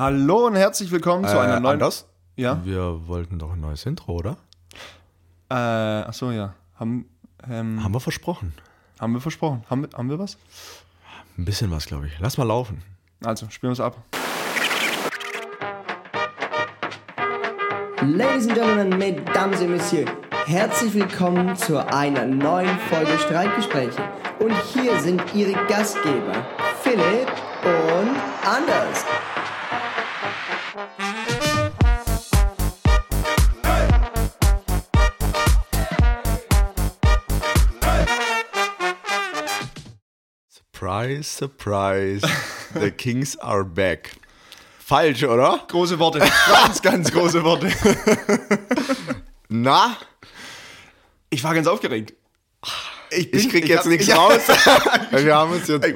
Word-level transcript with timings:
Hallo 0.00 0.46
und 0.46 0.56
herzlich 0.56 0.90
willkommen 0.90 1.26
zu 1.28 1.38
einer 1.38 1.60
neuen. 1.60 1.74
Anders? 1.74 2.06
Ja. 2.34 2.64
Wir 2.64 3.06
wollten 3.06 3.38
doch 3.38 3.52
ein 3.52 3.60
neues 3.60 3.84
Intro, 3.84 4.12
oder? 4.12 4.38
Äh, 5.50 5.54
achso, 5.54 6.30
ja. 6.30 6.54
Haben, 6.76 7.04
ähm, 7.46 7.84
Haben 7.84 7.92
wir 7.92 8.00
versprochen. 8.00 8.54
haben 8.98 9.12
wir 9.12 9.20
versprochen. 9.20 9.62
Haben, 9.68 9.82
wir- 9.82 9.90
haben 9.98 10.08
wir 10.08 10.18
was? 10.18 10.38
Ein 11.36 11.44
bisschen 11.44 11.70
was, 11.70 11.84
glaube 11.84 12.06
ich. 12.06 12.18
Lass 12.18 12.38
mal 12.38 12.44
laufen. 12.46 12.80
Also, 13.22 13.46
spielen 13.50 13.72
wir 13.72 13.74
es 13.74 13.80
ab. 13.80 13.98
Ladies 18.00 18.46
and 18.48 18.54
Gentlemen, 18.54 18.96
Mesdames 18.98 19.60
et 19.60 19.68
Messieurs, 19.68 20.10
herzlich 20.46 20.94
willkommen 20.94 21.54
zu 21.56 21.76
einer 21.92 22.24
neuen 22.24 22.78
Folge 22.88 23.18
Streitgespräche. 23.18 24.00
Und 24.38 24.54
hier 24.72 24.98
sind 24.98 25.22
Ihre 25.34 25.52
Gastgeber, 25.66 26.46
Philipp 26.82 27.28
und 27.64 28.16
Anders. 28.48 29.04
Surprise, 40.90 41.22
surprise. 41.22 42.20
The 42.74 42.90
Kings 42.90 43.36
are 43.38 43.64
back. 43.64 44.10
Falsch, 44.80 45.22
oder? 45.22 45.64
Große 45.68 46.00
Worte. 46.00 46.18
ganz, 46.18 46.82
ganz 46.82 47.12
große 47.12 47.44
Worte. 47.44 47.70
Na? 49.48 49.96
Ich 51.30 51.44
war 51.44 51.54
ganz 51.54 51.68
aufgeregt. 51.68 52.14
Ich 53.12 53.30
krieg 53.50 53.62
ich 53.62 53.70
jetzt 53.70 53.84
hab- 53.84 53.86
nichts 53.86 54.08
ich- 54.08 54.16
raus. 54.16 54.40
wir 55.12 55.32
haben 55.36 55.52
uns 55.52 55.68
jetzt 55.68 55.86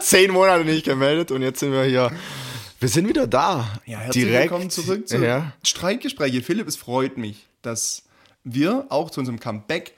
zehn 0.00 0.32
Monate 0.32 0.64
nicht 0.64 0.84
gemeldet 0.84 1.30
und 1.30 1.42
jetzt 1.42 1.60
sind 1.60 1.70
wir 1.70 1.84
hier. 1.84 2.10
Wir 2.80 2.88
sind 2.88 3.06
wieder 3.06 3.28
da. 3.28 3.68
Ja, 3.86 3.98
herzlich 3.98 4.24
Direkt. 4.24 4.50
willkommen 4.50 4.68
zurück 4.68 5.06
zu 5.06 5.24
Ja. 5.24 5.52
Streitgespräche. 5.62 6.42
Philipp, 6.42 6.66
es 6.66 6.74
freut 6.76 7.18
mich, 7.18 7.46
dass 7.62 8.02
wir 8.42 8.86
auch 8.88 9.10
zu 9.10 9.20
unserem 9.20 9.38
Comeback 9.38 9.94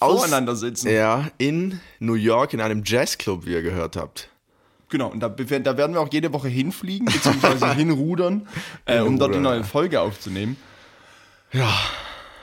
voreinander 0.00 0.56
sitzen. 0.56 0.90
Ja, 0.90 1.28
in 1.38 1.80
New 1.98 2.14
York 2.14 2.52
in 2.54 2.60
einem 2.60 2.82
Jazzclub, 2.84 3.46
wie 3.46 3.52
ihr 3.52 3.62
gehört 3.62 3.96
habt. 3.96 4.28
Genau, 4.88 5.08
und 5.08 5.20
da, 5.20 5.28
da 5.28 5.76
werden 5.76 5.94
wir 5.94 6.00
auch 6.00 6.12
jede 6.12 6.32
Woche 6.32 6.48
hinfliegen, 6.48 7.06
beziehungsweise 7.06 7.72
hinrudern, 7.74 8.48
äh, 8.86 8.98
um 9.00 9.18
dort 9.18 9.30
eine 9.30 9.36
Hinrudern, 9.38 9.42
neue. 9.60 9.64
Folge 9.64 10.00
aufzunehmen. 10.00 10.56
Ja, 11.52 11.68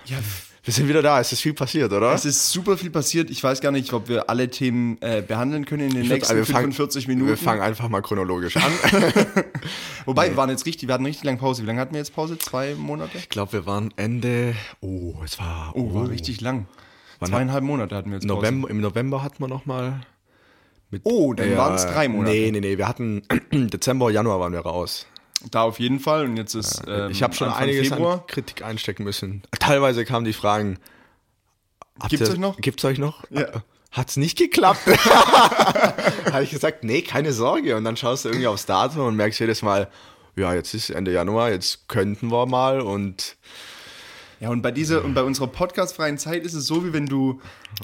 Ja, 0.06 0.18
wir 0.64 0.74
sind 0.74 0.88
wieder 0.90 1.02
da. 1.02 1.20
Es 1.22 1.32
ist 1.32 1.42
viel 1.42 1.54
passiert, 1.54 1.92
oder? 1.94 2.14
es 2.14 2.26
ist 2.26 2.52
super 2.52 2.78
viel 2.78 2.90
passiert. 2.90 3.30
Ich 3.30 3.42
weiß 3.44 3.62
gar 3.62 3.72
nicht, 3.72 3.92
ob 3.94 4.08
wir 4.10 4.30
alle 4.30 4.50
Themen 4.50 4.98
äh, 5.02 5.22
behandeln 5.26 5.66
können 5.66 5.84
in 5.84 5.94
den 5.94 6.04
Ich 6.04 6.10
nächsten 6.10 6.34
fangen- 6.46 6.74
45 6.74 7.08
Minuten. 7.08 7.30
Wir 7.30 7.38
fangen 7.38 7.62
einfach 7.62 7.88
mal 7.90 8.02
chronologisch 8.02 8.58
an. 8.58 8.64
Wobei, 10.06 10.30
wir 10.30 10.38
waren 10.38 10.50
jetzt 10.50 10.66
richtig, 10.66 10.88
wir 10.88 10.94
hatten 10.94 11.06
richtig 11.06 11.24
lange 11.24 11.38
Pause. 11.38 11.64
Wie 11.64 11.68
lange 11.68 11.80
hatten 11.80 11.94
wir 11.94 12.00
jetzt 12.00 12.14
Pause? 12.14 12.38
Zwei 12.38 12.76
Monate? 12.76 13.18
Ich 13.18 13.30
glaube, 13.30 13.54
wir 13.54 13.66
waren 13.66 13.94
Ende. 13.98 14.56
Oh, 14.82 15.16
es 15.24 15.40
war. 15.40 15.72
Oh, 15.76 15.94
war 15.94 16.10
richtig 16.10 16.42
lang. 16.42 16.66
Wann 17.20 17.30
Zweieinhalb 17.30 17.64
Monate 17.64 17.96
hatten 17.96 18.10
wir 18.12 18.18
jetzt. 18.18 18.26
November, 18.26 18.70
Im 18.70 18.82
November 18.82 19.24
hatten 19.24 19.40
wir 19.40 19.48
nochmal. 19.48 20.02
Oh, 21.04 21.34
dann 21.34 21.58
waren 21.58 21.76
es 21.76 21.86
drei 21.86 22.08
Monate. 22.08 22.32
Nee, 22.36 22.52
nee, 22.52 22.60
nee. 22.62 22.78
Wir 22.78 22.88
hatten 22.88 23.24
Dezember, 23.52 24.10
Januar 24.10 24.40
waren 24.40 24.54
wir 24.54 24.60
raus. 24.62 25.06
Da 25.52 25.64
auf 25.64 25.80
jeden 25.80 26.00
Fall. 26.00 26.26
Und 26.26 26.38
jetzt 26.38 26.54
ist 26.56 26.82
ähm, 26.88 27.12
ich 27.12 27.22
habe 27.24 27.34
schon 27.34 27.48
Anfang 27.50 27.64
einiges 27.64 27.90
Februar. 27.90 28.14
an 28.22 28.28
Kritik 28.28 28.64
einstecken 28.64 29.04
müssen. 29.04 29.44
Teilweise 29.60 30.06
kamen 30.06 30.26
die 30.26 30.34
Fragen. 30.34 30.80
Gibt's 32.10 32.28
ihr- 32.28 32.34
euch 32.34 32.40
noch? 32.40 32.58
Gibt's 32.58 32.86
euch 32.86 32.98
noch? 33.00 33.24
Ja. 33.30 33.48
Hat's 33.92 34.18
nicht 34.18 34.38
geklappt? 34.38 34.82
habe 36.32 36.44
ich 36.44 36.52
gesagt, 36.52 36.84
nee, 36.84 37.02
keine 37.02 37.34
Sorge. 37.34 37.76
Und 37.76 37.84
dann 37.84 37.98
schaust 37.98 38.26
du 38.26 38.30
irgendwie 38.30 38.48
aufs 38.48 38.66
Datum 38.66 39.08
und 39.08 39.16
merkst 39.16 39.40
jedes 39.40 39.62
Mal, 39.62 39.90
ja, 40.36 40.54
jetzt 40.54 40.74
ist 40.74 40.90
Ende 40.92 41.12
Januar, 41.12 41.52
jetzt 41.52 41.88
könnten 41.88 42.32
wir 42.32 42.46
mal 42.46 42.82
und 42.82 43.36
Ja, 44.40 44.50
und 44.50 44.62
bei 44.62 44.72
dieser 44.72 45.04
und 45.04 45.14
bei 45.16 45.24
unserer 45.24 45.48
podcastfreien 45.48 46.18
Zeit 46.18 46.46
ist 46.46 46.54
es 46.54 46.68
so, 46.68 46.86
wie 46.86 46.94
wenn 46.94 47.08
du 47.08 47.42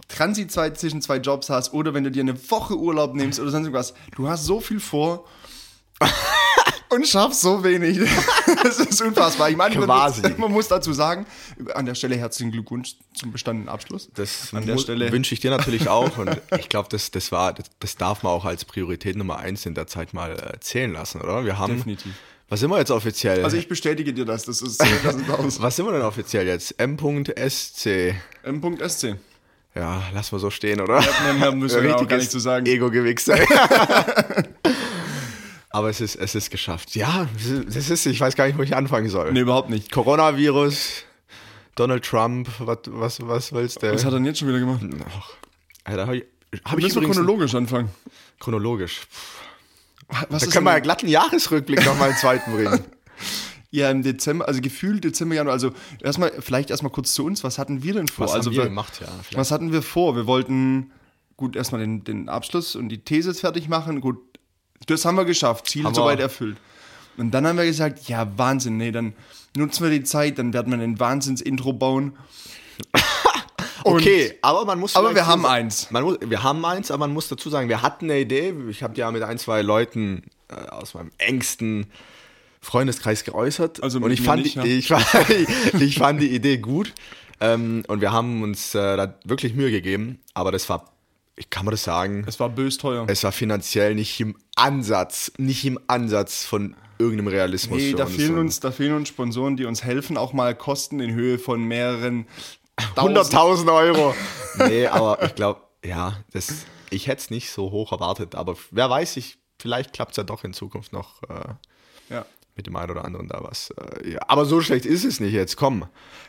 Transitzeit 0.07 0.79
zwischen 0.79 1.01
zwei 1.01 1.17
Jobs 1.17 1.49
hast 1.49 1.73
oder 1.73 1.93
wenn 1.93 2.03
du 2.03 2.11
dir 2.11 2.21
eine 2.21 2.37
Woche 2.51 2.77
Urlaub 2.77 3.15
nimmst 3.15 3.39
oder 3.39 3.49
sonst 3.51 3.65
irgendwas. 3.65 3.93
Du 4.15 4.27
hast 4.27 4.45
so 4.45 4.59
viel 4.59 4.79
vor 4.79 5.25
und 6.89 7.07
schaffst 7.07 7.41
so 7.41 7.63
wenig. 7.63 7.99
Das 8.63 8.79
ist 8.79 9.01
unfassbar. 9.01 9.49
Ich 9.49 9.57
meine, 9.57 9.75
man, 9.75 9.85
Quasi. 9.87 10.21
muss- 10.21 10.37
man 10.37 10.51
muss 10.51 10.67
dazu 10.69 10.93
sagen, 10.93 11.25
an 11.73 11.85
der 11.85 11.95
Stelle 11.95 12.15
herzlichen 12.15 12.51
Glückwunsch 12.53 12.95
zum 13.13 13.33
bestandenen 13.33 13.67
Abschluss. 13.67 14.09
Das 14.13 14.53
an 14.53 14.65
der 14.65 14.77
Stelle 14.77 15.11
wünsche 15.11 15.33
ich 15.33 15.41
dir 15.41 15.51
natürlich 15.51 15.89
auch. 15.89 16.17
Und 16.17 16.39
ich 16.57 16.69
glaube, 16.69 16.87
das, 16.89 17.11
das, 17.11 17.33
war, 17.33 17.51
das, 17.51 17.65
das 17.79 17.97
darf 17.97 18.23
man 18.23 18.31
auch 18.31 18.45
als 18.45 18.63
Priorität 18.63 19.17
Nummer 19.17 19.37
eins 19.39 19.65
in 19.65 19.73
der 19.75 19.85
Zeit 19.87 20.13
mal 20.13 20.31
äh, 20.39 20.59
zählen 20.61 20.93
lassen, 20.93 21.19
oder? 21.19 21.43
Wir 21.43 21.59
haben. 21.59 21.75
Definitiv. 21.75 22.13
Was 22.49 22.59
sind 22.59 22.69
wir 22.69 22.77
jetzt 22.77 22.91
offiziell? 22.91 23.43
Also 23.43 23.57
ich 23.57 23.67
bestätige 23.67 24.13
dir 24.13 24.25
das. 24.25 24.45
Das 24.45 24.61
ist 24.61 24.79
das 24.79 25.15
ist 25.15 25.29
aus. 25.29 25.61
was 25.61 25.75
sind 25.75 25.85
wir 25.85 25.93
denn 25.93 26.03
offiziell 26.03 26.45
jetzt? 26.45 26.79
M.SC. 26.79 28.15
M.SC. 28.43 29.15
Ja, 29.75 30.03
lass 30.13 30.31
mal 30.31 30.37
so 30.37 30.51
stehen, 30.51 30.79
oder? 30.81 31.01
Mehr, 31.23 31.33
mehr 31.33 31.51
müssen 31.51 31.81
wir 31.81 31.97
auch 31.97 32.07
gar 32.07 32.17
nicht 32.17 32.29
zu 32.29 32.39
sagen. 32.39 32.65
Ego-Gewichse. 32.65 33.33
Aber 35.71 35.89
es 35.89 35.99
ist, 35.99 36.15
es 36.15 36.35
ist 36.35 36.51
geschafft. 36.51 36.93
Ja, 36.95 37.27
das 37.65 37.89
ist, 37.89 38.05
ich 38.05 38.19
weiß 38.19 38.35
gar 38.35 38.45
nicht, 38.45 38.59
wo 38.59 38.61
ich 38.61 38.75
anfangen 38.75 39.09
soll. 39.09 39.33
Nee, 39.33 39.39
überhaupt 39.39 39.71
nicht. 39.71 39.91
Coronavirus, 39.91 41.05
Donald 41.73 42.05
Trump, 42.05 42.47
was, 42.59 42.77
was, 42.85 43.27
was 43.27 43.51
willst 43.53 43.81
du? 43.81 43.91
Was 43.91 44.05
hat 44.05 44.13
er 44.13 44.17
denn 44.17 44.25
jetzt 44.25 44.37
schon 44.37 44.49
wieder 44.49 44.59
gemacht? 44.59 44.81
Ach, 45.09 45.31
Alter, 45.83 46.05
hab 46.05 46.13
ich, 46.13 46.25
hab 46.63 46.79
Müssen 46.79 47.01
wir 47.01 47.09
chronologisch 47.09 47.55
anfangen. 47.55 47.89
chronologisch. 48.39 49.07
Was 50.29 50.41
Da 50.41 50.47
ist 50.47 50.53
können 50.53 50.65
wir 50.65 50.71
ja 50.71 50.75
denn- 50.77 50.83
glatt 50.83 51.01
einen 51.01 51.11
Jahresrückblick 51.11 51.85
nochmal 51.85 52.09
einen 52.09 52.17
zweiten 52.17 52.51
bringen. 52.55 52.79
Ja, 53.71 53.89
im 53.89 54.03
Dezember, 54.03 54.47
also 54.47 54.61
gefühlt 54.61 55.03
Dezember, 55.03 55.33
Januar, 55.35 55.53
also 55.53 55.71
erstmal, 56.01 56.31
vielleicht 56.41 56.69
erstmal 56.69 56.91
kurz 56.91 57.13
zu 57.13 57.25
uns, 57.25 57.43
was 57.43 57.57
hatten 57.57 57.81
wir 57.81 57.93
denn 57.93 58.07
vor? 58.07 58.25
Was 58.27 58.33
also 58.33 58.49
haben 58.51 58.55
wir 58.57 58.63
wir- 58.63 58.69
gemacht, 58.69 58.99
ja, 59.01 59.07
vielleicht. 59.07 59.35
Was 59.37 59.49
hatten 59.51 59.71
wir 59.71 59.81
vor? 59.81 60.15
Wir 60.15 60.27
wollten 60.27 60.91
gut 61.37 61.55
erstmal 61.55 61.81
den, 61.81 62.03
den 62.03 62.29
Abschluss 62.29 62.75
und 62.75 62.89
die 62.89 62.99
Thesis 62.99 63.39
fertig 63.39 63.67
machen. 63.69 63.99
Gut, 64.01 64.19
das 64.85 65.05
haben 65.05 65.15
wir 65.15 65.25
geschafft, 65.25 65.67
Ziel 65.67 65.85
Haben 65.85 65.95
soweit 65.95 66.19
erfüllt. 66.19 66.57
Und 67.17 67.31
dann 67.31 67.45
haben 67.47 67.57
wir 67.57 67.65
gesagt, 67.65 68.07
ja, 68.07 68.27
Wahnsinn, 68.37 68.77
nee, 68.77 68.91
dann 68.91 69.13
nutzen 69.55 69.83
wir 69.83 69.89
die 69.91 70.03
Zeit, 70.03 70.37
dann 70.37 70.53
werden 70.53 70.71
wir 70.71 70.79
ein 70.83 70.99
Wahnsinns-Intro 70.99 71.73
bauen. 71.73 72.13
Okay, 73.83 74.33
aber 74.41 74.65
man 74.65 74.79
muss. 74.79 74.95
Aber 74.95 75.13
wir 75.15 75.25
haben 75.27 75.43
sagen- 75.43 75.53
eins. 75.53 75.91
Muss, 75.91 76.17
wir 76.21 76.43
haben 76.43 76.63
eins, 76.65 76.91
aber 76.91 76.99
man 76.99 77.13
muss 77.13 77.27
dazu 77.27 77.49
sagen, 77.49 77.69
wir 77.69 77.81
hatten 77.81 78.05
eine 78.05 78.19
Idee. 78.19 78.53
Ich 78.69 78.83
habe 78.83 78.95
ja 78.95 79.09
mit 79.11 79.23
ein, 79.23 79.37
zwei 79.37 79.61
Leuten 79.61 80.23
äh, 80.49 80.55
aus 80.69 80.93
meinem 80.93 81.11
engsten 81.17 81.87
Freundeskreis 82.61 83.23
geäußert. 83.23 83.83
Also 83.83 83.99
und 83.99 84.11
ich 84.11 84.21
fand, 84.21 84.43
nicht, 84.43 84.55
die, 84.55 84.59
ja. 84.59 84.77
ich, 84.77 84.87
fand, 84.87 85.29
ich 85.81 85.97
fand 85.97 86.21
die 86.21 86.29
Idee 86.33 86.57
gut. 86.57 86.93
Ähm, 87.39 87.83
und 87.87 87.99
wir 88.01 88.11
haben 88.11 88.41
uns 88.41 88.73
äh, 88.73 88.95
da 88.97 89.15
wirklich 89.25 89.53
Mühe 89.53 89.69
gegeben. 89.71 90.19
Aber 90.33 90.51
das 90.51 90.69
war, 90.69 90.93
ich 91.35 91.49
kann 91.49 91.65
man 91.65 91.71
das 91.71 91.83
sagen, 91.83 92.23
Es 92.27 92.39
war 92.39 92.49
bös 92.49 92.77
teuer. 92.77 93.05
es 93.07 93.23
war 93.23 93.31
finanziell 93.33 93.95
nicht 93.95 94.19
im 94.21 94.35
Ansatz, 94.55 95.31
nicht 95.37 95.65
im 95.65 95.77
Ansatz 95.87 96.45
von 96.45 96.75
irgendeinem 96.99 97.27
Realismus. 97.27 97.79
Nee, 97.79 97.93
da 97.93 98.05
fehlen, 98.05 98.35
Und 98.35 98.39
uns, 98.39 98.59
da 98.61 98.71
fehlen 98.71 98.93
uns 98.95 99.09
Sponsoren, 99.09 99.57
die 99.57 99.65
uns 99.65 99.83
helfen, 99.83 100.15
auch 100.15 100.31
mal 100.31 100.55
Kosten 100.55 101.01
in 101.01 101.13
Höhe 101.13 101.37
von 101.39 101.61
mehreren 101.63 102.27
100.000 102.95 103.73
Euro. 103.73 104.15
nee, 104.67 104.87
aber 104.87 105.21
ich 105.23 105.35
glaube, 105.35 105.61
ja, 105.85 106.17
das, 106.31 106.65
ich 106.89 107.07
hätte 107.07 107.21
es 107.21 107.29
nicht 107.29 107.51
so 107.51 107.71
hoch 107.71 107.91
erwartet. 107.91 108.35
Aber 108.35 108.55
wer 108.71 108.89
weiß, 108.89 109.17
ich, 109.17 109.37
vielleicht 109.59 109.93
klappt 109.93 110.11
es 110.11 110.17
ja 110.17 110.23
doch 110.23 110.43
in 110.43 110.53
Zukunft 110.53 110.93
noch 110.93 111.21
äh, 111.23 111.53
Ja. 112.13 112.25
mit 112.55 112.67
dem 112.67 112.75
einen 112.75 112.91
oder 112.91 113.05
anderen 113.05 113.27
da 113.27 113.39
was. 113.43 113.71
Äh, 113.71 114.11
ja. 114.13 114.19
Aber 114.27 114.45
so 114.45 114.61
schlecht 114.61 114.85
ist 114.85 115.03
es 115.05 115.19
nicht 115.19 115.33
jetzt. 115.33 115.55
Komm, 115.55 115.81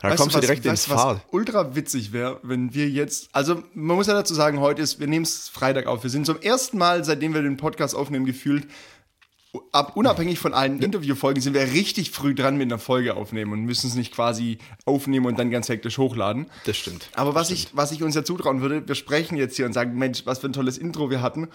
dann 0.02 0.10
Weißt 0.10 0.20
kommst 0.20 0.34
du 0.34 0.38
was- 0.38 0.46
direkt 0.46 0.64
ins 0.66 0.88
weißt 0.88 0.90
was 0.90 1.02
Fahrt. 1.02 1.20
ultra 1.30 1.74
witzig 1.74 2.12
wäre, 2.12 2.40
wenn 2.42 2.74
wir 2.74 2.88
jetzt, 2.88 3.28
also 3.32 3.62
man 3.74 3.96
muss 3.96 4.06
ja 4.06 4.14
dazu 4.14 4.34
sagen, 4.34 4.60
heute 4.60 4.82
ist, 4.82 5.00
wir 5.00 5.06
nehmen 5.06 5.24
es 5.24 5.48
Freitag 5.48 5.86
auf. 5.86 6.02
Wir 6.02 6.10
sind 6.10 6.26
zum 6.26 6.40
ersten 6.40 6.78
Mal, 6.78 7.04
seitdem 7.04 7.32
wir 7.34 7.42
den 7.42 7.56
Podcast 7.56 7.94
aufnehmen, 7.94 8.26
gefühlt, 8.26 8.66
unabhängig 9.94 10.38
von 10.38 10.54
allen 10.54 10.80
Interviewfolgen, 10.80 11.40
sind 11.40 11.54
wir 11.54 11.62
richtig 11.72 12.10
früh 12.10 12.34
dran 12.34 12.56
mit 12.56 12.70
einer 12.70 12.78
Folge 12.78 13.16
aufnehmen 13.16 13.52
und 13.52 13.64
müssen 13.64 13.88
es 13.88 13.94
nicht 13.94 14.12
quasi 14.14 14.58
aufnehmen 14.84 15.26
und 15.26 15.38
dann 15.38 15.50
ganz 15.50 15.68
hektisch 15.68 15.98
hochladen. 15.98 16.46
Das 16.66 16.76
stimmt. 16.76 17.08
Aber 17.14 17.34
was 17.34 17.50
ich, 17.50 17.68
was 17.72 17.92
ich 17.92 18.02
uns 18.02 18.14
ja 18.14 18.24
zutrauen 18.24 18.60
würde, 18.60 18.86
wir 18.86 18.94
sprechen 18.94 19.36
jetzt 19.36 19.56
hier 19.56 19.66
und 19.66 19.72
sagen, 19.72 19.96
Mensch, 19.96 20.26
was 20.26 20.40
für 20.40 20.48
ein 20.48 20.52
tolles 20.52 20.78
Intro 20.78 21.10
wir 21.10 21.22
hatten. 21.22 21.48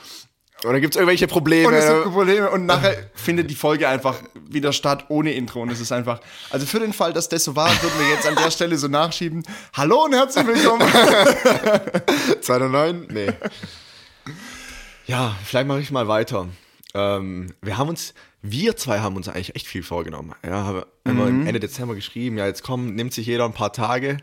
Oder 0.66 0.82
gibt 0.82 0.94
es 0.94 0.98
irgendwelche 0.98 1.28
Probleme? 1.28 1.70
Und 1.70 1.74
es 1.74 1.88
gibt 1.88 2.14
Probleme 2.14 2.50
und 2.50 2.66
nachher 2.66 3.10
findet 3.14 3.50
die 3.50 3.56
Folge 3.56 3.88
einfach 3.88 4.22
wieder 4.50 4.74
statt 4.74 5.06
ohne 5.08 5.32
Intro 5.34 5.62
und 5.62 5.72
es 5.72 5.80
ist 5.80 5.94
einfach, 5.94 6.20
also 6.50 6.66
für 6.66 6.80
den 6.80 6.92
Fall, 6.92 7.14
dass 7.14 7.30
das 7.30 7.46
so 7.46 7.56
war, 7.56 7.70
würden 7.82 7.98
wir 7.98 8.10
jetzt 8.10 8.28
an 8.28 8.36
der 8.36 8.52
Stelle 8.52 8.78
so 8.78 8.90
nachschieben. 8.90 9.44
Hallo 9.74 10.04
und 10.04 10.14
herzlich 10.14 10.46
willkommen. 10.46 10.82
209? 12.42 13.08
Nee. 13.10 13.32
ja, 15.08 15.36
vielleicht 15.46 15.68
mache 15.68 15.80
ich 15.80 15.92
mal 15.92 16.10
weiter. 16.10 16.48
Ähm, 16.96 17.54
wir 17.62 17.78
haben 17.78 17.90
uns, 17.90 18.14
wir 18.42 18.76
zwei 18.76 19.00
haben 19.00 19.16
uns 19.16 19.28
eigentlich 19.28 19.56
echt 19.56 19.68
viel 19.68 19.84
vorgenommen. 19.84 20.34
Ja, 20.46 20.64
haben 20.64 20.84
immer 21.04 21.26
Mhm. 21.26 21.46
Ende 21.48 21.60
Dezember 21.60 21.96
geschrieben, 21.96 22.38
ja, 22.38 22.48
jetzt 22.48 22.64
komm, 22.64 22.96
nimmt 22.96 23.14
sich 23.14 23.28
jeder 23.28 23.46
ein 23.46 23.54
paar 23.54 23.74
Tage. 23.74 24.18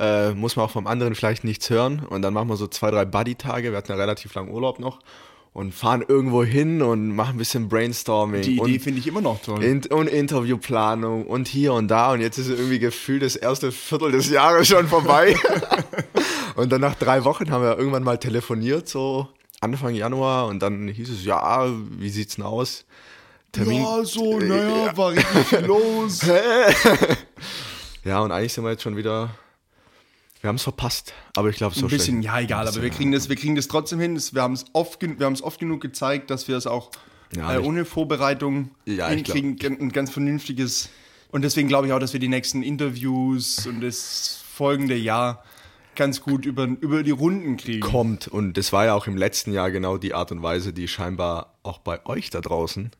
Äh, 0.00 0.30
muss 0.30 0.54
man 0.54 0.66
auch 0.66 0.70
vom 0.70 0.86
anderen 0.86 1.16
vielleicht 1.16 1.42
nichts 1.42 1.68
hören. 1.70 2.06
Und 2.08 2.22
dann 2.22 2.32
machen 2.32 2.48
wir 2.48 2.56
so 2.56 2.68
zwei, 2.68 2.90
drei 2.92 3.04
Buddy-Tage. 3.04 3.72
Wir 3.72 3.78
hatten 3.78 3.90
ja 3.90 3.98
relativ 3.98 4.32
langen 4.34 4.50
Urlaub 4.50 4.78
noch. 4.78 5.00
und 5.54 5.74
fahren 5.74 6.04
irgendwo 6.06 6.44
hin 6.44 6.82
und 6.82 7.16
machen 7.16 7.34
ein 7.34 7.38
bisschen 7.38 7.68
Brainstorming. 7.68 8.42
Die 8.42 8.58
Idee 8.58 8.78
finde 8.78 9.00
ich 9.00 9.08
immer 9.08 9.20
noch 9.22 9.42
toll. 9.42 9.60
in, 9.64 9.84
und 9.86 10.06
Interviewplanung 10.06 11.26
und 11.26 11.48
hier 11.48 11.72
und 11.72 11.88
da. 11.88 12.12
Und 12.12 12.20
jetzt 12.20 12.38
ist 12.38 12.48
irgendwie 12.48 12.78
gefühlt 12.78 13.22
das 13.22 13.34
erste 13.34 13.72
Viertel 13.72 14.12
des 14.12 14.30
Jahres 14.30 14.68
schon 14.68 14.86
vorbei. 14.86 15.34
und 16.54 16.70
dann 16.70 16.80
nach 16.80 16.94
drei 16.94 17.24
Wochen 17.24 17.50
haben 17.50 17.62
wir 17.64 17.76
irgendwann 17.76 18.04
mal 18.04 18.18
telefoniert, 18.18 18.88
so 18.88 19.26
Anfang 19.60 19.94
Januar. 19.94 20.46
Und 20.46 20.60
dann 20.60 20.88
hieß 20.88 21.10
es, 21.10 21.24
ja, 21.24 21.68
wie 21.98 22.10
sieht's 22.10 22.36
denn 22.36 22.44
aus? 22.44 22.84
Termin. 23.52 23.82
ja, 23.82 24.04
so, 24.04 24.38
naja, 24.38 24.96
war 24.96 25.12
richtig 25.12 25.60
los. 25.66 26.20
Ja, 28.04 28.20
und 28.20 28.32
eigentlich 28.32 28.52
sind 28.52 28.64
wir 28.64 28.70
jetzt 28.70 28.82
schon 28.82 28.96
wieder. 28.96 29.30
Wir 30.40 30.48
haben 30.48 30.56
es 30.56 30.62
verpasst, 30.62 31.12
aber 31.34 31.48
ich 31.48 31.56
glaube 31.56 31.74
so 31.74 31.86
Ein 31.86 31.90
bisschen, 31.90 32.22
schlecht. 32.22 32.26
ja, 32.26 32.40
egal, 32.40 32.68
aber 32.68 32.80
wir 32.80 32.90
kriegen 32.90 33.10
das, 33.10 33.28
wir 33.28 33.34
kriegen 33.34 33.56
das 33.56 33.66
trotzdem 33.66 33.98
hin. 33.98 34.14
Das- 34.14 34.34
Wir 34.34 34.42
haben 34.42 34.52
es 34.52 34.66
oft, 34.72 35.00
gen- 35.00 35.18
wir 35.18 35.26
haben 35.26 35.32
es 35.32 35.42
oft 35.42 35.58
genug 35.58 35.80
gezeigt, 35.80 36.30
dass 36.30 36.46
wir 36.46 36.56
es 36.56 36.66
auch 36.68 36.90
Ja, 37.36 37.54
äh, 37.54 37.58
ohne 37.58 37.84
Vorbereitung 37.84 38.70
Ja, 38.84 39.08
hinkriegen, 39.08 39.56
Gan- 39.56 39.78
ein 39.80 39.90
ganz 39.90 40.10
vernünftiges. 40.10 40.90
Und 41.32 41.42
deswegen 41.42 41.66
glaube 41.68 41.88
ich 41.88 41.92
auch, 41.92 41.98
dass 41.98 42.12
wir 42.12 42.20
die 42.20 42.28
nächsten 42.28 42.62
Interviews 42.62 43.66
und 43.66 43.80
das 43.80 44.40
folgende 44.54 44.94
Jahr 44.94 45.42
ganz 45.98 46.22
gut 46.22 46.46
über, 46.46 46.64
über 46.64 47.02
die 47.02 47.10
Runden 47.10 47.58
kriegen. 47.58 47.80
kommt. 47.80 48.26
Und 48.28 48.54
das 48.56 48.72
war 48.72 48.86
ja 48.86 48.94
auch 48.94 49.06
im 49.06 49.16
letzten 49.18 49.52
Jahr 49.52 49.70
genau 49.70 49.98
die 49.98 50.14
Art 50.14 50.32
und 50.32 50.42
Weise, 50.42 50.72
die 50.72 50.88
scheinbar 50.88 51.58
auch 51.62 51.78
bei 51.78 52.04
euch 52.06 52.30
da 52.30 52.40
draußen 52.40 52.90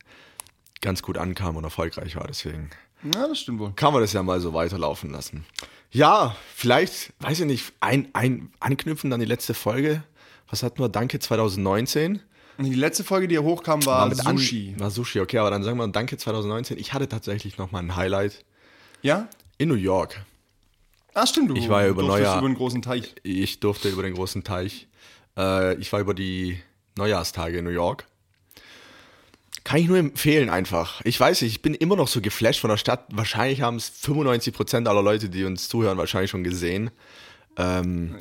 ganz 0.82 1.02
gut 1.02 1.16
ankam 1.16 1.56
und 1.56 1.64
erfolgreich 1.64 2.16
war. 2.16 2.26
Deswegen 2.26 2.68
Ja, 3.02 3.26
das 3.26 3.40
stimmt 3.40 3.60
wohl. 3.60 3.72
kann 3.74 3.92
man 3.92 4.02
das 4.02 4.12
ja 4.12 4.22
mal 4.22 4.40
so 4.40 4.52
weiterlaufen 4.52 5.10
lassen. 5.10 5.44
Ja, 5.90 6.36
vielleicht, 6.54 7.14
weiß 7.20 7.40
ich 7.40 7.46
nicht, 7.46 7.72
ein, 7.80 8.08
ein, 8.12 8.50
anknüpfen 8.60 9.10
an 9.12 9.20
die 9.20 9.26
letzte 9.26 9.54
Folge. 9.54 10.02
Was 10.50 10.62
hatten 10.62 10.78
wir? 10.80 10.88
Danke 10.90 11.18
2019. 11.18 12.20
Und 12.58 12.64
die 12.64 12.74
letzte 12.74 13.04
Folge, 13.04 13.28
die 13.28 13.36
hier 13.36 13.44
hochkam, 13.44 13.86
war, 13.86 14.08
mit 14.08 14.26
An- 14.26 14.36
Sushi. 14.36 14.74
War 14.78 14.90
Sushi, 14.90 15.20
okay, 15.20 15.38
aber 15.38 15.50
dann 15.50 15.62
sagen 15.62 15.78
wir 15.78 15.88
Danke 15.88 16.16
2019. 16.18 16.76
Ich 16.78 16.92
hatte 16.92 17.08
tatsächlich 17.08 17.56
noch 17.56 17.70
mal 17.70 17.78
ein 17.78 17.96
Highlight 17.96 18.44
ja? 19.00 19.28
in 19.56 19.68
New 19.68 19.74
York. 19.76 20.20
Ah, 21.14 21.26
stimmt. 21.26 21.50
Du 21.50 21.54
Ich 21.56 21.68
war 21.68 21.82
ja 21.82 21.88
über 21.88 22.02
Neujahr- 22.02 22.38
über 22.38 22.46
einen 22.46 22.54
großen 22.56 22.82
Teich. 22.82 23.14
Ich 23.22 23.60
durfte 23.60 23.88
über 23.88 24.02
den 24.02 24.14
großen 24.14 24.44
Teich. 24.44 24.86
Äh, 25.36 25.74
ich 25.76 25.92
war 25.92 26.00
über 26.00 26.14
die 26.14 26.58
Neujahrstage 26.96 27.58
in 27.58 27.64
New 27.64 27.70
York. 27.70 28.06
Kann 29.64 29.80
ich 29.80 29.88
nur 29.88 29.98
empfehlen 29.98 30.48
einfach. 30.48 31.00
Ich 31.04 31.18
weiß 31.18 31.42
nicht, 31.42 31.50
ich 31.52 31.62
bin 31.62 31.74
immer 31.74 31.96
noch 31.96 32.08
so 32.08 32.20
geflasht 32.20 32.60
von 32.60 32.70
der 32.70 32.76
Stadt. 32.78 33.04
Wahrscheinlich 33.10 33.60
haben 33.62 33.76
es 33.76 33.90
95% 34.02 34.86
aller 34.88 35.02
Leute, 35.02 35.28
die 35.28 35.44
uns 35.44 35.68
zuhören, 35.68 35.98
wahrscheinlich 35.98 36.30
schon 36.30 36.44
gesehen. 36.44 36.90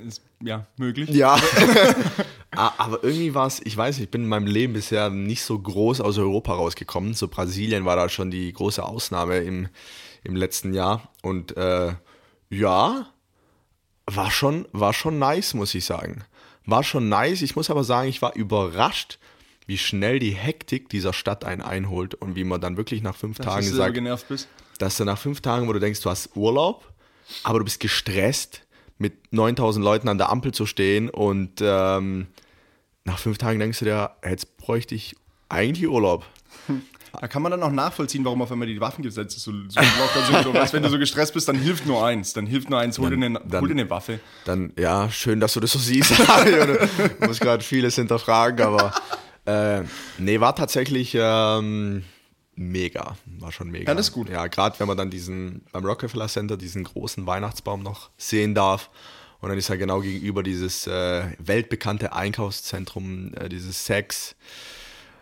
Ist, 0.08 0.22
ja, 0.44 0.66
möglich. 0.78 1.10
Ja. 1.12 1.40
Ah, 2.56 2.74
Aber 2.80 3.04
irgendwie 3.04 3.36
war 3.36 3.46
es, 3.46 3.62
ich 3.64 3.78
weiß 3.78 3.98
nicht, 3.98 4.06
ich 4.06 4.10
bin 4.12 4.24
in 4.24 4.30
meinem 4.30 4.48
Leben 4.48 4.74
bisher 4.74 5.12
nicht 5.12 5.44
so 5.44 5.60
groß 5.60 6.02
aus 6.02 6.18
Europa 6.18 6.54
rausgekommen. 6.56 7.14
So 7.14 7.28
Brasilien 7.28 7.86
war 7.86 7.96
da 7.96 8.10
schon 8.10 8.32
die 8.32 8.52
große 8.52 8.84
Ausnahme 8.84 9.40
im, 9.40 9.68
im 10.24 10.36
letzten 10.36 10.74
Jahr. 10.74 11.12
Und 11.22 11.56
äh, 11.56 11.94
ja, 12.50 13.08
war 14.06 14.32
schon, 14.32 14.68
war 14.72 14.94
schon 14.94 15.20
nice, 15.20 15.54
muss 15.54 15.76
ich 15.76 15.86
sagen. 15.86 16.24
War 16.66 16.84
schon 16.84 17.10
nice. 17.10 17.42
Ich 17.42 17.56
muss 17.56 17.70
aber 17.70 17.84
sagen, 17.84 18.10
ich 18.10 18.22
war 18.22 18.36
überrascht, 18.36 19.20
wie 19.66 19.78
schnell 19.78 20.20
die 20.20 20.32
Hektik 20.32 20.90
dieser 20.90 21.14
Stadt 21.14 21.44
einen 21.44 21.62
einholt 21.62 22.16
und 22.16 22.36
wie 22.36 22.44
man 22.46 22.62
dann 22.62 22.78
wirklich 22.78 23.02
nach 23.02 23.16
fünf 23.16 23.38
Tagen 23.38 23.58
Dass 23.58 23.66
du 23.66 23.72
selber 23.72 23.84
sagt, 23.86 23.94
genervt 23.96 24.28
bist. 24.30 24.48
dass 24.80 24.98
du 24.98 25.04
nach 25.06 25.18
fünf 25.18 25.42
Tagen, 25.42 25.68
wo 25.68 25.74
du 25.74 25.80
denkst, 25.80 26.02
du 26.02 26.10
hast 26.10 26.36
Urlaub, 26.36 26.92
aber 27.44 27.60
du 27.60 27.66
bist 27.66 27.80
gestresst, 27.80 28.64
mit 28.98 29.32
9000 29.34 29.84
Leuten 29.84 30.08
an 30.08 30.18
der 30.18 30.30
Ampel 30.30 30.54
zu 30.54 30.66
stehen 30.66 31.10
und 31.10 31.62
ähm, 31.62 32.28
nach 33.04 33.20
fünf 33.20 33.38
Tagen 33.38 33.60
denkst 33.60 33.80
du 33.80 33.86
dir, 33.86 34.12
jetzt 34.26 34.58
bräuchte 34.58 34.96
ich 34.96 35.16
eigentlich 35.50 35.88
Urlaub. 35.88 36.26
Da 37.20 37.28
kann 37.28 37.42
man 37.42 37.52
dann 37.52 37.64
auch 37.64 37.72
nachvollziehen, 37.72 38.24
warum 38.26 38.42
auf 38.44 38.52
einmal 38.52 38.68
die 38.68 38.80
Waffengesetze 38.80 39.40
so, 39.40 39.52
so 39.52 39.80
locker 39.80 40.26
sind. 40.26 40.44
So, 40.44 40.54
weißt, 40.54 40.74
wenn 40.74 40.84
du 40.84 40.90
so 40.90 41.00
gestresst 41.00 41.34
bist, 41.34 41.48
dann 41.48 41.58
hilft 41.58 41.86
nur 41.88 42.06
eins. 42.06 42.34
Dann 42.34 42.46
hilft 42.46 42.70
nur 42.70 42.80
eins, 42.80 43.00
hol, 43.00 43.10
dir, 43.10 43.16
eine, 43.16 43.40
dann- 43.40 43.62
hol 43.62 43.68
dir 43.68 43.74
eine 43.74 43.90
Waffe. 43.90 44.20
Dann, 44.46 44.72
ja, 44.78 45.10
schön, 45.10 45.40
dass 45.40 45.54
du 45.54 45.60
das 45.60 45.72
so 45.72 45.80
siehst. 45.80 46.12
ich 47.22 47.28
muss 47.28 47.40
gerade 47.40 47.64
vieles 47.64 47.96
hinterfragen, 47.96 48.64
aber 48.66 48.94
äh, 49.46 49.84
nee, 50.20 50.40
war 50.40 50.56
tatsächlich 50.56 51.16
ähm, 51.20 52.04
mega. 52.56 53.16
War 53.40 53.52
schon 53.52 53.70
mega. 53.72 53.92
Ja, 53.92 53.96
das 53.96 54.10
ist 54.10 54.14
gut. 54.14 54.30
Ja, 54.30 54.46
gerade 54.48 54.80
wenn 54.80 54.88
man 54.88 54.98
dann 54.98 55.10
diesen 55.10 55.62
beim 55.72 55.86
Rockefeller 55.86 56.28
Center 56.28 56.56
diesen 56.58 56.84
großen 56.84 57.26
Weihnachtsbaum 57.26 57.82
noch 57.82 58.10
sehen 58.18 58.54
darf. 58.54 58.90
Und 59.40 59.50
dann 59.50 59.58
ist 59.58 59.70
ja 59.70 59.76
genau 59.76 60.02
gegenüber 60.02 60.42
dieses 60.44 60.88
äh, 60.88 61.24
weltbekannte 61.40 62.14
Einkaufszentrum, 62.14 63.34
äh, 63.36 63.50
dieses 63.50 63.86
Sex, 63.86 64.36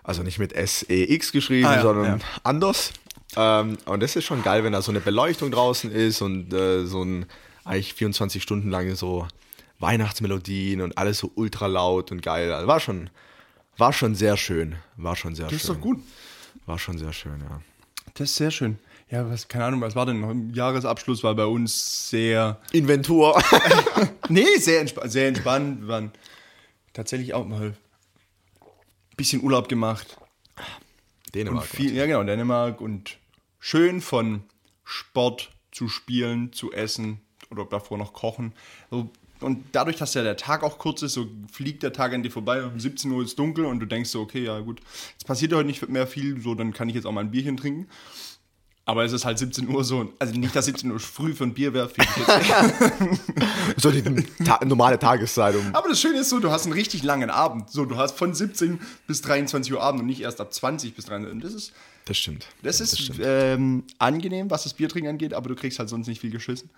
also 0.06 0.24
nicht 0.24 0.40
mit 0.40 0.54
S-E-X 0.54 1.32
geschrieben, 1.32 1.68
Ah, 1.68 1.76
ja, 1.76 1.82
sondern 1.82 2.20
ja. 2.20 2.26
anders. 2.44 2.92
Ähm, 3.36 3.78
und 3.86 4.02
das 4.02 4.16
ist 4.16 4.24
schon 4.26 4.44
geil, 4.44 4.64
wenn 4.64 4.72
da 4.74 4.82
so 4.82 4.92
eine 4.92 5.02
Beleuchtung 5.02 5.52
draußen 5.52 5.92
ist 5.92 6.22
und 6.22 6.54
äh, 6.54 6.86
so 6.86 7.04
ein 7.04 7.26
eigentlich 7.64 7.94
24 7.96 8.42
Stunden 8.42 8.70
lang 8.70 8.96
so 8.96 9.28
Weihnachtsmelodien 9.80 10.82
und 10.82 10.98
alles 10.98 11.18
so 11.20 11.32
ultra 11.36 11.68
laut 11.68 12.12
und 12.12 12.22
geil. 12.22 12.54
Also 12.54 12.68
war 12.68 12.80
schon, 12.80 13.10
war 13.78 13.92
schon 13.94 14.16
sehr 14.16 14.38
schön. 14.38 14.76
War 14.96 15.16
schon 15.16 15.36
sehr 15.36 15.46
Das 15.46 15.52
schön. 15.54 15.60
ist 15.60 15.70
doch 15.70 15.82
gut. 15.82 16.00
War 16.66 16.80
schon 16.80 16.98
sehr 16.98 17.12
schön, 17.14 17.40
ja. 17.42 17.62
Das 18.14 18.30
ist 18.30 18.36
sehr 18.38 18.52
schön. 18.52 18.78
Ja, 19.12 19.30
was, 19.30 19.48
keine 19.48 19.66
Ahnung, 19.66 19.82
was 19.82 19.96
war 19.96 20.06
denn? 20.06 20.24
Im 20.24 20.54
Jahresabschluss 20.54 21.24
war 21.24 21.36
bei 21.36 21.46
uns 21.46 22.10
sehr. 22.10 22.60
Inventur. 22.72 23.42
Nee, 24.30 24.58
sehr, 24.58 24.82
entspa 24.82 25.08
sehr 25.08 25.28
entspannt. 25.28 25.82
Wir 25.82 25.88
waren 25.88 26.12
tatsächlich 26.94 27.36
auch 27.36 27.46
mal 27.46 27.76
bisschen 29.16 29.44
Urlaub 29.44 29.70
gemacht. 29.70 30.18
Und 30.58 31.36
Dänemark. 31.36 31.66
viel, 31.66 31.94
ja, 31.94 32.06
genau, 32.06 32.24
Dänemark 32.24 32.82
und 32.82 33.18
schön 33.60 34.02
von 34.02 34.44
Sport 34.84 35.52
zu 35.72 35.90
spielen, 35.90 36.54
zu 36.54 36.72
essen 36.72 37.20
oder 37.50 37.66
davor 37.66 37.98
noch 37.98 38.14
kochen. 38.14 38.54
Und 39.42 39.66
dadurch, 39.74 39.98
dass 39.98 40.14
ja 40.14 40.24
der 40.24 40.38
Tag 40.38 40.64
auch 40.64 40.78
kurz 40.78 41.02
ist, 41.02 41.14
so 41.14 41.28
fliegt 41.52 41.84
der 41.84 41.92
Tag 41.92 42.14
an 42.14 42.24
dir 42.24 42.32
vorbei, 42.32 42.64
um 42.64 42.80
17 42.80 43.12
Uhr 43.12 43.24
ist 43.24 43.38
dunkel 43.38 43.66
und 43.66 43.80
du 43.80 43.86
denkst 43.86 44.10
so, 44.10 44.22
okay, 44.22 44.44
ja 44.44 44.60
gut, 44.60 44.80
jetzt 45.12 45.28
passiert 45.28 45.54
heute 45.54 45.68
nicht 45.68 45.88
mehr 45.90 46.08
viel, 46.08 46.40
so 46.42 46.56
dann 46.56 46.74
kann 46.74 46.88
ich 46.88 46.96
jetzt 46.96 47.06
auch 47.06 47.12
mal 47.12 47.22
ein 47.22 47.32
Bierchen 47.32 47.58
trinken. 47.58 47.88
Aber 48.88 49.04
es 49.04 49.12
ist 49.12 49.26
halt 49.26 49.40
17 49.40 49.68
Uhr 49.68 49.84
so, 49.84 50.14
also 50.20 50.34
nicht, 50.36 50.56
dass 50.56 50.66
17 50.66 50.92
Uhr 50.92 51.00
früh 51.00 51.34
für 51.34 51.44
ein 51.44 51.56
Bier 51.56 51.74
wäre, 51.74 51.90
so 53.78 53.90
die 53.90 54.04
ta 54.44 54.64
normale 54.64 55.00
Tageszeit. 55.00 55.56
Um 55.56 55.74
Aber 55.74 55.90
das 55.90 56.00
Schöne 56.00 56.20
ist 56.20 56.30
so, 56.30 56.40
du 56.40 56.52
hast 56.52 56.66
einen 56.66 56.74
richtig 56.74 57.02
langen 57.02 57.32
Abend. 57.32 57.72
So, 57.72 57.86
du 57.86 57.98
hast 57.98 58.16
von 58.16 58.36
17 58.36 58.80
bis 59.08 59.22
23 59.22 59.74
Uhr 59.74 59.82
Abend 59.82 60.02
und 60.02 60.08
nicht 60.08 60.22
erst 60.22 60.40
ab 60.40 60.54
20 60.54 60.94
bis 60.94 61.06
23 61.06 61.34
Und 61.34 61.44
das 61.44 61.54
ist, 61.56 61.74
das 62.06 62.18
stimmt. 62.18 62.46
das 62.62 62.80
ist 62.80 63.02
stimmt. 63.02 63.22
ähm, 63.24 63.84
angenehm, 63.98 64.52
was 64.52 64.64
das 64.64 64.76
Biertrinken 64.76 65.10
angeht, 65.10 65.34
aber 65.34 65.50
du 65.50 65.56
kriegst 65.56 65.80
halt 65.80 65.90
sonst 65.90 66.06
nicht 66.06 66.22
viel 66.22 66.32
geschissen. 66.32 66.70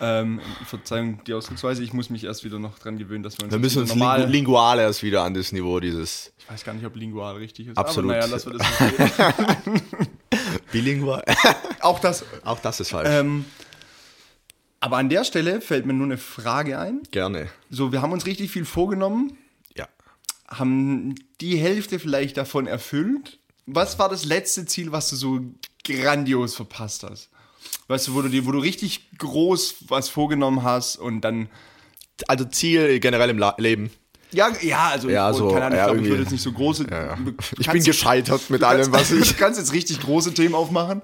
Ähm, 0.00 0.40
Verzeihung, 0.66 1.22
die 1.26 1.32
Ausdrucksweise, 1.32 1.82
ich 1.82 1.94
muss 1.94 2.10
mich 2.10 2.24
erst 2.24 2.44
wieder 2.44 2.58
noch 2.58 2.78
dran 2.78 2.98
gewöhnen, 2.98 3.22
dass 3.22 3.38
wir 3.38 3.44
uns, 3.44 3.52
Wir 3.52 3.58
müssen 3.58 3.80
uns 3.80 3.90
normal. 3.90 4.18
Lingu 4.20 4.32
lingual 4.32 4.80
erst 4.80 5.02
wieder 5.02 5.22
an 5.22 5.32
das 5.32 5.52
Niveau 5.52 5.80
dieses 5.80 6.32
ich 6.38 6.50
weiß 6.50 6.64
gar 6.64 6.74
nicht, 6.74 6.84
ob 6.84 6.96
lingual 6.96 7.36
richtig 7.36 7.68
ist. 7.68 7.78
Absolut. 7.78 8.10
Aber 8.10 8.20
naja, 8.20 8.32
lass 8.32 8.44
wir 8.44 8.58
das 8.58 8.80
mal. 8.80 9.82
bilingual. 10.72 11.22
Auch 11.80 12.00
das. 12.00 12.24
Auch 12.44 12.58
das 12.60 12.80
ist 12.80 12.90
falsch. 12.90 13.08
Ähm, 13.10 13.44
aber 14.80 14.96
an 14.96 15.08
der 15.08 15.22
Stelle 15.24 15.60
fällt 15.60 15.86
mir 15.86 15.92
nur 15.92 16.06
eine 16.06 16.18
Frage 16.18 16.78
ein. 16.78 17.02
Gerne. 17.12 17.48
So, 17.70 17.92
wir 17.92 18.02
haben 18.02 18.10
uns 18.12 18.26
richtig 18.26 18.50
viel 18.50 18.64
vorgenommen, 18.64 19.38
Ja. 19.76 19.86
haben 20.48 21.14
die 21.40 21.56
Hälfte 21.56 22.00
vielleicht 22.00 22.36
davon 22.36 22.66
erfüllt. 22.66 23.38
Was 23.66 24.00
war 24.00 24.08
das 24.08 24.24
letzte 24.24 24.66
Ziel, 24.66 24.90
was 24.90 25.08
du 25.10 25.14
so 25.16 25.40
grandios 25.84 26.56
verpasst 26.56 27.04
hast? 27.04 27.28
Weißt 27.86 28.08
du, 28.08 28.14
wo 28.14 28.22
du 28.22 28.28
dir, 28.28 28.44
wo 28.44 28.50
du 28.50 28.58
richtig 28.58 29.08
groß 29.18 29.84
was 29.88 30.08
vorgenommen 30.08 30.64
hast 30.64 30.96
und 30.96 31.20
dann. 31.20 31.48
Also 32.28 32.44
Ziel 32.44 32.98
generell 33.00 33.30
im 33.30 33.38
La 33.38 33.54
Leben. 33.58 33.90
Ja, 34.32 34.50
ja, 34.60 34.88
also 34.88 35.08
Ja, 35.08 35.30
ich, 35.30 35.36
so, 35.36 35.48
keine 35.50 35.66
Ahnung, 35.66 35.72
ich 35.72 35.78
ja, 35.78 35.84
glaube, 35.86 36.00
ich 36.00 36.08
würde 36.08 36.22
jetzt 36.22 36.32
nicht 36.32 36.42
so 36.42 36.52
große. 36.52 36.86
Ja, 36.90 37.18
Ich 37.58 37.70
bin 37.70 37.82
gescheitert 37.82 38.50
mit 38.50 38.62
allem, 38.64 38.92
was 38.92 39.10
ich. 39.12 39.32
Du 39.32 39.34
kannst 39.38 39.58
jetzt 39.58 39.72
richtig 39.72 40.00
große 40.00 40.34
Themen 40.34 40.54
aufmachen. 40.54 41.02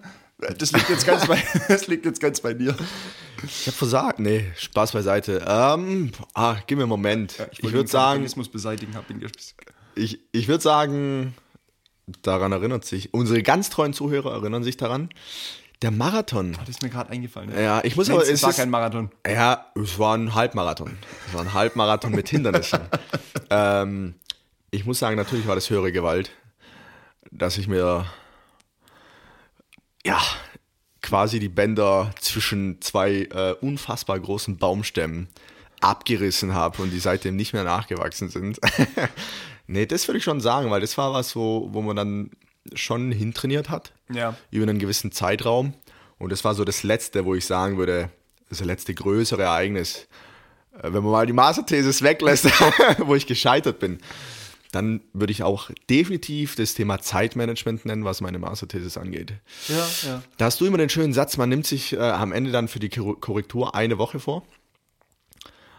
Das 0.59 0.71
liegt 0.73 0.89
jetzt 0.89 1.05
ganz 1.07 1.27
bei, 1.27 1.43
das 1.69 1.89
liegt 1.89 2.05
jetzt 2.05 2.21
ganz 2.21 2.41
bei 2.41 2.55
dir. 2.55 2.77
Ich 3.43 3.67
habe 3.67 3.77
versagt. 3.77 4.21
Nee, 4.21 4.47
Spaß 4.57 4.93
beiseite. 4.93 5.45
Ähm, 5.47 6.13
ah, 6.35 6.57
gib 6.67 6.79
mir 6.79 6.85
einen 6.85 6.91
Moment. 6.91 7.33
ich 7.53 7.63
wollte 7.63 7.77
würde 7.77 7.91
sagen, 7.91 8.27
beseitigen, 8.53 8.95
hab 8.95 9.11
ihn 9.11 9.21
ich, 9.99 10.21
ich 10.33 10.49
würde 10.49 10.63
sagen, 10.63 11.35
daran 12.23 12.53
erinnert 12.53 12.85
sich, 12.85 13.13
unsere 13.13 13.43
ganz 13.43 13.69
treuen 13.71 13.93
Zuhörer 13.93 14.33
erinnern 14.33 14.63
sich 14.63 14.77
daran, 14.77 15.11
der 15.83 15.91
Marathon. 15.91 16.53
Das 16.61 16.69
ist 16.69 16.83
mir 16.83 16.89
gerade 16.89 17.11
eingefallen. 17.11 17.53
Ja, 17.57 17.83
ich 17.85 17.95
muss 17.97 18.11
aber, 18.11 18.23
es 18.23 18.29
es 18.29 18.43
war 18.43 18.51
ist- 18.51 18.57
kein 18.57 18.71
Marathon. 18.71 19.11
Ja, 19.27 19.67
es 19.81 19.99
war 19.99 20.17
ein 20.17 20.35
Halbmarathon. 20.35 20.99
Es 21.29 21.35
war 21.35 21.43
ein 21.43 21.53
Halbmarathon 21.55 22.13
mit 22.13 22.29
Hindernissen. 22.29 22.81
ähm, 23.51 24.15
ich 24.71 24.85
muss 24.85 24.99
sagen, 24.99 25.17
natürlich 25.17 25.47
war 25.47 25.55
das 25.55 25.71
höhere 25.71 25.93
Gewalt, 25.93 26.31
dass 27.31 27.59
ich 27.59 27.69
mir 27.69 28.07
ja 30.05 30.21
quasi 31.03 31.39
die 31.39 31.49
Bänder 31.49 32.11
zwischen 32.21 32.81
zwei 32.81 33.23
äh, 33.33 33.55
unfassbar 33.61 34.19
großen 34.19 34.57
Baumstämmen 34.59 35.29
abgerissen 35.81 36.55
habe 36.55 36.83
und 36.83 36.91
die 36.91 36.99
seitdem 36.99 37.37
nicht 37.37 37.53
mehr 37.53 37.65
nachgewachsen 37.65 38.29
sind. 38.29 38.59
Nee, 39.71 39.85
das 39.85 40.09
würde 40.09 40.17
ich 40.17 40.25
schon 40.25 40.41
sagen, 40.41 40.71
weil 40.71 40.81
das 40.81 40.97
war 40.97 41.13
was, 41.13 41.37
wo, 41.37 41.69
wo 41.75 41.83
man 41.83 41.95
dann 41.95 42.31
schon 42.75 43.13
hintrainiert 43.13 43.69
hat. 43.71 43.93
Ja. 44.13 44.37
Über 44.51 44.65
einen 44.65 44.79
gewissen 44.79 45.13
Zeitraum. 45.13 45.75
Und 46.19 46.31
das 46.33 46.45
war 46.45 46.55
so 46.55 46.65
das 46.65 46.83
letzte, 46.83 47.25
wo 47.25 47.35
ich 47.35 47.47
sagen 47.47 47.77
würde, 47.79 48.11
das 48.49 48.61
letzte 48.65 48.95
größere 48.95 49.43
Ereignis. 49.43 50.09
Äh, 50.75 50.85
Wenn 50.93 51.03
man 51.05 51.13
mal 51.13 51.27
die 51.27 51.33
Masterthesis 51.33 52.03
weglässt, 52.03 52.47
wo 52.99 53.15
ich 53.15 53.27
gescheitert 53.27 53.79
bin, 53.79 53.99
dann 54.73 55.01
würde 55.15 55.31
ich 55.33 55.43
auch 55.43 55.71
definitiv 55.89 56.55
das 56.57 56.75
Thema 56.75 57.01
Zeitmanagement 57.01 57.87
nennen, 57.87 58.05
was 58.05 58.21
meine 58.21 58.39
Masterthesis 58.39 58.99
angeht. 58.99 59.33
Ja, 59.69 59.87
ja. 60.07 60.23
Da 60.37 60.45
hast 60.47 60.61
du 60.61 60.67
immer 60.67 60.77
den 60.79 60.91
schönen 60.91 61.15
Satz, 61.15 61.37
man 61.39 61.49
nimmt 61.49 61.67
sich 61.67 61.95
äh, 61.95 61.99
am 61.99 62.33
Ende 62.33 62.51
dann 62.51 62.69
für 62.69 62.79
die 62.79 62.91
Kor- 62.91 63.19
Korrektur 63.21 63.75
eine 63.75 63.97
Woche 63.99 64.21
vor. 64.21 64.45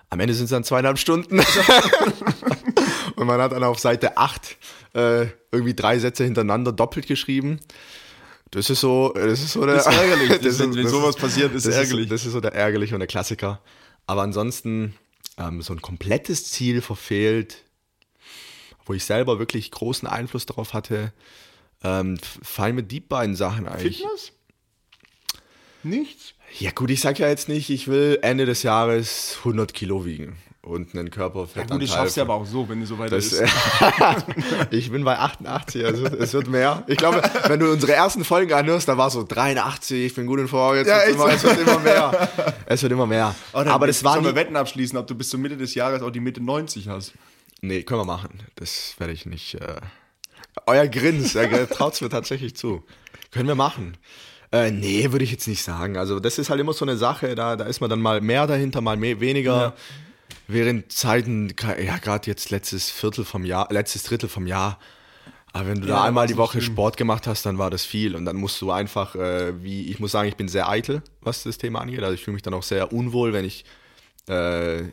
Am 0.09 0.19
Ende 0.19 0.33
sind 0.33 0.45
es 0.45 0.49
dann 0.51 0.63
zweieinhalb 0.63 0.97
Stunden. 0.97 1.39
Und 3.15 3.27
man 3.27 3.39
hat 3.41 3.51
dann 3.51 3.63
auf 3.63 3.77
Seite 3.79 4.17
8 4.17 4.57
äh, 4.99 5.27
irgendwie 5.51 5.73
drei 5.73 5.99
Sätze 5.99 6.23
hintereinander 6.23 6.71
doppelt 6.71 7.07
geschrieben. 7.07 7.59
Das 8.51 8.69
ist 8.69 8.79
so, 8.81 9.13
das 9.15 9.41
ist 9.41 9.53
so 9.53 9.65
der, 9.65 9.75
Das 9.77 9.87
ist 9.87 9.93
ärgerlich. 9.99 10.29
Das 10.29 10.39
ist- 10.45 10.59
ist- 10.59 10.75
wenn 10.75 10.87
sowas 10.87 11.15
passiert, 11.15 11.53
ist 11.53 11.65
das 11.65 11.75
ärgerlich. 11.75 12.09
das 12.09 12.25
ist 12.25 12.31
so 12.33 12.41
der 12.41 12.53
ärgerliche 12.53 12.95
und 12.95 12.99
der 12.99 13.07
Klassiker. 13.07 13.61
Aber 14.07 14.23
ansonsten 14.23 14.95
ähm, 15.37 15.61
so 15.61 15.73
ein 15.73 15.81
komplettes 15.81 16.49
Ziel 16.51 16.81
verfehlt, 16.81 17.63
wo 18.85 18.93
ich 18.93 19.05
selber 19.05 19.37
wirklich 19.39 19.69
großen 19.71 20.07
Einfluss 20.07 20.45
darauf 20.47 20.73
hatte, 20.73 21.13
ähm, 21.83 22.17
fallen 22.41 22.75
mir 22.75 22.83
die 22.83 22.99
beiden 22.99 23.35
Sachen 23.35 23.67
eigentlich. 23.67 23.97
Fitness? 23.99 24.31
Nichts? 25.83 26.33
Ja 26.59 26.71
gut, 26.71 26.89
ich 26.89 26.99
sag 26.99 27.19
ja 27.19 27.29
jetzt 27.29 27.47
nicht, 27.47 27.69
ich 27.69 27.87
will 27.87 28.19
Ende 28.21 28.45
des 28.45 28.63
Jahres 28.63 29.35
100 29.39 29.73
Kilo 29.73 30.05
wiegen 30.05 30.35
und 30.61 30.93
einen 30.93 31.07
Ja, 31.07 31.11
Körperfettanteil. 31.13 31.79
gut, 31.79 31.87
das 31.87 31.95
schaffst 31.95 32.17
du 32.17 32.21
von- 32.21 32.29
aber 32.29 32.41
auch 32.41 32.45
so, 32.45 32.67
wenn 32.69 32.79
du 32.81 32.85
so 32.85 32.95
das, 32.97 33.09
bist. 33.09 33.43
ich 34.71 34.91
bin 34.91 35.03
bei 35.03 35.17
88, 35.17 35.85
also 35.85 36.05
es 36.05 36.33
wird 36.33 36.47
mehr. 36.47 36.83
Ich 36.87 36.97
glaube, 36.97 37.21
wenn 37.47 37.59
du 37.59 37.71
unsere 37.71 37.93
ersten 37.93 38.23
Folgen 38.25 38.53
anhörst, 38.53 38.87
da 38.87 38.97
war 38.97 39.09
so 39.09 39.23
83, 39.23 40.05
ich 40.07 40.15
bin 40.15 40.25
gut 40.27 40.39
in 40.39 40.47
Form, 40.47 40.75
jetzt, 40.75 40.87
Ja, 40.87 40.99
immer, 41.03 41.29
so. 41.37 41.47
es 41.47 41.57
wird 41.57 41.59
immer 41.67 41.79
mehr. 41.79 42.29
Es 42.71 42.83
wird 42.83 42.91
immer 42.91 43.07
mehr. 43.07 43.33
Oh, 43.53 43.57
aber 43.59 43.87
das 43.87 44.03
war 44.03 44.13
sollen 44.13 44.25
wir 44.25 44.35
Wetten 44.35 44.55
abschließen, 44.55 44.95
ob 44.97 45.07
du 45.07 45.15
bis 45.15 45.29
zur 45.29 45.39
Mitte 45.39 45.57
des 45.57 45.73
Jahres 45.73 46.03
auch 46.03 46.11
die 46.11 46.19
Mitte 46.19 46.39
90 46.39 46.87
hast. 46.87 47.13
Nee, 47.61 47.81
können 47.81 48.01
wir 48.01 48.05
machen. 48.05 48.43
Das 48.57 48.93
werde 48.99 49.11
ich 49.11 49.25
nicht. 49.25 49.55
Äh, 49.55 49.77
euer 50.67 50.87
Grins, 50.87 51.33
er 51.33 51.67
traut 51.67 51.93
es 51.93 52.01
mir 52.01 52.09
tatsächlich 52.09 52.55
zu. 52.55 52.83
Können 53.31 53.47
wir 53.47 53.55
machen. 53.55 53.97
Äh, 54.51 54.69
nee, 54.71 55.11
würde 55.11 55.23
ich 55.25 55.31
jetzt 55.31 55.47
nicht 55.47 55.63
sagen. 55.63 55.97
Also, 55.97 56.19
das 56.19 56.37
ist 56.37 56.49
halt 56.51 56.59
immer 56.59 56.73
so 56.73 56.85
eine 56.85 56.95
Sache, 56.95 57.33
da, 57.33 57.55
da 57.55 57.65
ist 57.65 57.81
man 57.81 57.89
dann 57.89 58.01
mal 58.01 58.21
mehr 58.21 58.45
dahinter, 58.45 58.81
mal 58.81 58.97
mehr, 58.97 59.19
weniger. 59.19 59.55
Ja. 59.61 59.73
Während 60.51 60.91
Zeiten, 60.91 61.53
ja, 61.83 61.97
gerade 61.97 62.27
jetzt 62.27 62.49
letztes 62.49 62.89
Viertel 62.89 63.23
vom 63.23 63.45
Jahr, 63.45 63.67
letztes 63.71 64.03
Drittel 64.03 64.29
vom 64.29 64.47
Jahr. 64.47 64.79
Aber 65.53 65.67
wenn 65.67 65.81
du 65.81 65.87
Ja, 65.87 65.95
da 65.97 66.03
einmal 66.03 66.27
die 66.27 66.37
Woche 66.37 66.59
schlimm. 66.61 66.73
Sport 66.73 66.97
gemacht 66.97 67.27
hast, 67.27 67.45
dann 67.45 67.57
war 67.57 67.69
das 67.69 67.85
viel. 67.85 68.15
Und 68.15 68.25
dann 68.25 68.35
musst 68.35 68.59
du 68.61 68.71
einfach, 68.71 69.15
äh, 69.15 69.63
wie, 69.63 69.89
ich 69.91 69.99
muss 69.99 70.11
sagen, 70.11 70.27
ich 70.27 70.35
bin 70.37 70.47
sehr 70.47 70.67
eitel, 70.69 71.01
was 71.21 71.43
das 71.43 71.57
Thema 71.57 71.81
angeht. 71.81 72.01
Also 72.01 72.13
ich 72.13 72.23
fühle 72.23 72.33
mich 72.33 72.43
dann 72.43 72.53
auch 72.53 72.63
sehr 72.63 72.91
unwohl, 72.93 73.31
wenn 73.33 73.45
ich 73.45 73.63
äh, 74.27 74.83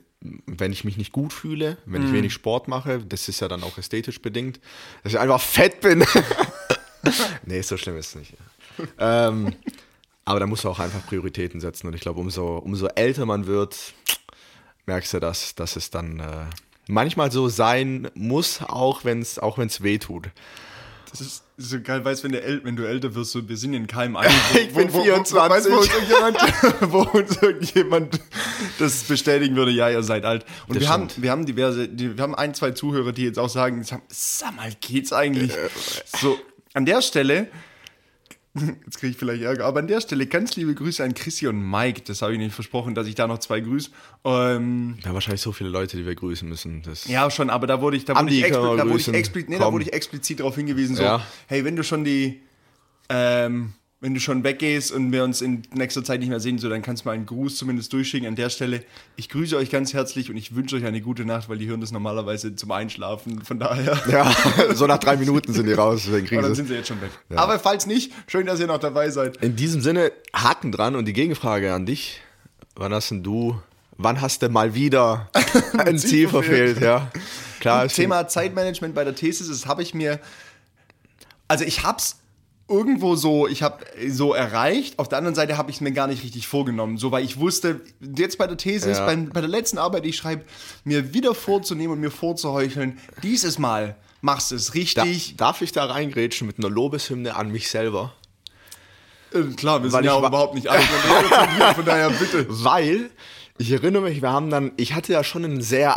wenn 0.47 0.73
ich 0.73 0.83
mich 0.85 0.97
nicht 0.97 1.13
gut 1.13 1.33
fühle, 1.33 1.77
wenn 1.85 2.01
Mhm. 2.01 2.09
ich 2.09 2.13
wenig 2.15 2.33
Sport 2.33 2.69
mache, 2.69 2.99
das 3.07 3.29
ist 3.29 3.41
ja 3.41 3.49
dann 3.49 3.63
auch 3.63 3.77
ästhetisch 3.79 4.21
bedingt, 4.23 4.61
dass 5.05 5.13
ich 5.13 5.19
einfach 5.19 5.41
fett 5.41 5.81
bin. 5.83 6.05
nee, 7.45 7.61
so 7.61 7.77
schlimm 7.77 7.97
ist 7.99 8.09
es 8.09 8.15
nicht. 8.17 8.35
ähm, 8.99 9.55
aber 10.25 10.41
da 10.41 10.47
musst 10.47 10.65
du 10.65 10.69
auch 10.71 10.79
einfach 10.81 11.05
Prioritäten 11.07 11.61
setzen 11.61 11.87
und 11.87 11.95
ich 11.95 12.01
glaube, 12.01 12.19
umso, 12.21 12.57
umso 12.59 12.87
älter 12.89 13.27
man 13.27 13.47
wird, 13.47 13.95
merkst 14.87 15.15
du, 15.15 15.21
dass, 15.21 15.55
dass 15.55 15.77
es 15.77 15.91
dann 15.91 16.21
äh, 16.21 16.45
manchmal 16.89 17.31
so 17.33 17.49
sein 17.49 18.09
muss, 18.15 18.61
auch 18.63 19.05
wenn 19.05 19.21
es 19.21 19.39
auch 19.39 19.59
wenn's 19.59 19.83
weh 19.83 19.99
tut. 19.99 20.29
Das 21.11 21.21
ist 21.21 21.45
so 21.57 21.81
geil, 21.81 22.05
weißt 22.05 22.25
wenn, 22.25 22.33
du 22.33 22.39
äl- 22.41 22.61
wenn 22.65 22.77
du 22.77 22.87
älter 22.87 23.15
wirst, 23.15 23.31
so, 23.33 23.49
wir 23.49 23.57
sind 23.57 23.73
in 23.73 23.87
keinem 23.87 24.17
Alter. 24.17 24.35
Ich 24.61 24.75
bin 24.75 24.91
24. 24.91 25.35
weißt, 25.37 25.71
wo, 25.71 25.77
uns 25.77 25.89
irgendjemand, 25.89 26.93
wo 26.93 26.99
uns 27.19 27.37
irgendjemand 27.43 28.21
das 28.79 29.05
bestätigen 29.05 29.57
würde, 29.57 29.71
ja, 29.71 29.89
ihr 29.89 30.03
seid 30.03 30.25
alt. 30.25 30.45
Und 30.69 30.75
Das 30.77 30.83
wir 30.83 30.89
haben, 30.91 31.09
wir 31.17 31.31
haben 31.31 31.47
diverse, 31.47 31.89
die, 31.89 32.17
wir 32.17 32.23
haben 32.23 32.35
ein, 32.35 32.53
zwei 32.55 32.73
Zuhörer, 32.73 33.13
die 33.13 33.23
jetzt 33.25 33.39
auch 33.39 33.49
sagen, 33.49 33.83
sag, 33.85 34.03
sag 34.09 34.55
mal, 34.57 34.71
geht's 34.81 35.13
eigentlich? 35.13 35.53
So, 36.21 36.39
an 36.75 36.85
der 36.85 37.01
Stelle, 37.01 37.49
jetzt 38.85 38.99
kriege 38.99 39.11
ich 39.13 39.17
vielleicht 39.17 39.43
Ärger, 39.43 39.65
aber 39.65 39.81
an 39.81 39.87
der 39.87 40.01
Stelle 40.01 40.27
ganz 40.27 40.57
liebe 40.57 40.75
Grüße 40.75 41.03
an 41.03 41.15
Chrissy 41.15 41.47
und 41.47 41.61
Mike. 41.71 42.03
Das 42.07 42.23
habe 42.23 42.33
ich 42.33 42.39
nicht 42.39 42.55
versprochen, 42.55 42.95
dass 42.95 43.07
ich 43.07 43.15
da 43.15 43.27
noch 43.27 43.39
zwei 43.39 43.61
grüße. 43.61 43.91
Ähm, 44.25 44.97
haben 45.05 45.15
wahrscheinlich 45.15 45.41
so 45.41 45.53
viele 45.53 45.71
Leute, 45.71 45.97
die 45.97 46.07
wir 46.07 46.15
grüßen 46.15 46.49
müssen. 46.49 46.83
Das 46.83 47.07
ja, 47.07 47.31
schon, 47.31 47.51
aber 47.51 47.67
da 47.67 47.81
wurde 47.81 47.97
ich, 47.97 48.05
da 48.05 48.21
wurde 48.21 48.33
ich, 48.35 48.51
da 48.51 48.63
wurde 48.89 48.97
ich, 48.97 49.09
explizit, 49.09 49.49
nee, 49.51 49.59
da 49.59 49.73
wurde 49.73 49.85
ich 49.85 49.93
explizit 49.93 50.41
darauf 50.41 50.55
hingewiesen, 50.57 50.97
so, 50.97 51.03
Ja. 51.03 51.23
hey, 51.47 51.65
wenn 51.65 51.77
du 51.77 51.85
schon 51.85 52.05
die, 52.05 52.41
ähm, 53.09 53.73
wenn 54.07 54.15
du 54.15 54.21
schon 54.21 54.45
weggehst 54.45 54.93
und 54.93 55.11
wir 55.11 55.25
uns 55.25 55.41
in 55.41 55.63
nächster 55.75 56.05
Zeit 56.05 56.21
nicht 56.21 56.29
mehr 56.29 56.39
sehen, 56.39 56.61
so, 56.61 56.69
dann 56.69 56.81
kannst 56.81 57.05
du 57.05 57.09
mal 57.09 57.15
einen 57.15 57.27
Gruß 57.27 57.57
zumindest 57.57 57.93
durchschicken. 57.93 58.29
An 58.29 58.37
der 58.37 58.51
Stelle, 58.51 58.85
ich 59.17 59.29
grüße 59.29 59.57
euch 59.57 59.69
ganz 59.69 59.95
herzlich 59.95 60.31
und 60.31 60.37
ich 60.37 60.55
wünsche 60.55 60.77
euch 60.77 60.85
eine 60.85 61.01
gute 61.01 61.25
Nacht, 61.25 61.49
weil 61.49 61.59
die 61.59 61.67
hören 61.67 61.81
das 61.81 61.91
normalerweise 61.91 62.55
zum 62.55 62.71
Einschlafen. 62.71 63.43
Von 63.43 63.59
daher. 63.59 64.01
ja, 64.09 64.33
so 64.75 64.87
nach 64.87 64.99
drei 64.99 65.17
Minuten 65.17 65.53
sind 65.53 65.67
die 65.67 65.73
raus, 65.73 66.03
deswegen 66.05 66.21
Und 66.21 66.29
kriegen 66.29 66.43
dann 66.43 66.55
sind 66.55 66.69
sie 66.69 66.75
jetzt 66.75 66.87
schon 66.87 67.01
weg. 67.01 67.11
Aber 67.35 67.59
falls 67.59 67.87
nicht, 67.87 68.13
schön, 68.29 68.47
dass 68.47 68.61
ihr 68.61 68.69
noch 68.69 68.79
dabei 68.79 69.11
seid. 69.11 69.39
In 69.39 69.57
diesem 69.57 69.81
Sinne, 69.81 70.13
Haken 70.33 70.71
dran 70.71 70.95
und 70.95 71.07
die 71.07 71.13
Gegenfrage 71.13 71.75
an 71.75 71.85
dich. 71.85 72.21
Wann 72.77 72.95
hast 72.95 73.11
denn 73.11 73.25
du, 73.25 73.61
wann 73.97 74.21
hast 74.21 74.41
du 74.41 74.49
mal 74.49 74.73
wieder 74.77 75.31
ein 75.79 75.99
Ziel 75.99 76.29
verfehlt? 76.29 76.81
Ja, 76.81 77.11
klar. 77.59 77.89
Thema 77.89 78.29
Zeitmanagement 78.29 78.95
bei 78.95 79.03
der 79.03 79.17
Thesis, 79.17 79.49
das 79.49 79.67
habe 79.67 79.83
ich 79.83 79.95
mir, 79.95 80.21
also 81.49 81.65
ich 81.65 81.83
habe 81.83 81.99
es 81.99 82.19
irgendwo 82.69 83.15
so, 83.15 83.47
ich 83.47 83.63
habe 83.63 83.85
so 84.09 84.35
erreicht. 84.35 84.99
Auf 84.99 85.09
der 85.09 85.19
anderen 85.19 85.35
Seite 85.35 85.57
habe 85.57 85.71
ich 85.71 85.77
es 85.77 85.81
mir 85.81 85.93
gar 85.93 86.07
nicht 86.09 86.25
richtig 86.25 86.47
vorgenommen, 86.49 86.99
so 86.99 87.13
weil 87.13 87.25
ich 87.25 87.39
wusste, 87.39 87.81
jetzt 88.01 88.39
bei 88.39 88.47
der 88.47 88.57
Thesis, 88.57 88.99
Ja. 88.99 89.07
beim, 89.07 89.29
bei 89.29 89.41
der 89.41 89.49
letzten 89.51 89.79
Arbeit, 89.79 90.05
die 90.05 90.09
ich 90.11 90.17
schreibe, 90.17 90.45
mir 90.85 91.15
wieder 91.15 91.35
vorzunehmen 91.35 91.93
und 91.95 92.01
mir 92.01 92.11
vorzuheucheln, 92.11 92.99
dieses 93.23 93.59
Mal 93.59 93.97
machst 94.21 94.51
du 94.51 94.57
es 94.57 94.67
Da, 94.67 94.73
richtig. 94.73 95.37
darf 95.37 95.63
ich 95.63 95.73
da 95.73 95.85
reingrätschen 95.85 96.47
mit 96.47 96.59
einer 96.59 96.69
Lobeshymne 96.71 97.37
an 97.37 97.53
mich 97.53 97.69
selber? 97.71 98.13
Äh, 99.33 99.43
klar, 99.55 99.83
wir 99.83 99.93
Weil 99.93 100.03
sind 100.03 100.05
ja 100.07 100.15
auch 100.15 100.27
überhaupt 100.27 100.55
nicht 100.55 100.69
alt. 100.69 100.83
von 100.83 101.75
von 101.77 101.85
daher 101.85 102.11
bitte. 102.11 102.47
Weil, 102.65 103.11
ich 103.59 103.71
erinnere 103.71 104.03
mich, 104.03 104.23
wir 104.23 104.31
haben 104.33 104.51
dann, 104.51 104.73
ich 104.77 104.95
hatte 104.95 105.13
ja 105.13 105.23
schon 105.23 105.45
einen 105.45 105.61
sehr 105.63 105.97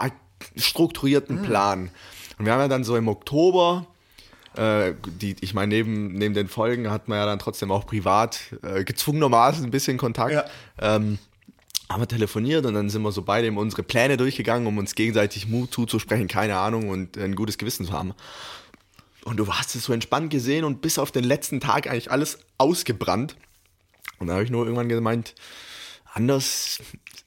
strukturierten 0.55 1.41
Plan. 1.41 1.89
Und 2.37 2.45
wir 2.45 2.53
haben 2.53 2.59
ja 2.61 2.67
dann 2.67 2.83
so 2.83 2.95
im 2.95 3.07
Oktober, 3.07 3.87
äh, 4.59 4.93
die, 5.05 5.35
ich 5.39 5.53
meine, 5.53 5.73
neben, 5.73 6.13
neben 6.13 6.33
den 6.33 6.49
Folgen 6.49 6.91
hat 6.91 7.07
man 7.07 7.17
ja 7.17 7.25
dann 7.25 7.39
trotzdem 7.39 7.71
auch 7.71 7.85
privat 7.85 8.41
äh, 8.61 8.83
gezwungenermaßen 8.83 9.63
ein 9.63 9.71
bisschen 9.71 9.97
Kontakt. 9.97 10.33
Ja. 10.33 10.45
Ähm, 10.79 11.17
haben 11.89 12.01
wir 12.01 12.07
telefoniert 12.07 12.65
und 12.65 12.75
dann 12.75 12.89
sind 12.89 13.01
wir 13.01 13.11
so 13.11 13.23
beide 13.23 13.47
eben 13.47 13.57
unsere 13.57 13.81
Pläne 13.81 14.17
durchgegangen, 14.17 14.67
um 14.67 14.77
uns 14.77 14.93
gegenseitig 14.93 15.47
Mut 15.47 15.73
zuzusprechen, 15.73 16.27
keine 16.27 16.57
Ahnung 16.57 16.89
und 16.89 17.17
ein 17.17 17.35
gutes 17.35 17.57
Gewissen 17.57 17.85
zu 17.85 17.93
haben. 17.93 18.13
Und 19.23 19.37
du 19.37 19.47
hast 19.47 19.75
es 19.75 19.85
so 19.85 19.93
entspannt 19.93 20.29
gesehen 20.29 20.65
und 20.65 20.81
bis 20.81 20.99
auf 20.99 21.11
den 21.11 21.23
letzten 21.23 21.59
Tag 21.59 21.87
eigentlich 21.87 22.11
alles 22.11 22.39
ausgebrannt. 22.57 23.35
Und 24.19 24.27
da 24.27 24.33
habe 24.33 24.43
ich 24.43 24.51
nur 24.51 24.65
irgendwann 24.65 24.89
gemeint, 24.89 25.33
anders, 26.13 26.79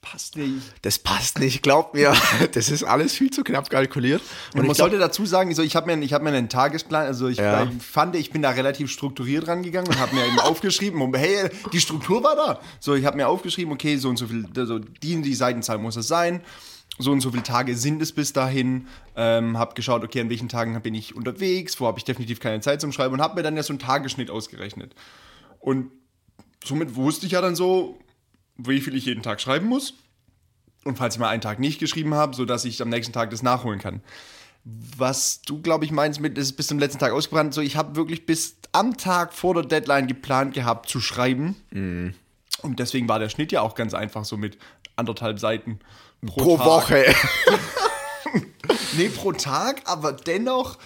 Passt 0.03 0.37
nicht. 0.37 0.61
das 0.83 0.99
passt 0.99 1.39
nicht, 1.39 1.63
glaub 1.63 1.93
mir. 1.95 2.13
Das 2.53 2.69
ist 2.69 2.83
alles 2.83 3.13
viel 3.13 3.31
zu 3.31 3.43
knapp 3.43 3.69
kalkuliert. 3.69 4.21
Und 4.53 4.59
Und 4.59 4.67
man 4.67 4.75
sollte 4.75 4.99
dazu 4.99 5.25
sagen, 5.25 5.49
also 5.49 5.63
ich 5.63 5.75
habe 5.75 5.95
mir, 5.95 6.03
ich 6.03 6.13
hab 6.13 6.21
mir 6.21 6.29
einen 6.29 6.49
Tagesplan, 6.49 7.07
also 7.07 7.27
ich, 7.29 7.37
Ja. 7.39 7.63
ich 7.63 7.81
fand, 7.81 8.15
ich 8.15 8.29
bin 8.29 8.41
da 8.41 8.51
relativ 8.51 8.91
strukturiert 8.91 9.47
rangegangen 9.47 9.87
und 9.89 9.99
habe 9.99 10.13
mir 10.13 10.25
eben 10.27 10.39
aufgeschrieben, 10.41 11.01
und, 11.01 11.17
hey, 11.17 11.49
die 11.71 11.79
Struktur 11.79 12.23
war 12.23 12.35
da. 12.35 12.59
So, 12.79 12.93
ich 12.93 13.05
habe 13.05 13.17
mir 13.17 13.27
aufgeschrieben, 13.27 13.73
okay, 13.73 13.97
so 13.97 14.09
und 14.09 14.17
so 14.17 14.27
viel, 14.27 14.45
also 14.55 14.77
die 14.79 15.21
die 15.21 15.33
Seitenzahl 15.33 15.77
muss 15.79 15.95
es 15.95 16.07
sein. 16.07 16.41
So 16.99 17.11
und 17.11 17.21
so 17.21 17.31
viele 17.31 17.41
Tage 17.43 17.75
sind 17.75 18.01
es 18.03 18.11
bis 18.11 18.33
dahin. 18.33 18.87
Ähm, 19.15 19.57
habe 19.57 19.73
geschaut, 19.73 20.03
okay, 20.03 20.21
an 20.21 20.29
welchen 20.29 20.49
Tagen 20.49 20.79
bin 20.81 20.93
ich 20.93 21.15
unterwegs, 21.15 21.79
wo 21.79 21.87
habe 21.87 21.97
ich 21.97 22.03
definitiv 22.03 22.39
keine 22.39 22.59
Zeit 22.61 22.81
zum 22.81 22.91
Schreiben 22.91 23.15
und 23.15 23.21
habe 23.21 23.35
mir 23.35 23.41
dann 23.43 23.55
ja 23.55 23.63
so 23.63 23.71
einen 23.73 23.79
Tagesschnitt 23.79 24.29
ausgerechnet. 24.29 24.93
Und 25.59 25.89
somit 26.63 26.95
wusste 26.95 27.25
ich 27.25 27.31
ja 27.31 27.41
dann 27.41 27.55
so, 27.55 27.97
wie 28.57 28.81
viel 28.81 28.95
ich 28.95 29.05
jeden 29.05 29.23
Tag 29.23 29.41
schreiben 29.41 29.67
muss. 29.67 29.93
Und 30.83 30.97
falls 30.97 31.15
ich 31.15 31.19
mal 31.19 31.29
einen 31.29 31.41
Tag 31.41 31.59
nicht 31.59 31.79
geschrieben 31.79 32.13
habe, 32.13 32.35
sodass 32.35 32.65
ich 32.65 32.81
am 32.81 32.89
nächsten 32.89 33.13
Tag 33.13 33.29
das 33.29 33.41
nachholen 33.41 33.79
kann. 33.79 34.01
Was 34.65 35.41
du, 35.41 35.61
glaube 35.61 35.85
ich, 35.85 35.91
meinst 35.91 36.19
mit, 36.19 36.37
ist 36.37 36.53
bis 36.53 36.67
zum 36.67 36.79
letzten 36.79 36.99
Tag 36.99 37.13
ausgebrannt. 37.13 37.53
So, 37.53 37.61
ich 37.61 37.75
habe 37.75 37.95
wirklich 37.95 38.25
bis 38.25 38.57
am 38.71 38.97
Tag 38.97 39.33
vor 39.33 39.53
der 39.53 39.63
Deadline 39.63 40.07
geplant 40.07 40.53
gehabt 40.53 40.89
zu 40.89 40.99
schreiben. 40.99 41.55
Und 42.61 42.79
deswegen 42.79 43.07
war 43.07 43.19
der 43.19 43.29
Schnitt 43.29 43.51
ja 43.51 43.61
auch 43.61 43.75
ganz 43.75 43.93
einfach 43.93 44.25
so 44.25 44.37
mit 44.37 44.57
anderthalb 44.95 45.39
Seiten 45.39 45.79
pro, 46.25 46.57
pro. 46.57 46.59
Woche. 46.59 47.05
Nee, 48.95 49.09
pro 49.09 49.31
Tag, 49.33 49.81
aber 49.85 50.13
dennoch 50.13 50.77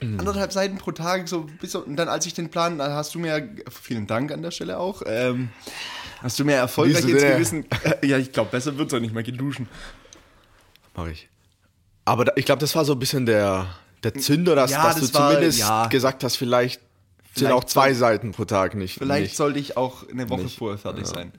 anderthalb 0.00 0.52
Seiten 0.52 0.78
pro 0.78 0.92
Tag. 0.92 1.28
So 1.28 1.46
bis, 1.60 1.74
und 1.74 1.96
dann, 1.96 2.08
als 2.08 2.26
ich 2.26 2.34
den 2.34 2.48
Plan, 2.48 2.78
dann 2.78 2.92
hast 2.92 3.14
du 3.14 3.18
mir, 3.18 3.48
vielen 3.70 4.06
Dank 4.06 4.32
an 4.32 4.42
der 4.42 4.50
Stelle 4.50 4.78
auch, 4.78 5.02
ähm, 5.04 5.50
hast 6.26 6.38
du 6.38 6.44
mir 6.44 6.54
erfolgreich 6.54 7.04
Diesem 7.04 7.16
ins. 7.18 7.22
Gewissen. 7.22 7.64
Ja, 8.04 8.18
ich 8.18 8.32
glaube, 8.32 8.50
besser 8.50 8.76
wird 8.76 8.88
es 8.88 8.94
auch 8.94 9.00
nicht 9.00 9.14
mehr 9.14 9.22
geduschen. 9.22 9.68
Mach 10.94 11.06
ich. 11.06 11.28
Aber 12.04 12.24
da, 12.26 12.32
ich 12.36 12.44
glaube, 12.44 12.60
das 12.60 12.74
war 12.74 12.84
so 12.84 12.92
ein 12.92 12.98
bisschen 12.98 13.26
der, 13.26 13.66
der 14.02 14.14
Zünder, 14.14 14.54
dass, 14.54 14.70
Ja, 14.70 14.84
dass 14.88 15.00
das 15.00 15.12
du 15.12 15.18
war- 15.18 15.30
zumindest 15.32 15.58
ja. 15.60 15.86
gesagt 15.86 16.22
hast, 16.24 16.36
vielleicht, 16.36 16.80
sind 16.80 17.46
Vielleicht 17.46 17.52
auch 17.54 17.64
zwei 17.64 17.88
soll- 17.94 18.00
Seiten 18.00 18.32
pro 18.32 18.44
Tag 18.44 18.74
nicht. 18.74 18.98
Vielleicht 18.98 19.24
nicht. 19.24 19.36
sollte 19.36 19.58
ich 19.58 19.76
auch 19.76 20.08
eine 20.08 20.28
Woche 20.30 20.42
Nicht. 20.42 20.58
vorher 20.58 20.78
fertig 20.78 21.06
sein. 21.06 21.32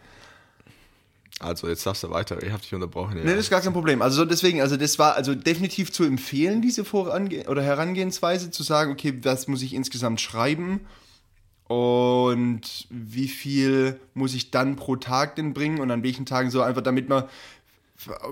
Also 1.40 1.68
jetzt 1.68 1.86
darfst 1.86 2.04
du 2.04 2.10
weiter. 2.10 2.42
Ich 2.42 2.52
habe 2.52 2.62
dich 2.62 2.74
unterbrochen. 2.74 3.18
Ja. 3.18 3.24
Nee, 3.24 3.32
das 3.32 3.42
ist 3.42 3.50
gar 3.52 3.62
kein 3.62 3.74
Problem. 3.74 4.02
Also 4.02 4.18
so 4.18 4.26
deswegen, 4.26 4.60
also 4.62 4.76
das 4.76 4.98
war 4.98 5.14
also 5.16 5.36
definitiv 5.36 5.92
zu 5.92 6.04
empfehlen, 6.04 6.62
diese 6.64 6.84
Vorange 6.84 7.44
oder 7.48 7.62
Herangehensweise, 7.62 8.50
zu 8.50 8.64
sagen, 8.64 8.92
okay, 8.92 9.20
was 9.22 9.48
muss 9.48 9.62
ich 9.62 9.74
insgesamt 9.76 10.20
schreiben 10.20 10.82
und 11.68 12.88
wie 12.90 13.28
viel 13.28 14.00
muss 14.14 14.34
ich 14.34 14.52
dann 14.52 14.76
pro 14.76 14.96
Tag 14.96 15.36
denn 15.36 15.54
bringen? 15.54 15.80
Und 15.80 15.92
an 15.92 16.04
welchen 16.04 16.26
Tagen 16.26 16.50
so 16.50 16.62
einfach, 16.62 16.82
damit 16.82 17.10
man 17.10 17.26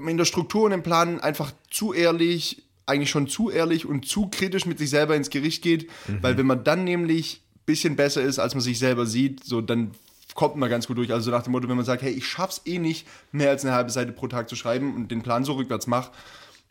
in 0.07 0.17
der 0.17 0.25
Struktur 0.25 0.63
und 0.63 0.71
im 0.71 0.83
Plan 0.83 1.19
einfach 1.19 1.51
zu 1.69 1.93
ehrlich, 1.93 2.63
eigentlich 2.85 3.09
schon 3.09 3.27
zu 3.27 3.49
ehrlich 3.49 3.85
und 3.85 4.07
zu 4.07 4.27
kritisch 4.27 4.65
mit 4.65 4.77
sich 4.77 4.89
selber 4.89 5.15
ins 5.15 5.29
Gericht 5.29 5.63
geht, 5.63 5.89
weil 6.21 6.37
wenn 6.37 6.45
man 6.45 6.63
dann 6.63 6.83
nämlich 6.83 7.41
ein 7.55 7.65
bisschen 7.65 7.95
besser 7.95 8.21
ist, 8.21 8.39
als 8.39 8.53
man 8.53 8.61
sich 8.61 8.79
selber 8.79 9.05
sieht, 9.05 9.43
so 9.43 9.59
dann 9.59 9.91
kommt 10.35 10.57
man 10.57 10.69
ganz 10.69 10.85
gut 10.85 10.97
durch. 10.97 11.11
Also 11.11 11.25
so 11.25 11.31
nach 11.31 11.43
dem 11.43 11.51
Motto, 11.51 11.67
wenn 11.67 11.77
man 11.77 11.85
sagt, 11.85 12.03
hey, 12.03 12.11
ich 12.11 12.27
schaff's 12.27 12.61
eh 12.65 12.77
nicht, 12.77 13.07
mehr 13.31 13.49
als 13.49 13.65
eine 13.65 13.73
halbe 13.73 13.89
Seite 13.89 14.11
pro 14.11 14.27
Tag 14.27 14.49
zu 14.49 14.55
schreiben 14.55 14.95
und 14.95 15.09
den 15.09 15.23
Plan 15.23 15.43
so 15.43 15.53
rückwärts 15.53 15.87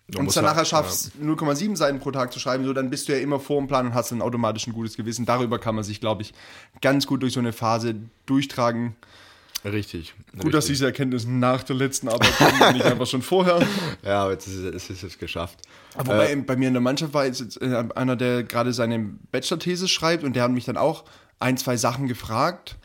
mach 0.08 0.18
und 0.18 0.24
muss 0.26 0.34
dann 0.34 0.44
nachher 0.44 0.64
schaffst, 0.64 1.12
0,7 1.22 1.76
Seiten 1.76 2.00
pro 2.00 2.10
Tag 2.10 2.32
zu 2.32 2.38
schreiben, 2.38 2.64
so 2.64 2.72
dann 2.72 2.90
bist 2.90 3.08
du 3.08 3.12
ja 3.12 3.18
immer 3.18 3.40
vor 3.40 3.58
dem 3.58 3.68
Plan 3.68 3.86
und 3.86 3.94
hast 3.94 4.10
dann 4.12 4.22
automatisch 4.22 4.66
ein 4.66 4.72
gutes 4.72 4.96
Gewissen. 4.96 5.24
Darüber 5.26 5.58
kann 5.58 5.74
man 5.74 5.84
sich, 5.84 6.00
glaube 6.00 6.22
ich, 6.22 6.32
ganz 6.80 7.06
gut 7.06 7.22
durch 7.22 7.32
so 7.32 7.40
eine 7.40 7.52
Phase 7.52 7.94
durchtragen. 8.26 8.96
Richtig. 9.64 10.14
Gut, 10.38 10.52
dass 10.52 10.66
diese 10.66 10.84
Erkenntnis 10.84 11.26
nach 11.26 11.62
der 11.62 11.76
letzten 11.76 12.08
Arbeit 12.08 12.36
kommt 12.36 12.74
nicht 12.74 12.84
einfach 12.84 13.06
schon 13.06 13.22
vorher. 13.22 13.66
Ja, 14.02 14.24
aber 14.24 14.32
jetzt 14.32 14.46
ist 14.46 14.56
es, 14.56 14.74
es 14.74 14.90
ist 14.90 15.02
es 15.02 15.18
geschafft. 15.18 15.60
Aber 15.96 16.18
bei, 16.18 16.36
bei 16.36 16.56
mir 16.56 16.68
in 16.68 16.74
der 16.74 16.82
Mannschaft 16.82 17.14
war 17.14 17.24
jetzt 17.24 17.62
äh, 17.62 17.84
einer, 17.94 18.16
der 18.16 18.42
gerade 18.42 18.74
seine 18.74 18.98
Bachelor-These 19.32 19.88
schreibt 19.88 20.22
und 20.22 20.36
der 20.36 20.42
hat 20.42 20.50
mich 20.50 20.66
dann 20.66 20.76
auch 20.76 21.04
ein, 21.38 21.56
zwei 21.56 21.78
Sachen 21.78 22.06
gefragt, 22.06 22.76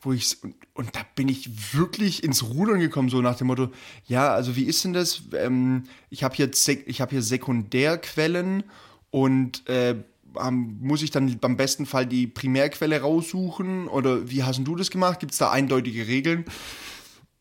wo 0.00 0.12
ich 0.12 0.36
und, 0.42 0.54
und 0.74 0.94
da 0.94 1.00
bin 1.16 1.28
ich 1.28 1.74
wirklich 1.74 2.22
ins 2.22 2.44
Rudern 2.44 2.78
gekommen, 2.80 3.08
so 3.08 3.20
nach 3.20 3.36
dem 3.36 3.48
Motto, 3.48 3.70
ja, 4.06 4.32
also 4.32 4.54
wie 4.56 4.64
ist 4.64 4.84
denn 4.84 4.92
das? 4.92 5.22
Ähm, 5.36 5.84
ich 6.10 6.22
habe 6.22 6.34
hier, 6.36 6.50
ich 6.86 7.00
hab 7.00 7.10
hier 7.10 7.22
Sekundärquellen 7.22 8.64
und 9.10 9.68
äh, 9.68 9.96
muss 10.50 11.02
ich 11.02 11.10
dann 11.10 11.38
beim 11.38 11.56
besten 11.56 11.86
Fall 11.86 12.06
die 12.06 12.26
Primärquelle 12.26 13.00
raussuchen? 13.00 13.88
Oder 13.88 14.30
wie 14.30 14.44
hast 14.44 14.60
du 14.62 14.76
das 14.76 14.90
gemacht? 14.90 15.20
Gibt 15.20 15.32
es 15.32 15.38
da 15.38 15.50
eindeutige 15.50 16.06
Regeln? 16.06 16.44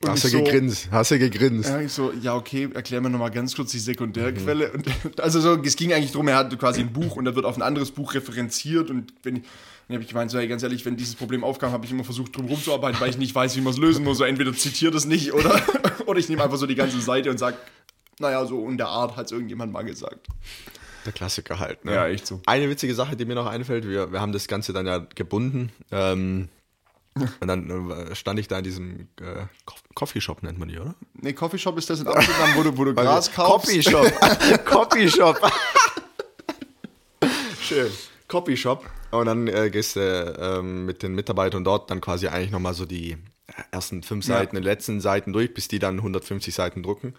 Und 0.04 0.10
Hast 0.10 0.24
du 0.24 0.28
so- 0.30 0.44
gegrinst? 0.44 0.90
Hast 0.92 1.12
du 1.12 1.20
gegrinst? 1.20 1.70
ja, 1.70 1.82
ich 1.82 1.92
so, 1.92 2.12
ja, 2.22 2.36
okay, 2.36 2.70
erklär 2.74 3.02
mir 3.02 3.10
nochmal 3.10 3.32
ganz 3.32 3.56
kurz 3.56 3.72
die 3.72 3.80
Sekundärquelle. 3.80 4.72
Und, 4.72 5.20
also 5.20 5.42
so, 5.42 5.56
es 5.62 5.76
ging 5.76 5.92
eigentlich 5.92 6.12
darum, 6.12 6.28
er 6.28 6.38
hat 6.38 6.58
quasi 6.60 6.82
ein 6.82 6.94
Buch 6.94 7.16
und 7.16 7.26
da 7.26 7.36
wird 7.36 7.46
auf 7.46 7.56
ein 7.56 7.62
anderes 7.64 7.92
Buch 7.92 8.14
referenziert 8.14 8.90
und 8.90 9.14
wenn 9.24 9.38
ich, 9.38 9.44
dann 9.88 9.96
habe 9.96 10.04
ich 10.04 10.10
gemeint, 10.10 10.30
so, 10.32 10.38
hey, 10.38 10.48
ganz 10.48 10.64
ehrlich, 10.64 10.86
wenn 10.86 10.98
dieses 10.98 11.16
Problem 11.16 11.44
aufkam, 11.44 11.72
habe 11.72 11.86
ich 11.86 11.92
immer 11.92 12.04
versucht, 12.04 12.36
drum 12.36 12.46
rumzuarbeiten, 12.48 13.00
weil 13.00 13.10
ich 13.10 13.18
nicht 13.18 13.34
weiß, 13.34 13.56
wie 13.56 13.62
man 13.62 13.72
es 13.74 13.80
lösen 13.80 14.04
muss. 14.04 14.18
So 14.18 14.24
entweder 14.26 14.54
zitiert 14.54 14.94
es 14.96 15.06
nicht 15.06 15.34
oder, 15.34 15.62
oder 16.06 16.20
ich 16.20 16.28
nehme 16.30 16.44
einfach 16.44 16.58
so 16.58 16.66
die 16.68 16.76
ganze 16.76 17.00
Seite 17.00 17.30
und 17.32 17.38
sage, 17.38 17.58
naja, 18.20 18.46
so 18.46 18.68
in 18.68 18.78
der 18.78 18.88
Art 18.88 19.16
hat 19.16 19.28
es 19.28 19.32
irgendjemand 19.32 19.72
mal 19.72 19.84
gesagt. 19.84 20.28
Der 21.06 21.14
Klassiker 21.14 21.60
halt. 21.60 21.86
Ne? 21.86 21.94
Ja, 21.94 22.08
echt 22.08 22.28
so. 22.28 22.42
Eine 22.46 22.70
witzige 22.70 22.94
Sache, 22.94 23.16
die 23.16 23.24
mir 23.24 23.36
noch 23.36 23.46
einfällt, 23.46 23.88
wir, 23.88 24.12
wir 24.12 24.20
haben 24.20 24.34
das 24.34 24.48
Ganze 24.50 24.74
dann 24.74 24.86
ja 24.88 24.98
gebunden. 25.16 25.72
Ähm, 25.92 26.50
und 27.40 27.48
dann 27.48 27.90
äh, 27.92 28.14
stand 28.14 28.40
ich 28.40 28.48
da 28.50 28.58
in 28.58 28.64
diesem 28.66 29.00
äh, 29.22 29.46
Co- 29.66 29.76
Coffeeshop, 29.96 30.44
nennt 30.44 30.60
man 30.60 30.68
die, 30.68 30.78
oder? 30.80 30.96
Nee, 31.14 31.32
Coffeeshop 31.34 31.78
ist 31.78 31.90
das 31.90 32.02
in 32.02 32.08
Amsterdam, 32.08 32.50
wo 32.56 32.64
du, 32.64 32.78
wo 32.78 32.84
du 32.84 32.94
Gras 32.94 33.32
kaufst. 33.32 33.68
Coffeeshop. 33.70 34.12
Coffeeshop. 34.66 35.40
Schön. 37.62 37.92
Coffeeshop. 38.28 38.86
Und 39.12 39.26
dann 39.26 39.48
äh, 39.48 39.70
gehst 39.70 39.96
du 39.96 40.02
ähm, 40.40 40.86
mit 40.86 41.02
den 41.04 41.16
Mitarbeitern 41.16 41.64
dort 41.64 41.90
dann 41.90 42.02
quasi 42.02 42.28
eigentlich 42.28 42.52
nochmal 42.52 42.74
so 42.74 42.86
die 42.86 43.18
ersten 43.72 44.04
fünf 44.04 44.26
Seiten, 44.26 44.56
die 44.56 44.62
letzten 44.62 45.00
Seiten 45.00 45.32
durch, 45.34 45.54
bis 45.54 45.68
die 45.68 45.80
dann 45.80 45.98
150 45.98 46.54
Seiten 46.54 46.84
drucken. 46.84 47.14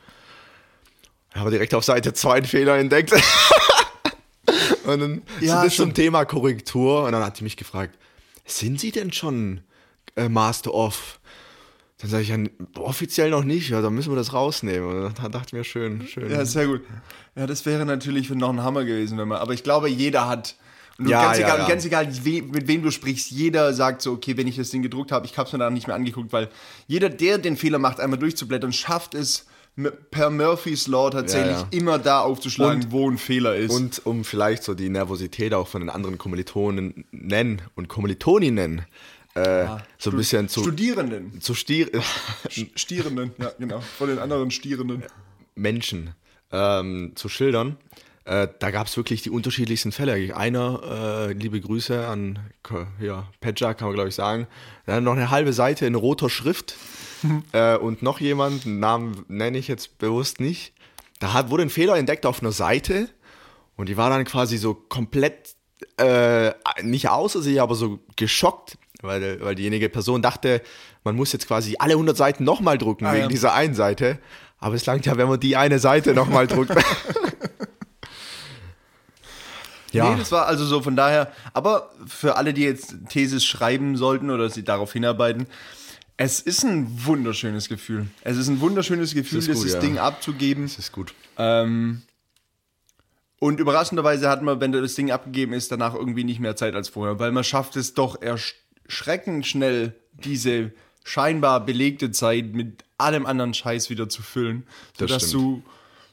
Aber 1.33 1.51
direkt 1.51 1.75
auf 1.75 1.85
Seite 1.85 2.13
2 2.13 2.35
einen 2.37 2.47
Fehler 2.47 2.77
entdeckt. 2.77 3.13
und 4.85 5.01
dann 5.01 5.23
Ja, 5.41 5.65
das 5.65 5.75
schon. 5.75 5.87
zum 5.87 5.95
Thema 5.95 6.25
Korrektur. 6.25 7.05
Und 7.05 7.13
dann 7.13 7.25
hat 7.25 7.39
die 7.39 7.45
mich 7.45 7.57
gefragt, 7.57 7.99
sind 8.45 8.81
Sie 8.81 8.91
denn 8.91 9.13
schon 9.13 9.63
äh, 10.17 10.29
Master 10.29 10.75
of? 10.75 11.21
Dann 11.99 12.11
sage 12.11 12.23
ich 12.23 12.29
ja, 12.29 12.39
offiziell 12.77 13.31
noch 13.31 13.43
nicht, 13.43 13.71
ja, 13.71 13.83
dann 13.83 13.93
müssen 13.93 14.13
wir 14.13 14.17
das 14.17 14.33
rausnehmen. 14.33 14.89
Und 15.07 15.19
dann 15.19 15.33
dachte 15.33 15.49
ich 15.49 15.53
mir, 15.53 15.65
schön, 15.65 16.07
schön. 16.07 16.31
Ja, 16.31 16.45
sehr 16.45 16.67
gut. 16.67 16.83
Ja, 17.35 17.47
das 17.47 17.67
wäre 17.67 17.85
natürlich 17.85 18.31
noch 18.31 18.51
ein 18.51 18.63
Hammer 18.63 18.85
gewesen, 18.85 19.19
wenn 19.19 19.29
man. 19.29 19.39
Aber 19.39 19.53
ich 19.53 19.65
glaube, 19.65 19.89
jeder 19.89 20.29
hat. 20.29 20.57
Du, 20.99 21.09
Ja, 21.09 21.27
ganz, 21.27 21.39
ja, 21.39 21.47
egal, 21.47 21.59
ja. 21.61 21.69
ganz 21.69 21.85
egal, 21.85 22.09
we, 22.25 22.43
mit 22.43 22.67
wem 22.67 22.83
du 22.83 22.91
sprichst, 22.91 23.31
jeder 23.31 23.73
sagt 23.73 24.03
so, 24.03 24.13
okay, 24.13 24.37
wenn 24.37 24.49
ich 24.49 24.57
das 24.57 24.71
Ding 24.71 24.83
gedruckt 24.83 25.13
habe, 25.13 25.27
ich 25.27 25.39
habe 25.39 25.47
es 25.47 25.53
mir 25.53 25.61
dann 25.61 25.73
nicht 25.75 25.87
mehr 25.87 25.95
angeguckt, 25.95 26.33
weil 26.33 26.49
jeder, 26.89 27.09
der 27.09 27.39
den 27.39 27.57
Fehler 27.57 27.79
macht, 27.79 28.01
einmal 28.01 28.19
durchzublättern, 28.19 28.73
schafft 28.73 29.15
es 29.15 29.47
per 30.11 30.29
Murphy's 30.31 30.89
Law 30.89 31.09
tatsächlich 31.11 31.53
Ja, 31.53 31.61
ja. 31.61 31.69
immer 31.71 32.01
da 32.01 32.21
aufzuschlagen, 32.23 32.83
Und- 32.85 32.91
wo 32.91 33.09
ein 33.09 33.17
Fehler 33.17 33.55
ist. 33.55 33.71
Und 33.73 34.05
um 34.07 34.25
vielleicht 34.25 34.65
so 34.65 34.75
die 34.75 34.89
Nervosität 34.89 35.55
auch 35.55 35.69
von 35.69 35.83
den 35.83 35.89
anderen 35.91 36.19
Kommilitonen 36.19 37.05
nennen 37.13 37.63
und 37.77 37.87
Kommilitoninnen 37.87 38.83
äh, 39.35 39.67
so 39.99 40.11
ein 40.11 40.17
bisschen 40.17 40.49
zu, 40.49 40.63
Studierenden. 40.63 41.41
zu 41.41 41.55
stier 41.55 41.89
Stierenden, 42.75 43.31
ja, 43.39 43.53
genau. 43.57 43.79
Von 43.81 44.09
den 44.09 44.19
anderen 44.19 44.51
Stierenden. 44.51 45.05
Menschen 45.55 46.11
ähm, 46.51 47.13
zu 47.15 47.29
schildern. 47.29 47.77
Äh, 48.29 48.49
da 48.59 48.71
gab 48.71 48.89
es 48.89 48.97
wirklich 48.99 49.23
die 49.23 49.31
unterschiedlichsten 49.31 49.91
Fälle. 49.91 50.37
Einer, 50.37 51.29
äh, 51.31 51.33
liebe 51.33 51.59
Grüße 51.59 52.07
an 52.07 52.39
ja, 53.01 53.27
Pedja, 53.41 53.73
kann 53.73 53.89
man 53.89 53.95
glaube 53.95 54.11
ich 54.11 54.15
sagen, 54.15 54.47
der 54.87 54.97
hat 54.97 55.03
noch 55.03 55.15
eine 55.15 55.31
halbe 55.31 55.55
Seite 55.55 55.87
in 55.87 55.95
roter 55.95 56.29
Schrift. 56.29 56.75
äh, 57.53 57.77
und 57.79 58.03
noch 58.03 58.21
jemand, 58.21 58.67
einen 58.67 58.81
Namen 58.81 59.25
nenne 59.29 59.57
ich 59.57 59.67
jetzt 59.67 59.97
bewusst 59.97 60.41
nicht. 60.41 60.75
Da 61.21 61.33
hat, 61.33 61.49
wurde 61.49 61.63
ein 61.63 61.71
Fehler 61.71 61.97
entdeckt 61.97 62.27
auf 62.27 62.43
einer 62.43 62.53
Seite 62.53 63.09
und 63.77 63.89
die 63.89 63.97
war 63.97 64.11
dann 64.11 64.27
quasi 64.27 64.59
so 64.59 64.75
komplett, 64.75 65.55
äh, 65.97 66.53
nicht 66.83 67.09
außer 67.09 67.41
sich, 67.41 67.63
aber 67.63 67.77
so 67.77 67.99
geschockt, 68.17 68.77
weil, 69.01 69.41
weil 69.41 69.55
diejenige 69.55 69.89
Person 69.89 70.21
dachte, 70.21 70.61
man 71.03 71.17
muss 71.17 71.33
jetzt 71.33 71.47
quasi 71.47 71.77
alle 71.79 71.95
100 71.95 72.15
Seiten 72.15 72.45
nochmal 72.45 72.77
drucken 72.77 73.07
Ah, 73.07 73.13
wegen 73.15 73.23
ja. 73.23 73.29
dieser 73.29 73.55
einen 73.55 73.75
Seite. 73.75 74.19
Aber 74.59 74.75
es 74.75 74.85
langt 74.85 75.07
ja, 75.07 75.17
wenn 75.17 75.29
man 75.29 75.41
die 75.41 75.57
eine 75.57 75.79
Seite 75.79 76.13
nochmal 76.13 76.47
druckt. 76.47 76.73
ja, 79.93 80.11
Nee, 80.11 80.19
das 80.19 80.33
war 80.33 80.47
also 80.47 80.65
so 80.65 80.83
von 80.83 80.97
daher. 80.97 81.33
Aber 81.55 81.91
für 82.07 82.37
alle, 82.37 82.53
die 82.53 82.63
jetzt 82.63 82.97
Thesis 83.09 83.45
schreiben 83.45 83.97
sollten 83.97 84.31
oder 84.31 84.51
sie 84.51 84.65
darauf 84.65 84.93
hinarbeiten, 84.93 85.47
es 86.17 86.41
ist 86.41 86.65
ein 86.65 87.07
wunderschönes 87.07 87.69
Gefühl. 87.69 88.09
Es 88.23 88.37
ist 88.37 88.49
ein 88.49 88.61
wunderschönes 88.61 89.15
Gefühl, 89.15 89.41
gut, 89.41 89.49
dieses 89.49 89.75
ja. 89.75 89.81
Ding 89.81 89.99
abzugeben. 89.99 90.65
das 90.65 90.79
ist 90.79 90.93
gut. 90.93 91.15
Ähm, 91.39 92.03
und 93.39 93.61
überraschenderweise 93.61 94.29
hat 94.29 94.43
man, 94.43 94.61
wenn 94.61 94.73
das 94.73 94.95
Ding 94.97 95.13
abgegeben 95.13 95.53
ist, 95.53 95.71
danach 95.71 95.95
irgendwie 95.95 96.25
nicht 96.25 96.41
mehr 96.41 96.57
Zeit 96.57 96.75
als 96.75 96.89
vorher, 96.89 97.21
weil 97.21 97.31
man 97.31 97.45
schafft 97.45 97.77
es 97.77 97.95
doch 97.95 98.21
erschreckend 98.21 99.47
schnell, 99.47 99.95
diese 100.13 100.73
scheinbar 101.05 101.65
belegte 101.65 102.11
Zeit 102.11 102.53
mit 102.53 102.85
allem 102.99 103.25
anderen 103.25 103.55
Scheiß 103.55 103.89
wieder 103.89 104.09
zu 104.09 104.23
füllen. 104.23 104.67
Das 104.97 105.09
Sodass 105.09 105.29
stimmt. 105.29 105.43
du. 105.43 105.63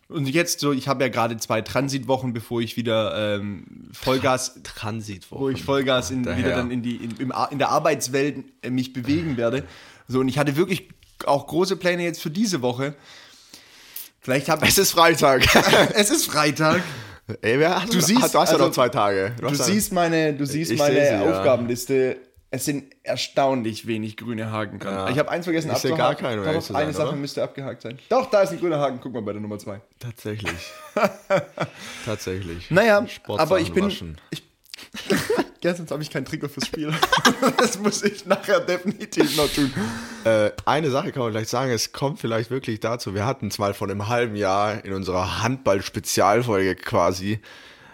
Und 0.07 0.27
jetzt 0.27 0.59
so, 0.59 0.71
ich 0.71 0.87
habe 0.87 1.03
ja 1.03 1.09
gerade 1.09 1.35
zwei 1.37 1.61
Transitwochen, 1.61 2.31
bevor 2.31 2.61
ich 2.61 2.77
wieder 2.77 3.37
ähm, 3.37 3.89
Vollgas 3.91 4.59
Transitwoche. 4.63 5.41
wo 5.41 5.49
ich 5.49 5.63
Vollgas 5.63 6.11
in, 6.11 6.23
Daher. 6.23 6.37
wieder 6.37 6.55
dann 6.55 6.69
in, 6.69 6.83
die, 6.83 6.97
in, 6.97 7.33
in 7.49 7.57
der 7.57 7.69
Arbeitswelt 7.69 8.43
äh, 8.61 8.69
mich 8.69 8.93
bewegen 8.93 9.35
werde. 9.37 9.63
So, 10.07 10.19
und 10.19 10.27
ich 10.27 10.37
hatte 10.37 10.55
wirklich 10.57 10.89
auch 11.25 11.47
große 11.47 11.75
Pläne 11.77 12.03
jetzt 12.03 12.21
für 12.21 12.29
diese 12.29 12.61
Woche. 12.61 12.95
Vielleicht 14.21 14.49
habe 14.49 14.65
ich. 14.65 14.71
Es 14.71 14.77
ist 14.77 14.91
Freitag. 14.91 15.43
es 15.95 16.11
ist 16.11 16.25
Freitag. 16.27 16.83
Ey, 17.41 17.59
wer 17.59 17.81
hat, 17.81 17.91
Du 17.91 17.99
siehst, 17.99 18.19
du 18.19 18.23
hast 18.23 18.33
ja 18.33 18.39
also, 18.41 18.57
noch 18.57 18.71
zwei 18.71 18.89
Tage. 18.89 19.33
Du 19.39 19.47
ja- 19.47 19.53
siehst 19.55 19.91
meine, 19.91 20.33
du 20.35 20.45
siehst 20.45 20.77
meine 20.77 21.07
sie. 21.07 21.15
Aufgabenliste. 21.15 22.17
Es 22.55 22.63
sind 22.63 22.95
erstaunlich 23.03 23.85
wenig 23.85 24.15
grüne 24.15 24.49
Haken 24.49 24.79
dran. 24.79 24.93
Ja. 24.93 25.09
Ich 25.09 25.19
habe 25.19 25.29
eins 25.29 25.43
vergessen 25.43 25.71
Ich 25.71 25.77
seh 25.79 25.91
abzuhaken. 25.91 25.97
gar 25.97 26.31
keinen, 26.31 26.39
um 26.39 26.53
Doch, 26.53 26.63
zu 26.63 26.73
eine 26.73 26.85
sein, 26.85 26.93
Sache 26.93 27.07
oder? 27.09 27.17
müsste 27.17 27.43
abgehakt 27.43 27.81
sein. 27.81 27.99
Doch, 28.07 28.29
da 28.29 28.43
ist 28.43 28.51
ein 28.51 28.59
grüner 28.59 28.79
Haken. 28.79 28.99
Guck 29.01 29.11
mal 29.11 29.21
bei 29.21 29.33
der 29.33 29.41
Nummer 29.41 29.59
zwei. 29.59 29.81
Tatsächlich. 29.99 30.71
Tatsächlich. 32.05 32.71
Naja, 32.71 33.05
aber 33.27 33.59
ich 33.59 33.73
bin. 33.73 33.89
Ich, 33.89 34.43
ja, 35.65 35.75
sonst 35.75 35.91
habe 35.91 36.01
ich 36.01 36.09
keinen 36.09 36.23
Trigger 36.23 36.47
fürs 36.47 36.67
Spiel. 36.67 36.93
das 37.57 37.77
muss 37.77 38.03
ich 38.03 38.25
nachher 38.25 38.61
definitiv 38.61 39.35
noch 39.35 39.51
tun. 39.51 39.73
Äh, 40.23 40.51
eine 40.63 40.89
Sache 40.91 41.11
kann 41.11 41.23
man 41.23 41.33
vielleicht 41.33 41.49
sagen, 41.49 41.71
es 41.71 41.91
kommt 41.91 42.21
vielleicht 42.21 42.51
wirklich 42.51 42.79
dazu. 42.79 43.13
Wir 43.13 43.25
hatten 43.25 43.49
es 43.49 43.57
mal 43.57 43.73
vor 43.73 43.89
einem 43.89 44.07
halben 44.07 44.37
Jahr 44.37 44.85
in 44.85 44.93
unserer 44.93 45.43
Handball-Spezialfolge 45.43 46.75
quasi. 46.75 47.41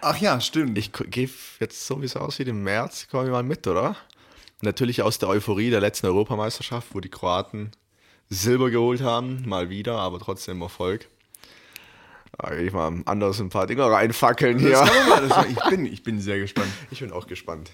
Ach 0.02 0.18
ja, 0.18 0.40
stimmt. 0.40 0.78
Ich 0.78 0.92
gehe 0.92 1.28
jetzt 1.58 1.84
so 1.84 2.00
wie 2.00 2.06
es 2.06 2.14
aussieht 2.14 2.46
im 2.46 2.62
März, 2.62 3.08
komme 3.10 3.24
ich 3.24 3.30
mal 3.30 3.42
mit, 3.42 3.66
oder? 3.66 3.96
Natürlich 4.62 5.02
aus 5.02 5.18
der 5.18 5.28
Euphorie 5.28 5.70
der 5.70 5.80
letzten 5.80 6.06
Europameisterschaft, 6.06 6.88
wo 6.92 7.00
die 7.00 7.08
Kroaten 7.08 7.72
Silber 8.30 8.70
geholt 8.70 9.02
haben, 9.02 9.42
mal 9.46 9.70
wieder, 9.70 9.98
aber 9.98 10.20
trotzdem 10.20 10.62
Erfolg. 10.62 11.08
Ich 12.60 12.72
mal 12.72 13.02
anders 13.04 13.40
ein 13.40 13.50
paar 13.50 13.66
Dinger 13.66 13.86
reinfackeln 13.86 14.60
hier. 14.60 14.78
Mal, 14.78 15.46
ich, 15.50 15.64
bin, 15.70 15.84
ich 15.84 16.02
bin 16.04 16.20
sehr 16.20 16.38
gespannt. 16.38 16.70
Ich 16.92 17.00
bin 17.00 17.10
auch 17.12 17.26
gespannt. 17.26 17.72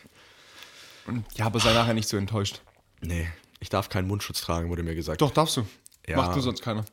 Ja, 1.34 1.46
aber 1.46 1.60
sei 1.60 1.74
nachher 1.74 1.94
nicht 1.94 2.08
so 2.08 2.16
enttäuscht. 2.16 2.62
Nee, 3.02 3.28
ich 3.60 3.68
darf 3.68 3.90
keinen 3.90 4.08
Mundschutz 4.08 4.40
tragen, 4.40 4.70
wurde 4.70 4.82
mir 4.82 4.94
gesagt. 4.94 5.20
Doch, 5.20 5.30
darfst 5.30 5.58
du. 5.58 5.66
Ja. 6.06 6.16
Macht 6.16 6.32
nur 6.32 6.42
sonst 6.42 6.62
keiner. 6.62 6.86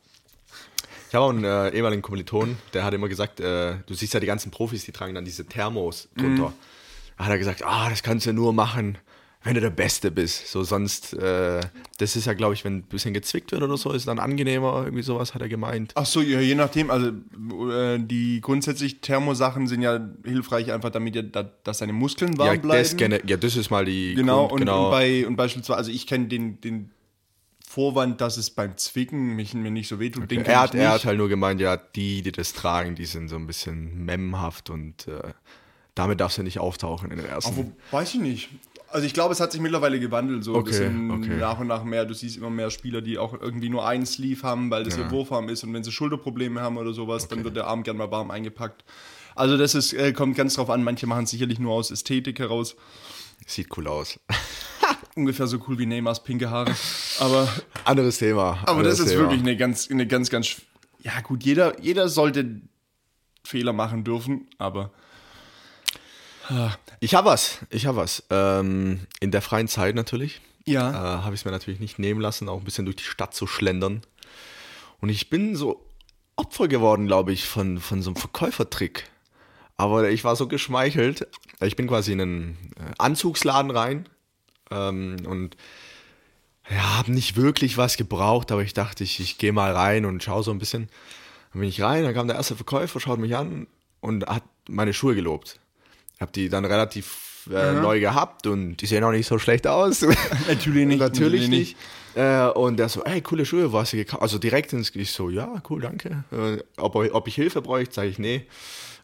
Ich 1.08 1.14
habe 1.14 1.24
auch 1.24 1.30
einen 1.30 1.44
äh, 1.44 1.70
ehemaligen 1.70 2.02
Kommiliton, 2.02 2.58
der 2.74 2.84
hat 2.84 2.92
immer 2.92 3.08
gesagt, 3.08 3.40
äh, 3.40 3.76
du 3.86 3.94
siehst 3.94 4.12
ja 4.12 4.20
die 4.20 4.26
ganzen 4.26 4.50
Profis, 4.50 4.84
die 4.84 4.92
tragen 4.92 5.14
dann 5.14 5.24
diese 5.24 5.46
Thermos 5.46 6.08
drunter. 6.16 6.52
Da 7.16 7.24
hat 7.24 7.30
er 7.30 7.38
gesagt, 7.38 7.64
ah, 7.64 7.88
das 7.88 8.02
kannst 8.02 8.26
du 8.26 8.34
nur 8.34 8.52
machen, 8.52 8.98
wenn 9.46 9.54
du 9.54 9.60
der 9.60 9.70
Beste 9.70 10.10
bist. 10.10 10.48
So 10.48 10.64
sonst, 10.64 11.14
äh, 11.14 11.60
das 11.98 12.16
ist 12.16 12.26
ja, 12.26 12.34
glaube 12.34 12.54
ich, 12.54 12.64
wenn 12.64 12.78
ein 12.78 12.82
bisschen 12.82 13.14
gezwickt 13.14 13.52
wird 13.52 13.62
oder 13.62 13.76
so, 13.76 13.92
ist 13.92 14.08
dann 14.08 14.18
angenehmer, 14.18 14.82
irgendwie 14.84 15.02
sowas 15.04 15.34
hat 15.34 15.40
er 15.40 15.48
gemeint. 15.48 15.92
Ach 15.94 16.04
so, 16.04 16.20
ja, 16.20 16.40
je 16.40 16.56
nachdem. 16.56 16.90
Also 16.90 17.08
äh, 17.70 17.98
die 18.00 18.40
grundsätzlich 18.40 19.00
Thermosachen 19.00 19.68
sind 19.68 19.82
ja 19.82 20.00
hilfreich, 20.24 20.72
einfach 20.72 20.90
damit 20.90 21.14
ja, 21.14 21.22
da, 21.22 21.44
dass 21.62 21.78
deine 21.78 21.92
Muskeln 21.92 22.36
warm 22.38 22.54
Ja 22.54 22.60
bleiben. 22.60 22.82
das, 22.82 22.96
gene- 22.96 23.22
ja, 23.24 23.36
das 23.36 23.56
ist 23.56 23.70
mal 23.70 23.84
die 23.84 24.14
genau, 24.14 24.48
Grund- 24.48 24.52
und, 24.52 24.58
genau. 24.60 24.84
und 24.86 24.90
bei 24.90 25.26
und 25.26 25.36
beispielsweise, 25.36 25.78
also 25.78 25.90
ich 25.92 26.06
kenne 26.08 26.26
den, 26.26 26.60
den 26.60 26.90
Vorwand, 27.68 28.20
dass 28.20 28.38
es 28.38 28.50
beim 28.50 28.76
Zwicken 28.76 29.36
mich 29.36 29.54
mir 29.54 29.70
nicht 29.70 29.86
so 29.88 30.00
wehtut. 30.00 30.28
Kenn 30.28 30.44
er, 30.44 30.60
hat, 30.60 30.74
er 30.74 30.90
hat 30.92 31.04
halt 31.04 31.18
nur 31.18 31.28
gemeint, 31.28 31.60
ja, 31.60 31.76
die, 31.76 32.22
die 32.22 32.32
das 32.32 32.52
tragen, 32.52 32.94
die 32.96 33.04
sind 33.04 33.28
so 33.28 33.36
ein 33.36 33.46
bisschen 33.46 34.04
memhaft 34.04 34.70
und 34.70 35.06
äh, 35.08 35.32
damit 35.94 36.20
darfst 36.20 36.38
du 36.38 36.42
nicht 36.42 36.58
auftauchen 36.58 37.10
in 37.10 37.18
den 37.18 37.26
ersten. 37.26 37.52
Aber 37.58 37.70
weiß 37.90 38.14
ich 38.14 38.20
nicht. 38.20 38.48
Also 38.88 39.06
ich 39.06 39.14
glaube, 39.14 39.32
es 39.32 39.40
hat 39.40 39.52
sich 39.52 39.60
mittlerweile 39.60 39.98
gewandelt. 39.98 40.44
So. 40.44 40.54
Okay, 40.54 40.68
das 40.68 40.76
sind 40.78 41.10
okay. 41.10 41.36
nach 41.36 41.58
und 41.58 41.66
nach 41.66 41.84
mehr, 41.84 42.04
du 42.04 42.14
siehst 42.14 42.36
immer 42.36 42.50
mehr 42.50 42.70
Spieler, 42.70 43.00
die 43.00 43.18
auch 43.18 43.40
irgendwie 43.40 43.68
nur 43.68 43.86
einen 43.86 44.06
Sleeve 44.06 44.42
haben, 44.42 44.70
weil 44.70 44.84
das 44.84 44.96
ihr 44.96 45.10
Wurfarm 45.10 45.48
ist 45.48 45.64
und 45.64 45.74
wenn 45.74 45.82
sie 45.84 45.92
Schulterprobleme 45.92 46.60
haben 46.60 46.76
oder 46.76 46.92
sowas, 46.92 47.28
dann 47.28 47.44
wird 47.44 47.56
der 47.56 47.66
Arm 47.66 47.82
gern 47.82 47.96
mal 47.96 48.10
warm 48.10 48.30
eingepackt. 48.30 48.84
Also 49.34 49.58
das 49.58 49.74
ist, 49.74 49.92
äh, 49.92 50.12
kommt 50.12 50.36
ganz 50.36 50.54
drauf 50.54 50.70
an, 50.70 50.82
manche 50.82 51.06
machen 51.06 51.24
es 51.24 51.30
sicherlich 51.30 51.58
nur 51.58 51.74
aus 51.74 51.90
Ästhetik 51.90 52.38
heraus. 52.38 52.74
Sieht 53.46 53.76
cool 53.76 53.86
aus. 53.86 54.18
Ungefähr 55.14 55.46
so 55.46 55.58
cool 55.68 55.78
wie 55.78 55.86
Neymars 55.86 56.22
pinke 56.22 56.50
Haare. 56.50 56.74
Aber, 57.20 57.48
Anderes 57.84 58.18
Thema. 58.18 58.58
aber 58.62 58.78
anderes 58.78 58.98
das 58.98 59.06
ist 59.06 59.12
Thema. 59.12 59.24
wirklich 59.24 59.40
eine 59.40 59.56
ganz, 59.56 59.90
eine 59.90 60.06
ganz, 60.06 60.30
ganz. 60.30 60.56
Ja, 61.02 61.20
gut, 61.20 61.44
jeder, 61.44 61.80
jeder 61.80 62.08
sollte 62.08 62.62
Fehler 63.44 63.72
machen 63.72 64.04
dürfen, 64.04 64.48
aber. 64.58 64.90
Ich 67.00 67.14
habe 67.14 67.28
was. 67.28 67.58
Ich 67.70 67.86
habe 67.86 67.98
was. 67.98 68.24
Ähm, 68.30 69.00
in 69.20 69.30
der 69.30 69.42
freien 69.42 69.68
Zeit 69.68 69.94
natürlich. 69.94 70.40
Ja. 70.64 70.90
Äh, 70.90 71.22
habe 71.22 71.34
ich 71.34 71.40
es 71.40 71.44
mir 71.44 71.50
natürlich 71.50 71.80
nicht 71.80 71.98
nehmen 71.98 72.20
lassen, 72.20 72.48
auch 72.48 72.58
ein 72.58 72.64
bisschen 72.64 72.84
durch 72.84 72.96
die 72.96 73.04
Stadt 73.04 73.34
zu 73.34 73.46
schlendern. 73.46 74.02
Und 75.00 75.08
ich 75.08 75.30
bin 75.30 75.56
so 75.56 75.84
Opfer 76.36 76.68
geworden, 76.68 77.06
glaube 77.06 77.32
ich, 77.32 77.46
von, 77.46 77.78
von 77.78 78.02
so 78.02 78.10
einem 78.10 78.16
Verkäufertrick. 78.16 79.08
Aber 79.76 80.08
ich 80.10 80.24
war 80.24 80.36
so 80.36 80.48
geschmeichelt. 80.48 81.26
Ich 81.60 81.76
bin 81.76 81.86
quasi 81.86 82.12
in 82.12 82.20
einen 82.20 82.72
äh, 82.76 82.92
Anzugsladen 82.98 83.70
rein 83.70 84.08
ähm, 84.70 85.16
und 85.26 85.56
ja, 86.68 86.98
habe 86.98 87.12
nicht 87.12 87.36
wirklich 87.36 87.78
was 87.78 87.96
gebraucht, 87.96 88.50
aber 88.50 88.62
ich 88.62 88.74
dachte, 88.74 89.04
ich, 89.04 89.20
ich 89.20 89.38
gehe 89.38 89.52
mal 89.52 89.72
rein 89.72 90.04
und 90.04 90.22
schaue 90.22 90.42
so 90.42 90.50
ein 90.50 90.58
bisschen. 90.58 90.88
Dann 91.52 91.60
bin 91.60 91.68
ich 91.68 91.80
rein, 91.80 92.02
dann 92.02 92.14
kam 92.14 92.26
der 92.26 92.36
erste 92.36 92.56
Verkäufer, 92.56 93.00
schaut 93.00 93.18
mich 93.18 93.36
an 93.36 93.66
und 94.00 94.26
hat 94.26 94.42
meine 94.68 94.92
Schuhe 94.92 95.14
gelobt. 95.14 95.60
Habe 96.20 96.32
die 96.32 96.48
dann 96.48 96.64
relativ 96.64 97.48
äh, 97.52 97.72
neu 97.72 98.00
gehabt 98.00 98.46
und 98.46 98.76
die 98.76 98.86
sehen 98.86 99.04
auch 99.04 99.12
nicht 99.12 99.26
so 99.26 99.38
schlecht 99.38 99.66
aus. 99.66 100.00
Natürlich 100.48 100.86
nicht. 100.86 100.98
Natürlich 100.98 101.48
nicht. 101.48 101.76
Äh, 102.14 102.48
und 102.48 102.78
der 102.78 102.88
so, 102.88 103.04
ey, 103.04 103.20
coole 103.20 103.44
Schuhe, 103.44 103.72
wo 103.72 103.78
hast 103.78 103.92
du 103.92 103.98
gekauft? 103.98 104.22
Also 104.22 104.38
direkt 104.38 104.72
ins 104.72 104.94
ich 104.94 105.12
so, 105.12 105.28
ja, 105.28 105.62
cool, 105.68 105.82
danke. 105.82 106.24
Äh, 106.32 106.62
ob, 106.78 106.94
ob 106.96 107.28
ich 107.28 107.34
Hilfe 107.34 107.60
bräuchte, 107.60 107.94
sage 107.94 108.08
ich, 108.08 108.18
nee. 108.18 108.46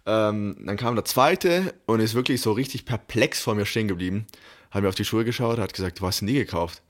Ähm, 0.07 0.57
dann 0.65 0.77
kam 0.77 0.97
der 0.97 1.05
zweite 1.05 1.75
und 1.87 2.01
ist 2.01 2.15
wirklich 2.15 2.41
so 2.41 2.53
richtig 2.53 2.87
perplex 2.87 3.41
vor 3.41 3.55
mir 3.55 3.67
stehen 3.67 3.87
geblieben. 3.87 4.27
Hat 4.71 4.83
mir 4.83 4.89
auf 4.89 4.95
die 4.95 5.05
Schuhe 5.05 5.25
geschaut, 5.25 5.59
hat 5.59 5.75
gesagt, 5.75 6.01
du 6.01 6.07
hast 6.07 6.21
denn 6.21 6.29
die 6.29 6.35
gekauft? 6.35 6.83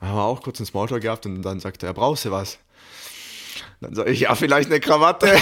Dann 0.00 0.10
haben 0.10 0.16
wir 0.16 0.22
auch 0.22 0.42
kurz 0.42 0.60
einen 0.60 0.66
Smalltalk 0.66 1.02
gehabt 1.02 1.26
und 1.26 1.42
dann 1.42 1.60
sagte 1.60 1.86
er, 1.86 1.92
brauchst 1.92 2.24
du 2.24 2.30
was? 2.30 2.58
Dann 3.80 3.94
sage 3.94 4.10
ich, 4.10 4.20
ja, 4.20 4.34
vielleicht 4.34 4.70
eine 4.70 4.80
Krawatte. 4.80 5.26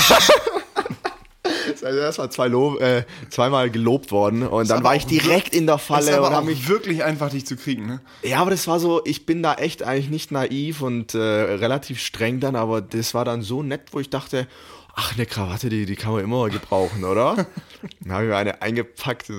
also 1.84 1.98
erstmal 1.98 2.30
zwei 2.30 2.48
Lob, 2.48 2.80
äh, 2.80 3.04
zweimal 3.30 3.70
gelobt 3.70 4.10
worden 4.12 4.46
und 4.46 4.68
dann 4.70 4.84
war 4.84 4.96
ich 4.96 5.06
direkt 5.06 5.54
in 5.54 5.66
der 5.66 5.76
Das 5.76 5.84
Falle 5.84 6.10
ist 6.10 6.16
aber 6.16 6.26
und 6.28 6.32
auch 6.32 6.36
habe 6.38 6.46
mich 6.46 6.68
wirklich 6.68 7.04
einfach, 7.04 7.30
dich 7.30 7.46
zu 7.46 7.56
kriegen, 7.56 7.86
ne? 7.86 8.00
ja, 8.22 8.38
aber 8.38 8.50
das 8.50 8.66
war 8.66 8.80
so, 8.80 9.02
ich 9.04 9.26
bin 9.26 9.42
da 9.42 9.54
echt 9.54 9.82
eigentlich 9.82 10.10
nicht 10.10 10.30
naiv 10.32 10.82
und 10.82 11.14
äh, 11.14 11.18
relativ 11.18 12.00
streng 12.00 12.40
dann, 12.40 12.56
aber 12.56 12.80
das 12.80 13.14
war 13.14 13.24
dann 13.24 13.42
so 13.42 13.62
nett, 13.62 13.88
wo 13.92 14.00
ich 14.00 14.10
dachte, 14.10 14.46
ach, 14.94 15.14
eine 15.14 15.26
Krawatte, 15.26 15.68
die, 15.68 15.86
die 15.86 15.96
kann 15.96 16.12
man 16.12 16.22
immer 16.22 16.48
gebrauchen, 16.50 17.04
oder? 17.04 17.46
dann 18.00 18.12
habe 18.12 18.24
ich 18.24 18.28
mir 18.30 18.36
eine 18.36 18.62
eingepackt. 18.62 19.30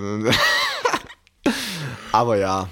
aber 2.12 2.38
ja, 2.38 2.70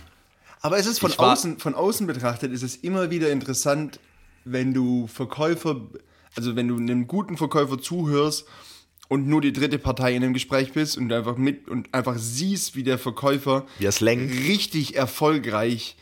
Aber 0.62 0.77
es 0.77 0.86
ist 0.86 0.99
von 0.99 1.12
Ich 1.12 1.17
war- 1.17 1.34
außen, 1.34 1.60
von 1.60 1.75
außen 1.75 2.07
betrachtet, 2.07 2.51
ist 2.51 2.63
es 2.63 2.75
immer 2.75 3.10
wieder 3.10 3.31
interessant, 3.31 3.99
wenn 4.45 4.73
du 4.73 5.07
Verkäufer, 5.07 5.81
also 6.36 6.55
wenn 6.55 6.67
du 6.67 6.77
einem 6.77 7.07
guten 7.07 7.38
Verkäufer 7.38 7.79
zuhörst 7.79 8.45
und 9.12 9.28
nur 9.28 9.41
die 9.41 9.52
dritte 9.52 9.78
Partei 9.78 10.15
in 10.15 10.21
dem 10.21 10.34
Gespräch 10.34 10.71
bist 10.71 10.97
und 10.97 11.12
einfach 11.12 11.36
mit 11.36 11.67
und 11.67 11.93
einfach 11.93 12.15
siehst, 12.17 12.78
wie 12.78 12.84
der 12.84 12.97
Verkäufer 12.97 13.65
Wie 14.32 14.47
richtig 14.47 14.95
erfolgreich 14.95 15.97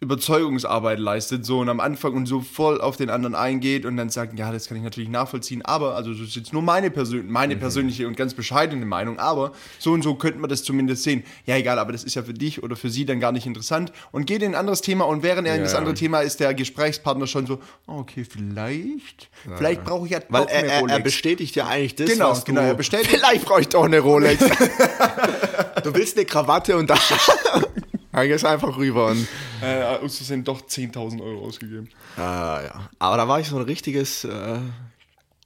Überzeugungsarbeit 0.00 0.98
leistet, 0.98 1.46
so 1.46 1.60
und 1.60 1.68
am 1.68 1.80
Anfang 1.80 2.12
und 2.14 2.26
so 2.26 2.40
voll 2.42 2.80
auf 2.80 2.96
den 2.96 3.08
anderen 3.10 3.34
eingeht 3.34 3.86
und 3.86 3.96
dann 3.96 4.10
sagt, 4.10 4.38
ja, 4.38 4.52
das 4.52 4.68
kann 4.68 4.76
ich 4.76 4.82
natürlich 4.82 5.08
nachvollziehen, 5.08 5.62
aber, 5.64 5.94
also 5.96 6.10
das 6.12 6.20
ist 6.20 6.36
jetzt 6.36 6.52
nur 6.52 6.60
meine, 6.62 6.90
Persön 6.90 7.30
meine 7.30 7.56
persönliche 7.56 8.06
und 8.06 8.16
ganz 8.16 8.34
bescheidene 8.34 8.84
Meinung, 8.84 9.18
aber 9.18 9.52
so 9.78 9.92
und 9.92 10.02
so 10.02 10.14
könnten 10.14 10.40
wir 10.40 10.48
das 10.48 10.62
zumindest 10.64 11.02
sehen. 11.02 11.24
Ja, 11.46 11.56
egal, 11.56 11.78
aber 11.78 11.92
das 11.92 12.04
ist 12.04 12.14
ja 12.14 12.22
für 12.22 12.34
dich 12.34 12.62
oder 12.62 12.76
für 12.76 12.90
sie 12.90 13.06
dann 13.06 13.20
gar 13.20 13.32
nicht 13.32 13.46
interessant 13.46 13.90
und 14.12 14.26
geht 14.26 14.42
in 14.42 14.52
ein 14.52 14.54
anderes 14.54 14.82
Thema 14.82 15.04
und 15.06 15.22
während 15.22 15.48
er 15.48 15.54
in 15.56 15.62
das 15.62 15.72
Ja. 15.72 15.78
andere 15.78 15.94
Thema 15.94 16.20
ist, 16.20 16.40
der 16.40 16.52
Gesprächsprechpartner 16.52 17.26
schon 17.26 17.46
so, 17.46 17.58
oh, 17.86 17.98
okay, 18.00 18.24
vielleicht, 18.24 19.28
vielleicht 19.56 19.84
brauche 19.84 20.04
ich 20.06 20.12
ja 20.12 20.20
weil 20.28 20.42
eine 20.42 20.50
er, 20.68 20.82
er, 20.82 20.88
er 20.88 21.00
bestätigt 21.00 21.56
ja 21.56 21.66
eigentlich 21.68 21.94
das, 21.94 22.10
Genau, 22.10 22.30
was 22.30 22.40
du... 22.44 22.52
genau, 22.52 22.60
er 22.62 22.74
bestätigt- 22.74 23.10
Vielleicht 23.16 23.44
brauche 23.46 23.62
ich 23.62 23.68
doch 23.68 23.84
eine 23.84 24.00
Rolex. 24.00 24.44
du 25.82 25.94
willst 25.94 26.16
eine 26.16 26.26
Krawatte 26.26 26.76
und 26.76 26.90
dann... 26.90 26.98
dann 28.16 28.28
gehst 28.28 28.44
du 28.44 28.48
einfach 28.48 28.76
rüber 28.76 29.08
und... 29.08 29.26
äh, 29.62 29.82
aus 29.82 30.16
Versehen 30.16 30.42
doch 30.44 30.62
10.000 30.62 31.22
Euro 31.22 31.46
ausgegeben. 31.46 31.88
Ah, 32.16 32.60
ja. 32.64 32.88
Aber 32.98 33.16
da 33.16 33.28
war 33.28 33.40
ich 33.40 33.48
so 33.48 33.56
ein 33.56 33.62
richtiges 33.62 34.24
äh, 34.24 34.58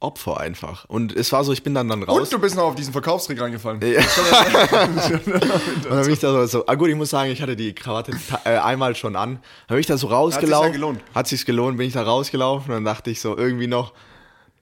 Opfer 0.00 0.40
einfach. 0.40 0.86
Und 0.86 1.14
es 1.14 1.30
war 1.32 1.44
so, 1.44 1.52
ich 1.52 1.62
bin 1.62 1.74
dann 1.74 1.88
dann 1.88 2.02
raus. 2.02 2.18
Und 2.18 2.32
du 2.32 2.38
bist 2.38 2.56
noch 2.56 2.64
auf 2.64 2.74
diesen 2.74 2.92
Verkaufstrick 2.92 3.40
reingefallen. 3.40 3.80
Ja. 3.82 4.00
Und 4.00 5.84
dann 5.90 6.02
bin 6.02 6.12
ich 6.12 6.20
da 6.20 6.46
so, 6.46 6.66
ah 6.66 6.74
gut, 6.74 6.88
ich 6.88 6.96
muss 6.96 7.10
sagen, 7.10 7.30
ich 7.30 7.42
hatte 7.42 7.54
die 7.54 7.74
Krawatte 7.74 8.12
äh, 8.44 8.56
einmal 8.56 8.96
schon 8.96 9.14
an. 9.14 9.40
Dann 9.66 9.74
bin 9.74 9.80
ich 9.80 9.86
da 9.86 9.98
so 9.98 10.06
rausgelaufen. 10.06 10.68
ja 10.68 10.72
gelohnt. 10.72 11.00
Hat 11.14 11.28
sich's 11.28 11.44
gelohnt, 11.44 11.76
bin 11.76 11.86
ich 11.86 11.92
da 11.92 12.02
rausgelaufen 12.02 12.70
und 12.70 12.84
dann 12.84 12.94
dachte 12.94 13.10
ich 13.10 13.20
so 13.20 13.36
irgendwie 13.36 13.66
noch, 13.66 13.92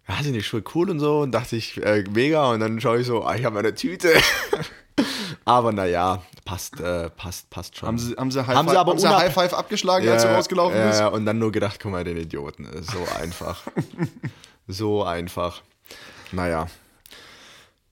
ja, 0.09 0.23
sind 0.23 0.33
die 0.33 0.43
Schuhe 0.43 0.65
cool 0.75 0.91
und 0.91 0.99
so 0.99 1.21
und 1.21 1.33
dachte 1.33 1.55
ich, 1.57 1.81
äh, 1.85 2.03
mega 2.11 2.51
und 2.51 2.61
dann 2.61 2.81
schaue 2.81 3.01
ich 3.01 3.07
so, 3.07 3.25
ah, 3.25 3.37
ich 3.37 3.45
habe 3.45 3.59
eine 3.59 3.75
Tüte. 3.75 4.13
aber 5.45 5.73
naja, 5.73 6.23
passt, 6.45 6.81
äh, 6.81 7.11
passt, 7.11 7.51
passt 7.51 7.77
schon. 7.77 7.89
Haben 7.89 7.99
sie, 7.99 8.15
haben 8.17 8.31
sie 8.31 8.47
High, 8.47 8.57
Haben 8.57 8.67
Five, 8.67 8.75
sie 8.75 8.81
aber 8.81 8.91
haben 8.93 8.99
sie 8.99 9.09
High 9.09 9.35
Five 9.35 9.55
abgeschlagen, 9.55 10.09
als 10.09 10.23
du 10.23 10.29
rausgelaufen 10.29 10.79
ja, 10.79 10.87
bist? 10.87 11.01
Ja, 11.01 11.09
und 11.09 11.27
dann 11.27 11.39
nur 11.39 11.53
gedacht, 11.53 11.79
guck 11.81 11.93
mal, 11.93 12.05
den 12.05 12.17
Idioten, 12.17 12.65
ist 12.65 12.91
so 12.91 12.99
einfach. 13.21 13.63
so 14.67 15.05
einfach. 15.05 15.63
Naja. 16.33 16.67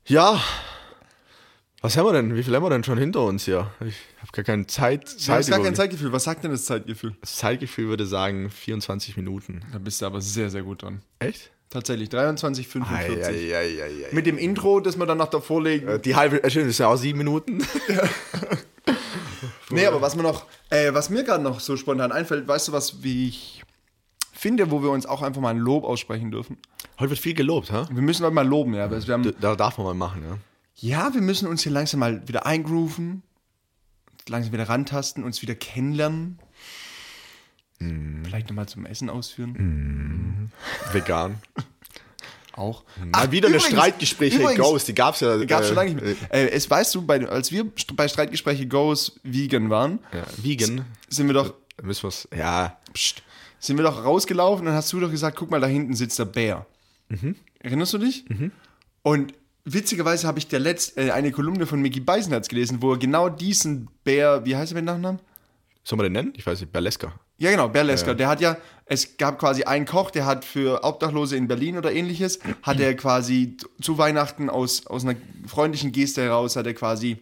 Ja. 0.06 0.40
Was 1.82 1.96
haben 1.96 2.06
wir 2.06 2.12
denn? 2.12 2.34
Wie 2.34 2.42
viel 2.42 2.54
haben 2.54 2.62
wir 2.62 2.70
denn 2.70 2.84
schon 2.84 2.98
hinter 2.98 3.22
uns 3.22 3.44
hier? 3.44 3.70
Ich 3.80 3.96
habe 4.18 4.32
gar 4.32 4.44
keine 4.44 4.66
Zeit. 4.66 5.08
Zeit 5.08 5.38
hast 5.38 5.50
gar 5.50 5.62
kein 5.62 5.74
Zeitgefühl. 5.74 6.12
Was 6.12 6.24
sagt 6.24 6.42
denn 6.42 6.50
das 6.50 6.64
Zeitgefühl? 6.64 7.14
Das 7.20 7.36
Zeitgefühl 7.36 7.88
würde 7.88 8.06
sagen 8.06 8.50
24 8.50 9.16
Minuten. 9.16 9.62
Da 9.72 9.78
bist 9.78 10.02
du 10.02 10.06
aber 10.06 10.20
sehr, 10.20 10.50
sehr 10.50 10.62
gut 10.62 10.82
dran. 10.82 11.02
Echt? 11.18 11.50
Tatsächlich, 11.70 12.08
23, 12.08 12.68
45. 12.68 13.24
Eieieiei. 13.24 14.08
Mit 14.12 14.26
dem 14.26 14.38
Intro, 14.38 14.80
das 14.80 14.98
wir 14.98 15.06
dann 15.06 15.18
noch 15.18 15.28
davor 15.28 15.62
legen. 15.62 15.88
Äh, 15.88 16.00
Die 16.00 16.14
halbe, 16.14 16.42
äh, 16.42 16.50
schön, 16.50 16.62
das 16.62 16.70
ist 16.72 16.78
ja 16.78 16.88
auch 16.88 16.96
sieben 16.96 17.18
Minuten. 17.18 17.58
nee, 19.70 19.86
aber 19.86 20.00
was 20.00 20.14
mir 20.14 20.22
noch, 20.22 20.46
äh, 20.70 20.92
was 20.94 21.10
mir 21.10 21.24
gerade 21.24 21.42
noch 21.42 21.60
so 21.60 21.76
spontan 21.76 22.12
einfällt, 22.12 22.46
weißt 22.46 22.68
du 22.68 22.72
was, 22.72 23.02
wie 23.02 23.28
ich 23.28 23.64
finde, 24.32 24.70
wo 24.70 24.82
wir 24.82 24.90
uns 24.90 25.06
auch 25.06 25.22
einfach 25.22 25.40
mal 25.40 25.50
ein 25.50 25.58
Lob 25.58 25.84
aussprechen 25.84 26.30
dürfen? 26.30 26.56
Heute 27.00 27.10
wird 27.10 27.20
viel 27.20 27.34
gelobt, 27.34 27.72
ha? 27.72 27.88
Wir 27.90 28.02
müssen 28.02 28.24
heute 28.24 28.34
mal 28.34 28.46
loben, 28.46 28.74
ja. 28.74 28.88
Wir 28.90 29.12
haben, 29.12 29.34
Da 29.40 29.56
darf 29.56 29.76
man 29.78 29.86
mal 29.88 29.94
machen, 29.94 30.22
ja. 30.22 30.38
ja, 30.76 31.14
wir 31.14 31.20
müssen 31.20 31.48
uns 31.48 31.62
hier 31.62 31.72
langsam 31.72 32.00
mal 32.00 32.26
wieder 32.28 32.46
eingrooven, 32.46 33.22
langsam 34.28 34.52
wieder 34.52 34.68
rantasten, 34.68 35.24
uns 35.24 35.42
wieder 35.42 35.56
kennenlernen. 35.56 36.38
Vielleicht 37.78 38.48
nochmal 38.48 38.66
zum 38.68 38.86
Essen 38.86 39.10
ausführen. 39.10 40.50
Vegan. 40.92 41.36
Auch. 42.52 42.84
Mal 43.12 43.30
wieder 43.32 43.48
eine 43.48 43.56
übrigens- 43.58 43.72
Streitgespräche 43.76 44.38
übrigens- 44.38 44.58
Ghost, 44.64 44.88
die 44.88 44.94
gab's 44.94 45.20
ja. 45.20 45.36
Gab's 45.44 45.66
äh, 45.66 45.68
schon 45.68 45.76
lange 45.76 45.94
nicht 45.94 46.02
mehr. 46.02 46.14
Äh, 46.32 46.48
es 46.52 46.70
weißt 46.70 46.94
du, 46.94 47.02
bei, 47.02 47.26
als 47.28 47.52
wir 47.52 47.66
bei 47.94 48.08
Streitgespräche 48.08 48.66
Goes 48.66 49.20
vegan 49.22 49.68
waren, 49.68 49.98
Ja, 50.12 50.24
vegan. 50.38 50.86
sind 51.08 51.26
wir 51.26 51.34
doch, 51.34 51.52
Müssen 51.82 52.04
wir's. 52.04 52.26
Ja. 52.34 52.78
pst, 52.94 53.22
sind 53.58 53.76
wir 53.76 53.82
doch 53.82 54.02
rausgelaufen 54.04 54.66
und 54.66 54.72
hast 54.72 54.90
du 54.92 55.00
doch 55.00 55.10
gesagt, 55.10 55.36
guck 55.36 55.50
mal, 55.50 55.60
da 55.60 55.66
hinten 55.66 55.94
sitzt 55.94 56.18
der 56.18 56.24
Bär. 56.24 56.64
Erinnerst 57.60 57.92
du 57.92 57.98
dich? 57.98 58.24
Mhm. 58.30 58.50
Und 59.02 59.34
witzigerweise 59.66 60.26
habe 60.26 60.38
ich 60.38 60.48
der 60.48 60.60
letzt, 60.60 60.96
äh, 60.96 61.10
eine 61.10 61.32
Kolumne 61.32 61.66
von 61.66 61.82
Mickey 61.82 62.00
Beisenherz 62.00 62.48
gelesen, 62.48 62.80
wo 62.80 62.92
er 62.92 62.98
genau 62.98 63.28
diesen 63.28 63.88
Bär, 64.02 64.46
wie 64.46 64.56
heißt 64.56 64.72
er 64.72 64.76
mit 64.76 64.84
Nachnamen? 64.86 65.20
Soll 65.84 65.98
man 65.98 66.04
den 66.04 66.12
nennen? 66.14 66.32
Ich 66.36 66.46
weiß 66.46 66.58
nicht, 66.60 66.72
Berleska. 66.72 67.12
Ja, 67.38 67.50
genau, 67.50 67.68
Berlesker. 67.68 68.14
Der 68.14 68.28
hat 68.28 68.40
ja, 68.40 68.56
es 68.86 69.18
gab 69.18 69.38
quasi 69.38 69.64
einen 69.64 69.84
Koch, 69.84 70.10
der 70.10 70.24
hat 70.24 70.44
für 70.44 70.84
Obdachlose 70.84 71.36
in 71.36 71.48
Berlin 71.48 71.76
oder 71.76 71.92
ähnliches, 71.92 72.38
hat 72.62 72.80
er 72.80 72.94
quasi 72.94 73.56
zu 73.80 73.98
Weihnachten 73.98 74.48
aus, 74.48 74.86
aus 74.86 75.04
einer 75.04 75.16
freundlichen 75.46 75.92
Geste 75.92 76.22
heraus, 76.22 76.56
hat 76.56 76.66
er 76.66 76.74
quasi 76.74 77.18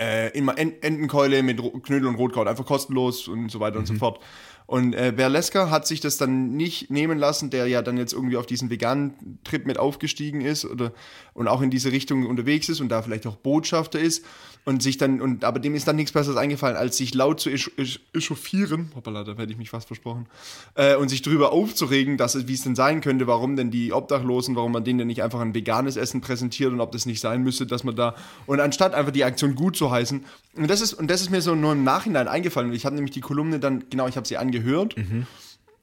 äh, 0.00 0.36
immer 0.36 0.58
En- 0.58 0.82
Entenkeule 0.82 1.44
mit 1.44 1.60
Knödel 1.84 2.08
und 2.08 2.16
Rotkraut, 2.16 2.48
einfach 2.48 2.66
kostenlos 2.66 3.28
und 3.28 3.50
so 3.50 3.60
weiter 3.60 3.78
und 3.78 3.86
so 3.86 3.94
fort. 3.94 4.18
Und 4.66 4.94
äh, 4.94 5.12
Berlesker 5.14 5.70
hat 5.70 5.86
sich 5.86 6.00
das 6.00 6.16
dann 6.16 6.56
nicht 6.56 6.90
nehmen 6.90 7.18
lassen, 7.18 7.50
der 7.50 7.66
ja 7.66 7.82
dann 7.82 7.98
jetzt 7.98 8.14
irgendwie 8.14 8.38
auf 8.38 8.46
diesen 8.46 8.70
veganen 8.70 9.38
Trip 9.44 9.66
mit 9.66 9.78
aufgestiegen 9.78 10.40
ist 10.40 10.64
oder 10.64 10.92
und 11.34 11.48
auch 11.48 11.60
in 11.60 11.70
diese 11.70 11.92
Richtung 11.92 12.26
unterwegs 12.26 12.68
ist 12.70 12.80
und 12.80 12.88
da 12.88 13.02
vielleicht 13.02 13.26
auch 13.26 13.36
Botschafter 13.36 14.00
ist 14.00 14.24
und 14.64 14.82
sich 14.82 14.96
dann 14.96 15.20
und 15.20 15.44
aber 15.44 15.58
dem 15.58 15.74
ist 15.74 15.86
dann 15.86 15.96
nichts 15.96 16.12
Besseres 16.12 16.36
eingefallen, 16.36 16.76
als 16.76 16.96
sich 16.96 17.14
laut 17.14 17.40
zu 17.40 17.50
esch 17.50 17.70
esch 17.76 18.00
echauffieren, 18.14 18.90
hoppala, 18.94 19.24
da 19.24 19.34
hätte 19.34 19.52
ich 19.52 19.58
mich 19.58 19.70
fast 19.70 19.86
versprochen, 19.86 20.26
äh, 20.74 20.96
und 20.96 21.08
sich 21.08 21.22
drüber 21.22 21.52
aufzuregen, 21.52 22.16
dass 22.16 22.34
es 22.34 22.48
wie 22.48 22.54
es 22.54 22.62
denn 22.62 22.74
sein 22.74 23.00
könnte, 23.00 23.26
warum 23.26 23.56
denn 23.56 23.70
die 23.70 23.92
Obdachlosen, 23.92 24.56
warum 24.56 24.72
man 24.72 24.84
denen 24.84 24.98
denn 24.98 25.08
nicht 25.08 25.22
einfach 25.22 25.40
ein 25.40 25.54
veganes 25.54 25.96
Essen 25.96 26.20
präsentiert 26.20 26.72
und 26.72 26.80
ob 26.80 26.92
das 26.92 27.06
nicht 27.06 27.20
sein 27.20 27.42
müsste, 27.42 27.66
dass 27.66 27.84
man 27.84 27.96
da 27.96 28.14
und 28.46 28.60
anstatt 28.60 28.94
einfach 28.94 29.12
die 29.12 29.24
Aktion 29.24 29.54
gut 29.54 29.76
zu 29.76 29.90
heißen 29.90 30.24
und 30.56 30.70
das 30.70 30.80
ist 30.80 30.94
und 30.94 31.10
das 31.10 31.20
ist 31.20 31.30
mir 31.30 31.42
so 31.42 31.54
nur 31.54 31.72
im 31.72 31.84
Nachhinein 31.84 32.28
eingefallen. 32.28 32.72
Ich 32.72 32.86
habe 32.86 32.94
nämlich 32.94 33.12
die 33.12 33.20
Kolumne 33.20 33.58
dann 33.58 33.84
genau, 33.90 34.08
ich 34.08 34.16
habe 34.16 34.26
sie 34.26 34.38
angehört, 34.38 34.96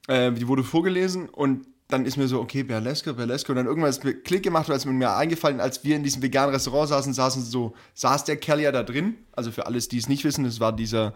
äh, 0.08 0.32
die 0.32 0.48
wurde 0.48 0.63
vorgelesen 0.63 1.30
und 1.30 1.67
dann 1.91 2.06
ist 2.06 2.17
mir 2.17 2.27
so, 2.27 2.39
okay, 2.39 2.63
Berleske, 2.63 3.13
Berleske. 3.13 3.51
Und 3.51 3.58
dann 3.58 3.65
irgendwann 3.65 3.89
ist 3.89 4.04
mir 4.04 4.13
Klick 4.13 4.43
gemacht, 4.43 4.69
weil 4.69 4.77
es 4.77 4.86
mir 4.86 4.93
mir 4.93 5.15
eingefallen, 5.15 5.60
als 5.60 5.84
wir 5.84 5.95
in 5.95 6.04
diesem 6.04 6.21
veganen 6.21 6.54
Restaurant 6.54 6.89
saßen, 6.89 7.13
saßen 7.13 7.43
so, 7.43 7.73
saß 7.93 8.23
der 8.25 8.38
Kerl 8.38 8.60
ja 8.62 8.71
da 8.71 8.84
drin. 8.84 9.15
Also 9.34 9.51
für 9.51 9.65
alles, 9.65 9.88
die 9.88 9.97
es 9.97 10.08
nicht 10.10 10.23
wissen, 10.23 10.43
das 10.43 10.60
war 10.60 10.73
dieser. 10.73 11.13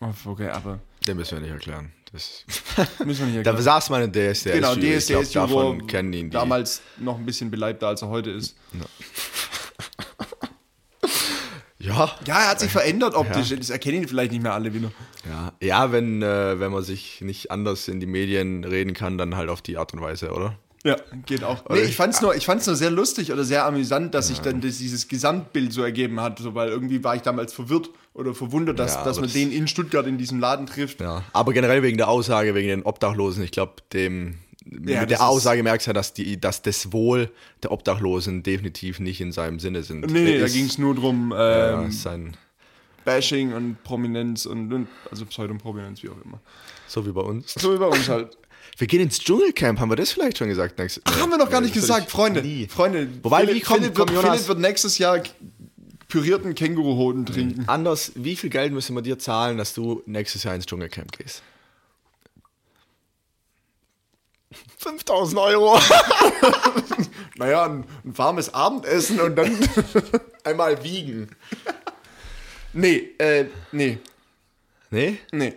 Oh, 0.00 0.08
okay, 0.26 0.48
aber 0.50 0.78
Den 1.06 1.16
müssen 1.16 1.36
wir 1.38 1.42
nicht 1.42 1.52
erklären. 1.52 1.92
Das 2.12 2.44
müssen 3.04 3.26
wir 3.26 3.26
nicht 3.26 3.46
da 3.46 3.50
erklären. 3.50 3.62
saß 3.62 3.90
man 3.90 4.02
in 4.02 4.12
DSDS. 4.12 4.52
Genau, 4.52 4.74
DSDS, 4.74 5.32
davon 5.32 5.86
kennen 5.86 6.12
ihn 6.12 6.30
die. 6.30 6.34
damals 6.34 6.82
noch 6.98 7.18
ein 7.18 7.26
bisschen 7.26 7.50
beleibter, 7.50 7.88
als 7.88 8.02
er 8.02 8.08
heute 8.08 8.30
ist. 8.30 8.56
Ja, 8.72 8.80
Ja, 11.86 12.16
er 12.26 12.48
hat 12.50 12.60
sich 12.60 12.70
verändert 12.70 13.14
optisch. 13.14 13.54
Das 13.56 13.70
erkennen 13.70 14.02
ihn 14.02 14.08
vielleicht 14.08 14.32
nicht 14.32 14.42
mehr 14.42 14.54
alle 14.54 14.74
wieder. 14.74 14.90
ja, 15.28 15.52
ja 15.60 15.92
wenn, 15.92 16.22
äh, 16.22 16.58
wenn 16.58 16.72
man 16.72 16.82
sich 16.82 17.20
nicht 17.20 17.50
anders 17.50 17.88
in 17.88 18.00
die 18.00 18.06
Medien 18.06 18.64
reden 18.64 18.92
kann, 18.94 19.18
dann 19.18 19.36
halt 19.36 19.48
auf 19.48 19.62
die 19.62 19.76
Art 19.78 19.92
und 19.94 20.00
Weise, 20.00 20.32
oder? 20.32 20.58
Ja, 20.84 20.96
geht 21.26 21.42
auch. 21.42 21.68
Nee, 21.68 21.80
ich 21.80 21.96
fand's 21.96 22.20
nur, 22.20 22.36
ich 22.36 22.46
fand's 22.46 22.64
nur 22.66 22.76
sehr 22.76 22.90
lustig 22.92 23.32
oder 23.32 23.42
sehr 23.42 23.66
amüsant, 23.66 24.14
dass 24.14 24.28
sich 24.28 24.40
dann 24.40 24.60
das, 24.60 24.78
dieses 24.78 25.08
Gesamtbild 25.08 25.72
so 25.72 25.82
ergeben 25.82 26.20
hat, 26.20 26.38
so, 26.38 26.54
weil 26.54 26.68
irgendwie 26.68 27.02
war 27.02 27.16
ich 27.16 27.22
damals 27.22 27.52
verwirrt 27.52 27.90
oder 28.14 28.34
verwundert, 28.34 28.78
dass, 28.78 28.94
Ja, 28.94 29.02
dass 29.04 29.16
man 29.16 29.24
das- 29.24 29.32
den 29.32 29.50
in 29.50 29.66
Stuttgart 29.66 30.06
in 30.06 30.16
diesem 30.16 30.38
Laden 30.38 30.66
trifft. 30.66 31.00
Ja. 31.00 31.24
Aber 31.32 31.52
generell 31.52 31.82
wegen 31.82 31.96
der 31.96 32.06
Aussage, 32.08 32.54
wegen 32.54 32.68
den 32.68 32.82
Obdachlosen, 32.84 33.42
ich 33.42 33.50
glaube, 33.50 33.72
dem 33.92 34.38
mit 34.68 34.94
das 34.96 35.06
der 35.06 35.26
Aussage 35.28 35.62
merkst 35.62 35.86
du 35.86 35.90
ja, 35.90 35.92
dass, 35.94 36.12
die, 36.12 36.40
dass 36.40 36.62
das 36.62 36.92
Wohl 36.92 37.30
der 37.62 37.70
Obdachlosen 37.72 38.42
definitiv 38.42 38.98
nicht 39.00 39.20
in 39.20 39.32
seinem 39.32 39.58
Sinne 39.60 39.82
sind. 39.82 40.10
Nee, 40.10 40.32
Der 40.38 40.40
da 40.40 40.48
ging 40.48 40.66
es 40.66 40.76
nur 40.78 40.94
drum 40.94 41.32
Ja, 41.32 41.80
ähm, 41.82 41.88
ist 41.90 42.02
sein, 42.02 42.36
Bashing 43.04 43.52
und 43.52 43.82
Prominenz 43.84 44.46
und, 44.46 44.72
und 44.72 44.88
also 45.10 45.24
Pseudoprominenz, 45.26 46.02
wie 46.02 46.08
auch 46.08 46.20
immer. 46.24 46.40
so 46.88 47.06
wie 47.06 47.12
bei 47.12 47.20
uns. 47.20 47.54
So 47.54 47.72
wie 47.74 47.78
bei 47.78 47.86
uns 47.86 48.08
halt. 48.08 48.36
Wir 48.78 48.86
gehen 48.88 49.00
ins 49.00 49.20
Dschungelcamp, 49.20 49.78
haben 49.80 49.88
wir 49.90 49.96
das 49.96 50.12
vielleicht 50.12 50.36
schon 50.36 50.48
gesagt? 50.48 50.78
Nächste, 50.78 51.00
Ach, 51.04 51.20
haben 51.20 51.30
wir 51.30 51.38
noch 51.38 51.48
gar 51.48 51.62
nicht 51.62 51.74
Nee, 51.74 51.80
gesagt, 51.80 52.10
Freunde. 52.10 52.42
Nie. 52.42 52.66
Freunde, 52.66 53.08
Wobei, 53.22 53.40
Philipp, 53.46 53.54
wie 53.54 53.60
kommt- 53.60 53.78
Philipp, 53.80 53.94
komm, 53.94 54.08
wird, 54.08 54.16
Jonas. 54.22 54.34
Philipp 54.34 54.48
wird 54.48 54.58
nächstes 54.58 54.98
Jahr 54.98 55.22
pürierten 56.08 56.54
Känguruhoden 56.54 57.24
trinken. 57.24 57.64
Anders, 57.68 58.12
wie 58.16 58.36
viel 58.36 58.50
Geld 58.50 58.72
müssen 58.74 58.94
wir 58.94 59.00
dir 59.02 59.18
zahlen, 59.18 59.56
dass 59.56 59.72
du 59.72 60.02
nächstes 60.04 60.42
Jahr 60.42 60.54
ins 60.54 60.66
Dschungelcamp 60.66 61.12
gehst? 61.16 61.42
5000 64.78 65.38
Euro. 65.40 65.78
Naja, 67.38 67.66
ein, 67.66 67.84
ein 68.02 68.16
warmes 68.16 68.54
Abendessen 68.54 69.20
und 69.20 69.36
dann. 69.36 69.54
Einmal 70.44 70.82
wiegen. 70.82 71.28
nee, 72.72 73.10
äh, 73.18 73.44
nee, 73.72 73.98
Nee? 74.90 75.18
nee. 75.32 75.52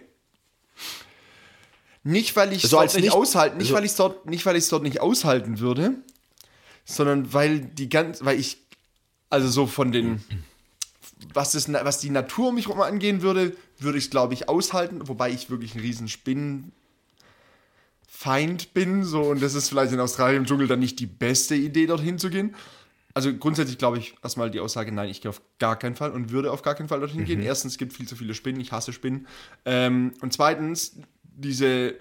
Nicht, 2.04 2.36
weil 2.36 2.52
ich 2.54 2.64
es 2.64 2.70
So 2.70 2.78
dort 2.78 2.94
nicht 2.96 3.04
nicht- 3.04 3.14
aushalten, 3.14 3.58
nicht, 3.58 3.70
so- 3.70 3.76
weil 3.76 3.86
ich 3.86 3.96
dort, 3.96 4.26
nicht, 4.26 4.46
weil 4.46 4.56
ich 4.56 4.64
es 4.64 4.70
dort 4.70 4.84
nicht 4.84 5.00
aushalten 5.00 5.60
würde, 5.60 5.94
sondern 6.86 7.32
weil 7.34 7.60
die 7.62 7.88
ganz, 7.90 8.24
weil 8.26 8.40
ich, 8.40 8.58
also 9.30 9.48
so 9.48 9.68
von 9.68 9.92
den, 9.94 10.22
was, 11.34 11.52
das, 11.52 11.72
was 11.72 12.00
die 12.00 12.10
Natur 12.10 12.50
um 12.50 12.56
mich 12.56 12.68
herum 12.68 12.82
angehen 12.82 13.22
würde, 13.22 13.56
würde 13.78 13.98
ich 13.98 14.06
es, 14.06 14.10
glaube 14.10 14.34
ich, 14.34 14.50
aushalten, 14.50 15.08
wobei 15.08 15.30
ich 15.30 15.50
wirklich 15.50 15.76
ein 15.76 15.82
riesen 15.82 16.08
Spinnenfeind 18.10 18.74
bin, 18.74 19.04
so, 19.04 19.22
und 19.22 19.42
das 19.42 19.54
ist 19.54 19.70
vielleicht 19.70 19.94
in 19.94 20.00
Australien 20.00 20.42
im 20.42 20.46
Dschungel 20.46 20.68
dann 20.68 20.80
nicht 20.80 21.00
die 21.00 21.06
beste 21.06 21.56
Idee, 21.56 21.86
dorthin 21.88 22.18
zu 22.18 22.30
gehen. 22.30 22.56
Also 23.14 23.34
grundsätzlich 23.34 23.78
glaube 23.78 23.98
ich 23.98 24.16
erstmal 24.24 24.52
die 24.52 24.60
Aussage, 24.60 24.92
nein, 24.92 25.10
ich 25.10 25.22
gehe 25.22 25.30
auf 25.30 25.42
gar 25.58 25.78
keinen 25.78 25.96
Fall 25.96 26.12
und 26.12 26.32
würde 26.32 26.52
auf 26.52 26.62
gar 26.62 26.76
keinen 26.76 26.90
Fall 26.90 27.00
dorthin 27.00 27.26
gehen. 27.26 27.42
Erstens, 27.42 27.74
es 27.74 27.78
gibt 27.78 27.94
viel 27.94 28.08
zu 28.08 28.16
viele 28.16 28.34
Spinnen, 28.34 28.62
ich 28.62 28.72
hasse 28.72 28.94
Spinnen. 28.94 29.28
Ähm, 29.66 30.14
und 30.22 30.34
zweitens, 30.34 30.98
diese 31.24 31.96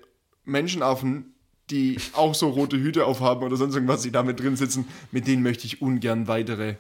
Menschenaffen, 0.44 1.34
die 1.70 1.98
auch 2.14 2.34
so 2.34 2.48
rote 2.48 2.76
Hüte 2.78 3.04
aufhaben 3.04 3.42
oder 3.42 3.56
sonst 3.56 3.74
irgendwas, 3.74 4.02
die 4.02 4.10
da 4.10 4.22
mit 4.22 4.40
drin 4.40 4.56
sitzen, 4.56 4.86
mit 5.12 5.26
denen 5.26 5.42
möchte 5.42 5.66
ich 5.66 5.82
ungern 5.82 6.26
weitere. 6.26 6.76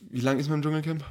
Wie 0.00 0.20
lange 0.20 0.40
ist 0.40 0.48
man 0.48 0.58
im 0.58 0.62
Dschungelcamp? 0.62 1.04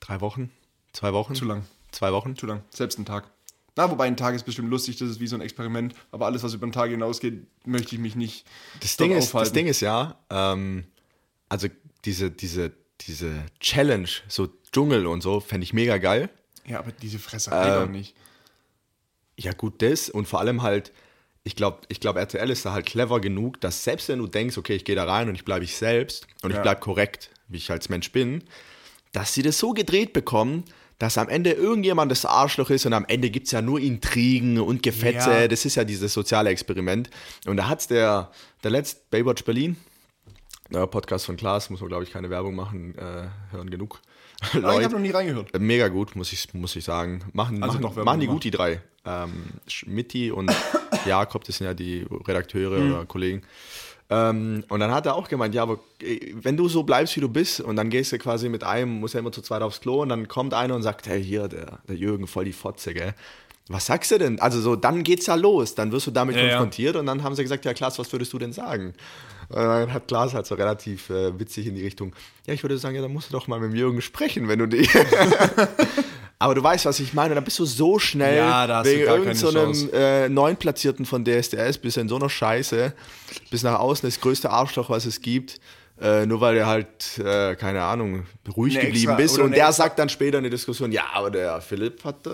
Drei 0.00 0.20
Wochen? 0.20 0.50
Zwei 0.92 1.12
Wochen? 1.12 1.34
Zu 1.34 1.44
lang. 1.44 1.64
Zwei 1.90 2.12
Wochen? 2.12 2.36
Zu 2.36 2.46
lang. 2.46 2.62
Selbst 2.70 2.98
ein 2.98 3.04
Tag. 3.04 3.31
Na, 3.76 3.90
wobei 3.90 4.06
ein 4.06 4.16
Tag 4.16 4.34
ist 4.34 4.44
bestimmt 4.44 4.68
lustig, 4.68 4.96
das 4.98 5.08
ist 5.08 5.20
wie 5.20 5.26
so 5.26 5.34
ein 5.36 5.40
Experiment, 5.40 5.94
aber 6.10 6.26
alles, 6.26 6.42
was 6.42 6.52
über 6.52 6.64
einen 6.64 6.72
Tag 6.72 6.90
hinausgeht, 6.90 7.46
möchte 7.64 7.94
ich 7.94 8.00
mich 8.00 8.16
nicht 8.16 8.44
Das 8.80 8.96
Ding, 8.96 9.12
ist, 9.12 9.18
das 9.18 9.28
aufhalten. 9.28 9.54
Ding 9.54 9.66
ist 9.66 9.80
ja, 9.80 10.18
ähm, 10.30 10.84
also 11.48 11.68
diese, 12.04 12.30
diese, 12.30 12.72
diese 13.00 13.44
Challenge, 13.60 14.08
so 14.28 14.48
Dschungel 14.72 15.06
und 15.06 15.22
so, 15.22 15.40
fände 15.40 15.64
ich 15.64 15.72
mega 15.72 15.96
geil. 15.98 16.28
Ja, 16.66 16.78
aber 16.80 16.92
diese 16.92 17.18
Fresserei 17.18 17.68
Ähm, 17.68 17.74
doch 17.74 17.88
nicht. 17.88 18.14
Ja, 19.38 19.52
gut, 19.52 19.80
das 19.82 20.10
und 20.10 20.28
vor 20.28 20.40
allem 20.40 20.62
halt, 20.62 20.92
ich 21.42 21.56
glaube, 21.56 21.80
ich 21.88 21.98
glaub, 21.98 22.16
RTL 22.16 22.50
ist 22.50 22.66
da 22.66 22.72
halt 22.72 22.86
clever 22.86 23.20
genug, 23.20 23.60
dass 23.60 23.82
selbst 23.84 24.08
wenn 24.08 24.18
du 24.18 24.26
denkst, 24.26 24.58
okay, 24.58 24.74
ich 24.76 24.84
gehe 24.84 24.94
da 24.94 25.04
rein 25.04 25.28
und 25.28 25.34
ich 25.34 25.44
bleibe 25.44 25.64
ich 25.64 25.76
selbst 25.76 26.26
und 26.42 26.50
ich 26.50 26.56
Ja. 26.56 26.62
bleibe 26.62 26.80
korrekt, 26.80 27.30
wie 27.48 27.56
ich 27.56 27.70
als 27.70 27.88
Mensch 27.88 28.12
bin, 28.12 28.44
dass 29.12 29.32
sie 29.34 29.42
das 29.42 29.58
so 29.58 29.72
gedreht 29.72 30.12
bekommen, 30.12 30.64
dass 31.02 31.18
am 31.18 31.28
Ende 31.28 31.50
irgendjemand 31.50 32.12
das 32.12 32.24
Arschloch 32.24 32.70
ist 32.70 32.86
und 32.86 32.92
am 32.92 33.04
Ende 33.06 33.28
gibt 33.28 33.46
es 33.46 33.50
ja 33.52 33.60
nur 33.60 33.80
Intrigen 33.80 34.60
und 34.60 34.84
Gefetze. 34.84 35.30
Ja. 35.32 35.48
Das 35.48 35.64
ist 35.64 35.74
ja 35.74 35.82
dieses 35.82 36.12
soziale 36.12 36.50
Experiment. 36.50 37.10
Und 37.44 37.56
da 37.56 37.66
hat 37.68 37.80
es 37.80 37.88
der, 37.88 38.30
der 38.62 38.70
letzte 38.70 39.00
Baywatch 39.10 39.42
Berlin, 39.42 39.76
der 40.70 40.86
Podcast 40.86 41.26
von 41.26 41.36
Klaas, 41.36 41.70
muss 41.70 41.80
man 41.80 41.88
glaube 41.88 42.04
ich 42.04 42.12
keine 42.12 42.30
Werbung 42.30 42.54
machen, 42.54 42.94
äh, 42.96 43.26
hören 43.50 43.68
genug. 43.68 44.00
Ah, 44.54 44.76
ich 44.78 44.84
habe 44.84 44.94
noch 44.94 45.00
nie 45.00 45.10
reingehört. 45.10 45.52
Äh, 45.54 45.58
Mega 45.58 45.88
gut, 45.88 46.14
muss 46.16 46.32
ich, 46.32 46.52
muss 46.54 46.74
ich 46.76 46.84
sagen. 46.84 47.24
Machen, 47.32 47.62
Also 47.64 47.78
machen, 47.80 48.02
machen 48.04 48.20
die 48.20 48.26
gut, 48.28 48.42
die 48.44 48.50
drei. 48.52 48.80
Ähm, 49.04 49.32
Schmidti 49.68 50.30
und 50.32 50.52
Jakob, 51.06 51.42
das 51.44 51.58
sind 51.58 51.66
ja 51.66 51.74
die 51.74 52.06
Redakteure 52.26 52.78
Mhm. 52.78 52.92
oder 52.92 53.06
Kollegen. 53.06 53.42
Ähm, 54.12 54.64
und 54.68 54.80
dann 54.80 54.90
hat 54.90 55.06
er 55.06 55.14
auch 55.14 55.26
gemeint, 55.28 55.54
ja, 55.54 55.62
aber 55.62 55.78
äh, 56.02 56.18
wenn 56.34 56.56
du 56.56 56.68
so 56.68 56.82
bleibst, 56.82 57.16
wie 57.16 57.20
du 57.20 57.28
bist, 57.30 57.60
und 57.60 57.76
dann 57.76 57.88
gehst 57.88 58.12
du 58.12 58.18
quasi 58.18 58.50
mit 58.50 58.62
einem, 58.62 59.00
muss 59.00 59.14
ja 59.14 59.20
immer 59.20 59.32
zu 59.32 59.40
zweit 59.40 59.62
aufs 59.62 59.80
Klo, 59.80 60.02
und 60.02 60.10
dann 60.10 60.28
kommt 60.28 60.52
einer 60.52 60.74
und 60.74 60.82
sagt, 60.82 61.06
hey, 61.06 61.22
hier, 61.24 61.48
der, 61.48 61.78
der 61.88 61.96
Jürgen, 61.96 62.26
voll 62.26 62.44
die 62.44 62.52
Fotze, 62.52 62.92
gell? 62.92 63.14
Was 63.68 63.86
sagst 63.86 64.10
du 64.10 64.18
denn? 64.18 64.38
Also 64.40 64.60
so, 64.60 64.76
dann 64.76 65.02
geht's 65.02 65.26
ja 65.26 65.34
los, 65.34 65.74
dann 65.74 65.92
wirst 65.92 66.06
du 66.08 66.10
damit 66.10 66.36
Ja, 66.36 66.42
ja. 66.42 66.48
konfrontiert 66.50 66.96
und 66.96 67.06
dann 67.06 67.22
haben 67.22 67.34
sie 67.36 67.42
gesagt, 67.42 67.64
ja 67.64 67.72
Klaas, 67.72 67.98
was 67.98 68.12
würdest 68.12 68.32
du 68.32 68.38
denn 68.38 68.52
sagen? 68.52 68.92
Und 69.48 69.56
dann 69.56 69.92
hat 69.92 70.08
Klaas 70.08 70.34
halt 70.34 70.46
so 70.46 70.56
relativ 70.56 71.08
äh, 71.10 71.38
witzig 71.38 71.68
in 71.68 71.76
die 71.76 71.82
Richtung, 71.82 72.12
ja, 72.46 72.54
ich 72.54 72.62
würde 72.62 72.76
sagen, 72.76 72.96
ja, 72.96 73.02
dann 73.02 73.12
musst 73.12 73.30
du 73.30 73.32
doch 73.32 73.46
mal 73.46 73.60
mit 73.60 73.70
dem 73.70 73.76
Jürgen 73.76 74.02
sprechen, 74.02 74.48
wenn 74.48 74.58
du 74.58 74.66
die. 74.66 74.88
Aber 76.42 76.56
du 76.56 76.62
weißt, 76.62 76.86
was 76.86 76.98
ich 76.98 77.14
meine, 77.14 77.36
dann 77.36 77.44
bist 77.44 77.60
du 77.60 77.64
so 77.64 78.00
schnell 78.00 78.36
Ja, 78.36 78.84
wegen 78.84 79.02
irgendeinem 79.02 79.36
Chance. 79.36 79.92
äh, 79.92 80.28
Neunplatzierten 80.28 81.06
von 81.06 81.24
DSDS, 81.24 81.78
bist 81.78 81.96
du 81.96 82.00
in 82.00 82.08
so 82.08 82.16
einer 82.16 82.28
Scheiße, 82.28 82.92
bis 83.50 83.62
nach 83.62 83.78
außen 83.78 84.08
das 84.08 84.20
größte 84.20 84.50
Arschloch, 84.50 84.90
was 84.90 85.06
es 85.06 85.20
gibt. 85.20 85.60
Äh, 86.00 86.26
nur 86.26 86.40
weil 86.40 86.56
du 86.56 86.66
halt, 86.66 87.18
äh, 87.18 87.54
keine 87.54 87.84
Ahnung, 87.84 88.26
ruhig 88.56 88.76
Eine 88.76 88.86
geblieben 88.86 89.16
bist. 89.16 89.38
Und 89.38 89.46
eine 89.46 89.54
der 89.54 89.72
sagt 89.72 90.00
dann 90.00 90.08
später 90.08 90.38
in 90.38 90.42
der 90.42 90.50
Diskussion, 90.50 90.90
ja, 90.90 91.04
aber 91.12 91.30
der 91.30 91.60
Philipp 91.60 92.02
hat 92.02 92.26
äh, 92.26 92.30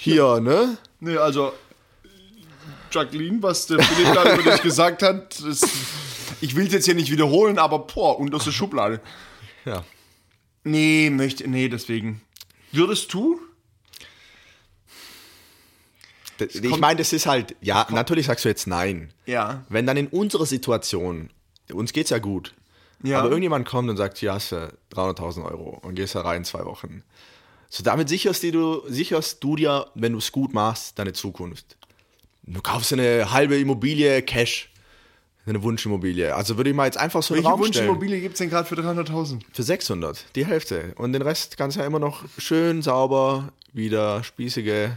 hier, 0.00 0.40
ne? 0.40 0.76
Nee, 0.98 1.16
also 1.18 1.52
Jacqueline, 2.90 3.40
was 3.42 3.68
der 3.68 3.80
Philipp 3.80 4.12
da 4.12 4.34
über 4.34 4.50
dich 4.50 4.62
gesagt 4.62 5.04
hat, 5.04 5.36
das, 5.40 5.60
ich 6.40 6.56
will 6.56 6.66
es 6.66 6.72
jetzt 6.72 6.86
hier 6.86 6.96
nicht 6.96 7.12
wiederholen, 7.12 7.58
aber 7.58 7.78
boah, 7.78 8.18
unterste 8.18 8.50
Schublade. 8.50 9.00
Ja. 9.64 9.84
Nee, 10.64 11.10
möchte, 11.10 11.48
nee, 11.48 11.68
deswegen. 11.68 12.22
Würdest 12.72 13.12
du? 13.12 13.40
D- 16.40 16.44
Ich 16.52 16.78
meine, 16.78 16.98
das 16.98 17.12
ist 17.12 17.26
halt, 17.26 17.56
ja, 17.60 17.86
natürlich 17.90 18.26
sagst 18.26 18.44
du 18.44 18.48
jetzt 18.48 18.66
nein. 18.66 19.12
Ja. 19.24 19.64
Wenn 19.68 19.86
dann 19.86 19.96
in 19.96 20.08
unserer 20.08 20.44
Situation, 20.46 21.30
uns 21.72 21.92
geht's 21.92 22.10
ja 22.10 22.18
gut, 22.18 22.54
Ja. 23.02 23.20
aber 23.20 23.28
irgendjemand 23.28 23.66
kommt 23.66 23.88
und 23.88 23.96
sagt, 23.96 24.18
hier 24.18 24.34
hast 24.34 24.52
du 24.52 24.70
300.000 24.92 25.44
Euro 25.44 25.78
und 25.82 25.94
gehst 25.94 26.14
da 26.14 26.20
rein 26.20 26.44
zwei 26.44 26.64
Wochen. 26.66 27.02
So 27.70 27.82
damit 27.82 28.08
sicherst, 28.08 28.42
du, 28.44 28.82
sicherst 28.88 29.42
du 29.42 29.56
dir, 29.56 29.86
wenn 29.94 30.12
du 30.12 30.18
es 30.18 30.30
gut 30.30 30.52
machst, 30.54 30.98
deine 30.98 31.12
Zukunft. 31.14 31.76
Du 32.44 32.60
kaufst 32.60 32.92
eine 32.92 33.32
halbe 33.32 33.56
Immobilie 33.58 34.22
Cash, 34.22 34.70
eine 35.46 35.62
Wunschimmobilie. 35.62 36.34
Also 36.34 36.56
würde 36.56 36.70
ich 36.70 36.76
mal 36.76 36.86
jetzt 36.86 36.98
einfach 36.98 37.22
so 37.22 37.34
einen 37.34 37.44
Welche 37.44 37.50
Raum 37.50 37.64
stellen. 37.64 37.88
Wunschimmobilie 37.88 38.20
gibt 38.20 38.34
es 38.34 38.38
denn 38.38 38.50
gerade 38.50 38.68
für 38.68 38.74
300.000? 38.74 39.42
Für 39.52 39.62
600, 39.62 40.26
die 40.34 40.44
Hälfte. 40.46 40.92
Und 40.96 41.12
den 41.12 41.22
Rest 41.22 41.56
kannst 41.56 41.76
du 41.76 41.80
ja 41.80 41.86
immer 41.86 41.98
noch 41.98 42.24
schön, 42.38 42.82
sauber, 42.82 43.52
wieder 43.72 44.24
spießige 44.24 44.96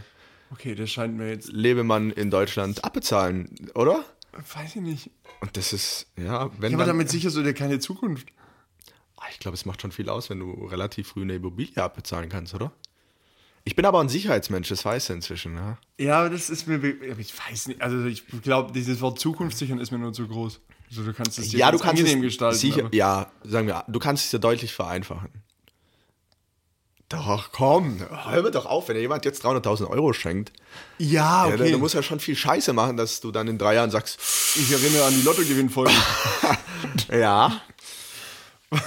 Okay, 0.52 0.74
das 0.74 0.90
scheint 0.90 1.16
mir 1.16 1.28
jetzt. 1.28 1.52
Lebemann 1.52 2.10
in 2.10 2.30
Deutschland 2.30 2.84
abbezahlen, 2.84 3.70
oder? 3.74 4.04
Weiß 4.32 4.76
ich 4.76 4.82
nicht. 4.82 5.10
Und 5.40 5.56
das 5.56 5.72
ist, 5.72 6.06
ja, 6.16 6.50
wenn 6.58 6.72
Ja, 6.72 6.78
aber 6.78 6.86
damit 6.86 7.08
sicherst 7.08 7.36
du 7.36 7.42
dir 7.42 7.54
keine 7.54 7.78
Zukunft. 7.78 8.28
Ah, 9.16 9.26
ich 9.30 9.38
glaube, 9.38 9.54
es 9.54 9.64
macht 9.64 9.80
schon 9.82 9.92
viel 9.92 10.08
aus, 10.08 10.30
wenn 10.30 10.40
du 10.40 10.66
relativ 10.66 11.08
früh 11.08 11.22
eine 11.22 11.34
Immobilie 11.34 11.76
abbezahlen 11.76 12.28
kannst, 12.28 12.54
oder? 12.54 12.72
Ich 13.64 13.76
bin 13.76 13.84
aber 13.84 14.00
ein 14.00 14.08
Sicherheitsmensch, 14.08 14.68
das 14.68 14.84
weiß 14.84 15.10
er 15.10 15.16
inzwischen. 15.16 15.54
Ja? 15.56 15.78
Ja, 15.98 16.18
aber 16.20 16.30
das 16.30 16.48
ist 16.50 16.66
mir. 16.66 16.82
Ich 17.18 17.32
weiß 17.38 17.68
nicht. 17.68 17.82
Also, 17.82 18.04
ich 18.06 18.24
glaube, 18.42 18.72
dieses 18.72 19.00
Wort 19.00 19.18
zukunftssichern 19.20 19.78
ist 19.78 19.90
mir 19.90 19.98
nur 19.98 20.12
zu 20.12 20.26
groß. 20.26 20.60
Also, 20.88 21.04
du 21.04 21.12
kannst 21.12 21.38
es 21.38 21.50
dir 21.50 21.58
Ja, 21.58 21.70
du 21.70 21.78
kannst 21.78 22.00
angenehm 22.00 22.18
es 22.18 22.24
gestalten. 22.24 22.58
sicher, 22.58 22.88
ja, 22.92 23.30
sagen 23.44 23.66
wir, 23.66 23.84
du 23.86 23.98
kannst 23.98 24.24
es 24.24 24.30
dir 24.30 24.38
deutlich 24.38 24.72
vereinfachen. 24.72 25.30
Doch, 27.10 27.50
komm, 27.50 27.98
hör 28.08 28.42
mir 28.42 28.52
doch 28.52 28.66
auf, 28.66 28.86
wenn 28.88 28.94
dir 28.94 29.00
jemand 29.00 29.24
jetzt 29.24 29.44
300.000 29.44 29.88
Euro 29.88 30.12
schenkt. 30.12 30.52
ja 30.98 31.42
Ja, 31.42 31.46
okay. 31.48 31.56
der, 31.56 31.66
der 31.70 31.78
muss 31.78 31.92
ja 31.92 32.04
schon 32.04 32.20
viel 32.20 32.36
Scheiße 32.36 32.72
machen, 32.72 32.96
dass 32.96 33.20
du 33.20 33.32
dann 33.32 33.48
in 33.48 33.58
drei 33.58 33.74
Jahren 33.74 33.90
sagst, 33.90 34.20
ich 34.54 34.70
erinnere 34.70 35.06
an 35.06 35.14
die 35.14 35.22
Lottogewinnfolge. 35.22 35.90
ja. 37.12 37.60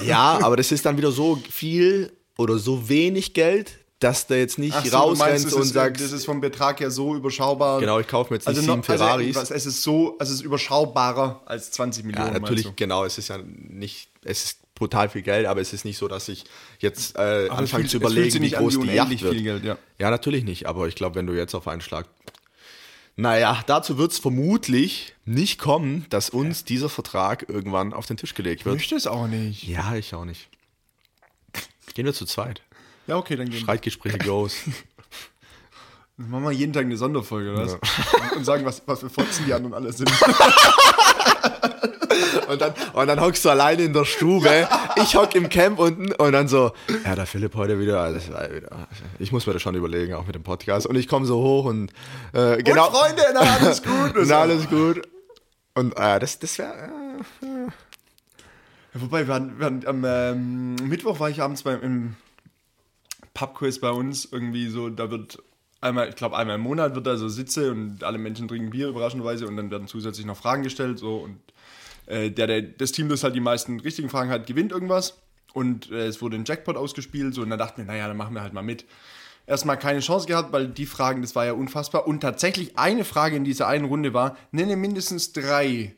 Ja, 0.05 0.39
aber 0.41 0.55
das 0.55 0.71
ist 0.71 0.85
dann 0.85 0.95
wieder 0.95 1.11
so 1.11 1.35
viel 1.49 2.13
oder 2.37 2.57
so 2.57 2.87
wenig 2.87 3.33
Geld, 3.33 3.79
dass 4.03 4.27
du 4.27 4.37
jetzt 4.37 4.59
nicht 4.59 4.75
so, 4.85 5.11
du 5.11 5.15
meinst, 5.15 5.53
und 5.53 5.61
ist, 5.61 5.73
sagst, 5.73 6.03
das 6.03 6.11
ist 6.11 6.25
vom 6.25 6.41
Betrag 6.41 6.79
her 6.81 6.91
so 6.91 7.15
überschaubar. 7.15 7.79
genau, 7.79 7.99
ich 7.99 8.07
kaufe 8.07 8.33
mir 8.33 8.37
jetzt 8.37 8.47
nicht 8.47 8.57
also 8.57 8.61
sieben 8.61 8.79
noch, 8.79 8.85
Ferraris. 8.85 9.37
Also, 9.37 9.53
es 9.53 9.65
ist 9.65 9.81
so, 9.81 10.17
also 10.19 10.33
es 10.33 10.39
ist 10.39 10.45
überschaubarer 10.45 11.41
als 11.45 11.71
20 11.71 12.03
Ja, 12.03 12.07
Millionen. 12.07 12.41
natürlich, 12.41 12.65
meinst 12.65 12.77
genau. 12.77 13.05
Es 13.05 13.17
ist 13.17 13.29
ja 13.29 13.37
nicht, 13.37 14.09
es 14.23 14.43
ist 14.43 14.75
brutal 14.75 15.07
viel 15.07 15.21
Geld, 15.21 15.45
aber 15.45 15.61
es 15.61 15.71
ist 15.71 15.85
nicht 15.85 15.97
so, 15.97 16.09
dass 16.09 16.27
ich 16.27 16.43
jetzt 16.79 17.17
äh, 17.17 17.47
anfange 17.49 17.85
zu 17.87 17.97
überlegen, 17.97 18.33
wie 18.35 18.39
nicht 18.39 18.57
groß 18.57 18.79
die 18.81 18.87
Yacht 18.87 19.21
wird. 19.21 19.33
viel 19.35 19.43
Geld, 19.43 19.63
ja. 19.63 19.77
ja, 19.97 20.09
natürlich 20.09 20.43
nicht, 20.43 20.67
aber 20.67 20.87
ich 20.87 20.95
glaube, 20.95 21.15
wenn 21.15 21.27
du 21.27 21.33
jetzt 21.33 21.55
auf 21.55 21.67
einen 21.69 21.81
Schlag. 21.81 22.07
Naja, 23.15 23.63
dazu 23.67 23.97
wird 23.97 24.11
es 24.11 24.17
vermutlich 24.17 25.15
nicht 25.23 25.59
kommen, 25.59 26.07
dass 26.09 26.29
uns 26.31 26.65
dieser 26.65 26.89
Vertrag 26.89 27.47
irgendwann 27.47 27.93
auf 27.93 28.07
den 28.07 28.17
Tisch 28.17 28.33
gelegt 28.33 28.65
wird. 28.65 28.75
Möchte 28.75 28.95
es 28.95 29.07
auch 29.07 29.27
nicht. 29.27 29.63
Ja, 29.63 29.95
ich 29.95 30.13
auch 30.15 30.25
nicht. 30.25 30.49
Gehen 31.93 32.05
wir 32.05 32.13
zu 32.13 32.25
zweit. 32.25 32.63
Ja, 33.07 33.17
okay, 33.17 33.35
dann 33.35 33.45
gehen 33.45 33.55
wir. 33.55 33.61
Streitgespräche 33.61 34.17
goes. 34.19 34.55
Dann 36.15 36.29
machen 36.29 36.43
wir 36.43 36.51
jeden 36.51 36.71
Tag 36.73 36.83
eine 36.83 36.95
Sonderfolge, 36.95 37.53
oder 37.53 37.65
was? 37.65 37.79
Und 38.35 38.45
sagen, 38.45 38.63
was, 38.65 38.83
was 38.85 38.99
für 38.99 39.09
Fotzen 39.09 39.45
die 39.47 39.53
anderen 39.53 39.73
alle 39.73 39.91
sind. 39.91 40.11
Und 42.47 42.61
dann, 42.61 42.73
und 42.93 43.07
dann 43.07 43.19
hockst 43.21 43.43
du 43.45 43.49
alleine 43.49 43.83
in 43.83 43.93
der 43.93 44.05
Stube. 44.05 44.67
Ich 44.97 45.15
hock 45.15 45.33
im 45.33 45.49
Camp 45.49 45.79
unten 45.79 46.11
und 46.11 46.31
dann 46.31 46.47
so, 46.47 46.71
ja, 47.03 47.15
der 47.15 47.25
Philipp 47.25 47.55
heute 47.55 47.79
wieder, 47.79 48.01
also. 48.01 48.19
Ich 49.17 49.31
muss 49.31 49.47
mir 49.47 49.53
das 49.53 49.61
schon 49.61 49.73
überlegen, 49.75 50.13
auch 50.13 50.25
mit 50.25 50.35
dem 50.35 50.43
Podcast. 50.43 50.85
Und 50.85 50.95
ich 50.95 51.07
komme 51.07 51.25
so 51.25 51.41
hoch 51.41 51.65
und 51.65 51.91
äh, 52.33 52.61
genau. 52.61 52.87
Und 52.87 52.95
Freunde, 52.95 53.23
na, 53.33 53.39
alles 53.39 53.81
gut. 53.81 54.13
Na, 54.27 54.41
alles 54.41 54.69
gut. 54.69 55.01
Und 55.73 55.97
äh, 55.97 56.19
das, 56.19 56.37
das 56.37 56.57
wäre. 56.59 56.73
Äh, 57.41 57.45
Ja, 58.93 59.01
wobei, 59.01 59.27
wir 59.27 59.33
hatten, 59.33 59.57
wir 59.57 59.65
hatten, 59.65 59.87
am 59.87 60.03
ähm, 60.05 60.75
Mittwoch 60.87 61.19
war 61.19 61.29
ich 61.29 61.41
abends 61.41 61.63
beim, 61.63 61.81
im 61.81 62.15
Pubquiz 63.33 63.79
bei 63.79 63.91
uns 63.91 64.25
irgendwie 64.31 64.67
so, 64.67 64.89
da 64.89 65.09
wird 65.09 65.37
einmal, 65.81 66.09
ich 66.09 66.15
glaube 66.15 66.37
einmal 66.37 66.55
im 66.55 66.61
Monat 66.61 66.95
wird 66.95 67.07
da 67.07 67.17
so 67.17 67.27
Sitze 67.27 67.71
und 67.71 68.03
alle 68.03 68.17
Menschen 68.17 68.47
trinken 68.47 68.69
Bier 68.69 68.87
überraschenderweise 68.87 69.47
und 69.47 69.57
dann 69.57 69.71
werden 69.71 69.87
zusätzlich 69.87 70.25
noch 70.25 70.37
Fragen 70.37 70.63
gestellt 70.63 70.99
so 70.99 71.17
und 71.17 71.39
äh, 72.05 72.29
der, 72.29 72.47
der, 72.47 72.61
das 72.61 72.91
Team, 72.91 73.09
das 73.09 73.23
halt 73.23 73.35
die 73.35 73.39
meisten 73.39 73.79
richtigen 73.79 74.09
Fragen 74.09 74.29
hat, 74.29 74.47
gewinnt 74.47 74.71
irgendwas 74.71 75.17
und 75.53 75.91
äh, 75.91 76.07
es 76.07 76.21
wurde 76.21 76.35
ein 76.35 76.45
Jackpot 76.45 76.75
ausgespielt 76.75 77.33
so 77.33 77.41
und 77.41 77.49
dann 77.49 77.59
dachten 77.59 77.77
wir, 77.77 77.85
naja, 77.85 78.07
dann 78.07 78.17
machen 78.17 78.33
wir 78.33 78.41
halt 78.41 78.53
mal 78.53 78.63
mit. 78.63 78.85
Erstmal 79.45 79.77
keine 79.77 79.99
Chance 79.99 80.25
gehabt, 80.25 80.53
weil 80.53 80.67
die 80.69 80.85
Fragen, 80.85 81.21
das 81.21 81.35
war 81.35 81.45
ja 81.45 81.51
unfassbar. 81.51 82.07
Und 82.07 82.21
tatsächlich 82.21 82.77
eine 82.77 83.03
Frage 83.03 83.35
in 83.35 83.43
dieser 83.43 83.67
einen 83.67 83.85
Runde 83.85 84.13
war, 84.13 84.37
nenne 84.51 84.77
mindestens 84.77 85.33
drei 85.33 85.95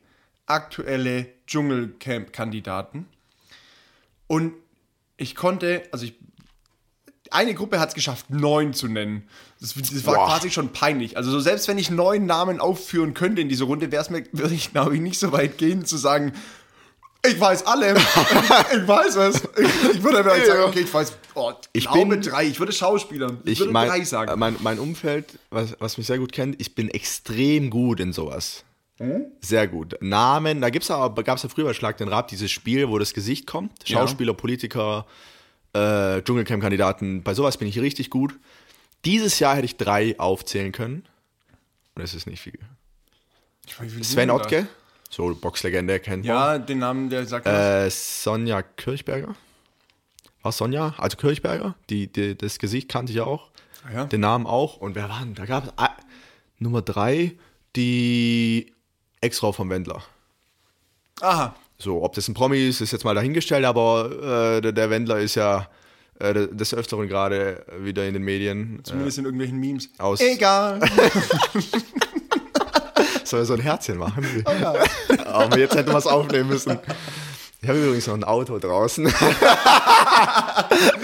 aktuelle 0.48 1.28
Dschungelcamp-Kandidaten. 1.46 3.06
Und 4.26 4.54
ich 5.18 5.36
konnte, 5.36 5.84
also 5.92 6.06
ich, 6.06 6.16
eine 7.36 7.54
Gruppe 7.54 7.80
hat 7.80 7.90
es 7.90 7.96
geschafft, 7.96 8.30
neun 8.30 8.74
zu 8.74 8.88
nennen. 8.88 9.28
Das, 9.60 9.74
das 9.74 10.06
war 10.06 10.16
Boah. 10.16 10.26
quasi 10.28 10.50
schon 10.50 10.70
peinlich. 10.70 11.18
Also 11.18 11.32
so 11.32 11.40
selbst 11.40 11.68
wenn 11.68 11.78
ich 11.78 11.90
neun 11.90 12.26
Namen 12.26 12.60
aufführen 12.60 13.14
könnte 13.14 13.42
in 13.42 13.50
dieser 13.50 13.66
Runde, 13.66 13.92
wäre 13.92 14.02
es 14.02 14.10
mir, 14.10 14.24
würde 14.32 14.54
ich 14.54 14.72
glaube 14.72 14.96
ich 14.96 15.02
nicht 15.02 15.20
so 15.20 15.32
weit 15.32 15.58
gehen 15.58 15.86
zu 15.86 15.98
sagen, 15.98 16.34
ich 17.28 17.40
weiß 17.40 17.66
alle, 17.66 17.96
ich 18.74 18.88
weiß 18.88 19.16
es. 19.16 19.36
Ich, 19.58 19.96
ich 19.96 20.04
würde 20.04 20.20
aber 20.20 20.36
sagen, 20.46 20.64
okay, 20.64 20.82
ich 20.82 20.94
weiß, 20.94 21.14
oh, 21.34 21.52
ich 21.74 21.90
bin- 21.90 22.22
drei, 22.22 22.46
ich 22.46 22.60
würde 22.60 22.72
Schauspielern, 22.72 23.40
ich, 23.46 23.54
ich 23.54 23.60
würde 23.60 23.74
mein, 23.74 23.88
drei 23.90 24.04
sagen. 24.04 24.32
äh, 24.32 24.36
mein, 24.36 24.56
mein 24.60 24.80
Umfeld, 24.80 25.26
was, 25.50 25.76
was 25.80 25.98
mich 25.98 26.08
sehr 26.08 26.20
gut 26.20 26.32
kennt, 26.32 26.60
ich 26.62 26.76
bin 26.76 26.90
extrem 26.90 27.70
gut 27.70 28.00
in 28.00 28.14
sowas. 28.14 28.64
Sehr 29.42 29.68
gut. 29.68 29.98
Namen, 30.00 30.62
da 30.62 30.70
gibt's 30.70 30.90
aber, 30.90 31.24
gab 31.24 31.36
es 31.36 31.44
ja 31.44 31.50
früher 31.50 31.66
bei 31.66 31.74
Schlag 31.74 31.98
den 31.98 32.08
Rab 32.08 32.30
dieses 32.30 32.50
Spiel, 32.50 32.88
wo 32.88 32.98
das 32.98 33.14
Gesicht 33.14 33.46
kommt. 33.46 33.90
Ja. 33.90 34.00
Schauspieler, 34.00 34.34
Politiker, 34.34 35.06
äh, 35.76 36.22
Dschungelcamp-Kandidaten. 36.24 37.22
Bei 37.24 37.34
sowas 37.34 37.58
bin 37.58 37.68
ich 37.68 37.80
richtig 37.80 38.10
gut. 38.10 38.40
Dieses 39.04 39.40
Jahr 39.40 39.56
hätte 39.56 39.66
ich 39.66 39.78
drei 39.78 40.18
aufzählen 40.20 40.72
können. 40.72 41.06
Und 41.96 42.02
es 42.02 42.14
ist 42.14 42.28
nicht 42.28 42.42
viel. 42.42 42.60
Weiß, 43.78 43.92
Sven? 44.02 44.30
Ottke, 44.30 44.68
so 45.10 45.34
Boxlegende, 45.36 46.00
kennt 46.00 46.26
man. 46.26 46.36
Ja, 46.36 46.58
den 46.58 46.80
Namen, 46.80 47.10
der 47.10 47.26
sagt. 47.26 47.48
Äh, 47.48 47.90
Sonja 47.90 48.62
Kirchberger. 48.62 49.36
War 50.42 50.52
Sonja? 50.52 50.94
Also 50.98 51.18
Kirchberger. 51.18 51.76
Die, 51.90 52.12
die, 52.12 52.38
das 52.38 52.60
Gesicht 52.60 52.90
kannte 52.90 53.12
ich 53.12 53.18
ja 53.18 53.24
auch. 53.26 53.50
Ja. 53.94 54.06
Den 54.06 54.22
Namen 54.22 54.46
auch. 54.46 54.78
Und 54.78 54.96
wer 54.96 55.10
war 55.10 55.20
denn? 55.20 55.36
Da 55.36 55.46
gab 55.46 55.66
es 55.66 55.74
Nummer 56.60 56.82
drei, 56.82 57.34
die 57.76 58.74
Ex-Frau 59.22 59.52
vom 59.52 59.70
Wendler. 59.70 60.04
Aha. 61.22 61.56
So, 61.78 62.04
ob 62.04 62.14
das 62.14 62.28
ein 62.28 62.34
Promi 62.34 62.68
ist, 62.68 62.82
ist 62.82 62.92
jetzt 62.92 63.04
mal 63.04 63.14
dahingestellt, 63.16 63.66
aber 63.66 64.58
äh, 64.58 64.62
der, 64.62 64.72
der 64.72 64.90
Wendler 64.90 65.20
ist 65.20 65.36
ja 65.36 65.68
äh, 66.20 66.34
des 66.48 66.74
Öfteren 66.74 67.08
gerade 67.08 67.66
wieder 67.80 68.06
in 68.08 68.14
den 68.14 68.24
Medien. 68.24 68.80
Äh, 68.80 68.84
Zumindest 68.84 69.18
in 69.18 69.26
irgendwelchen 69.26 69.60
Memes. 69.60 69.90
aus- 69.98 70.22
Egal. 70.22 70.80
soll 73.24 73.40
er 73.42 73.46
so 73.46 73.54
ein 73.56 73.60
Herzchen 73.60 73.98
machen? 73.98 74.26
aber 75.26 75.58
jetzt 75.60 75.76
hätten 75.76 75.92
wir 75.92 75.98
es 75.98 76.08
aufnehmen 76.08 76.50
müssen. 76.50 76.80
Ich 77.62 77.68
habe 77.70 77.80
übrigens 77.84 78.06
noch 78.08 78.14
ein 78.14 78.24
Auto 78.24 78.58
draußen. 78.60 79.04
du 79.06 79.12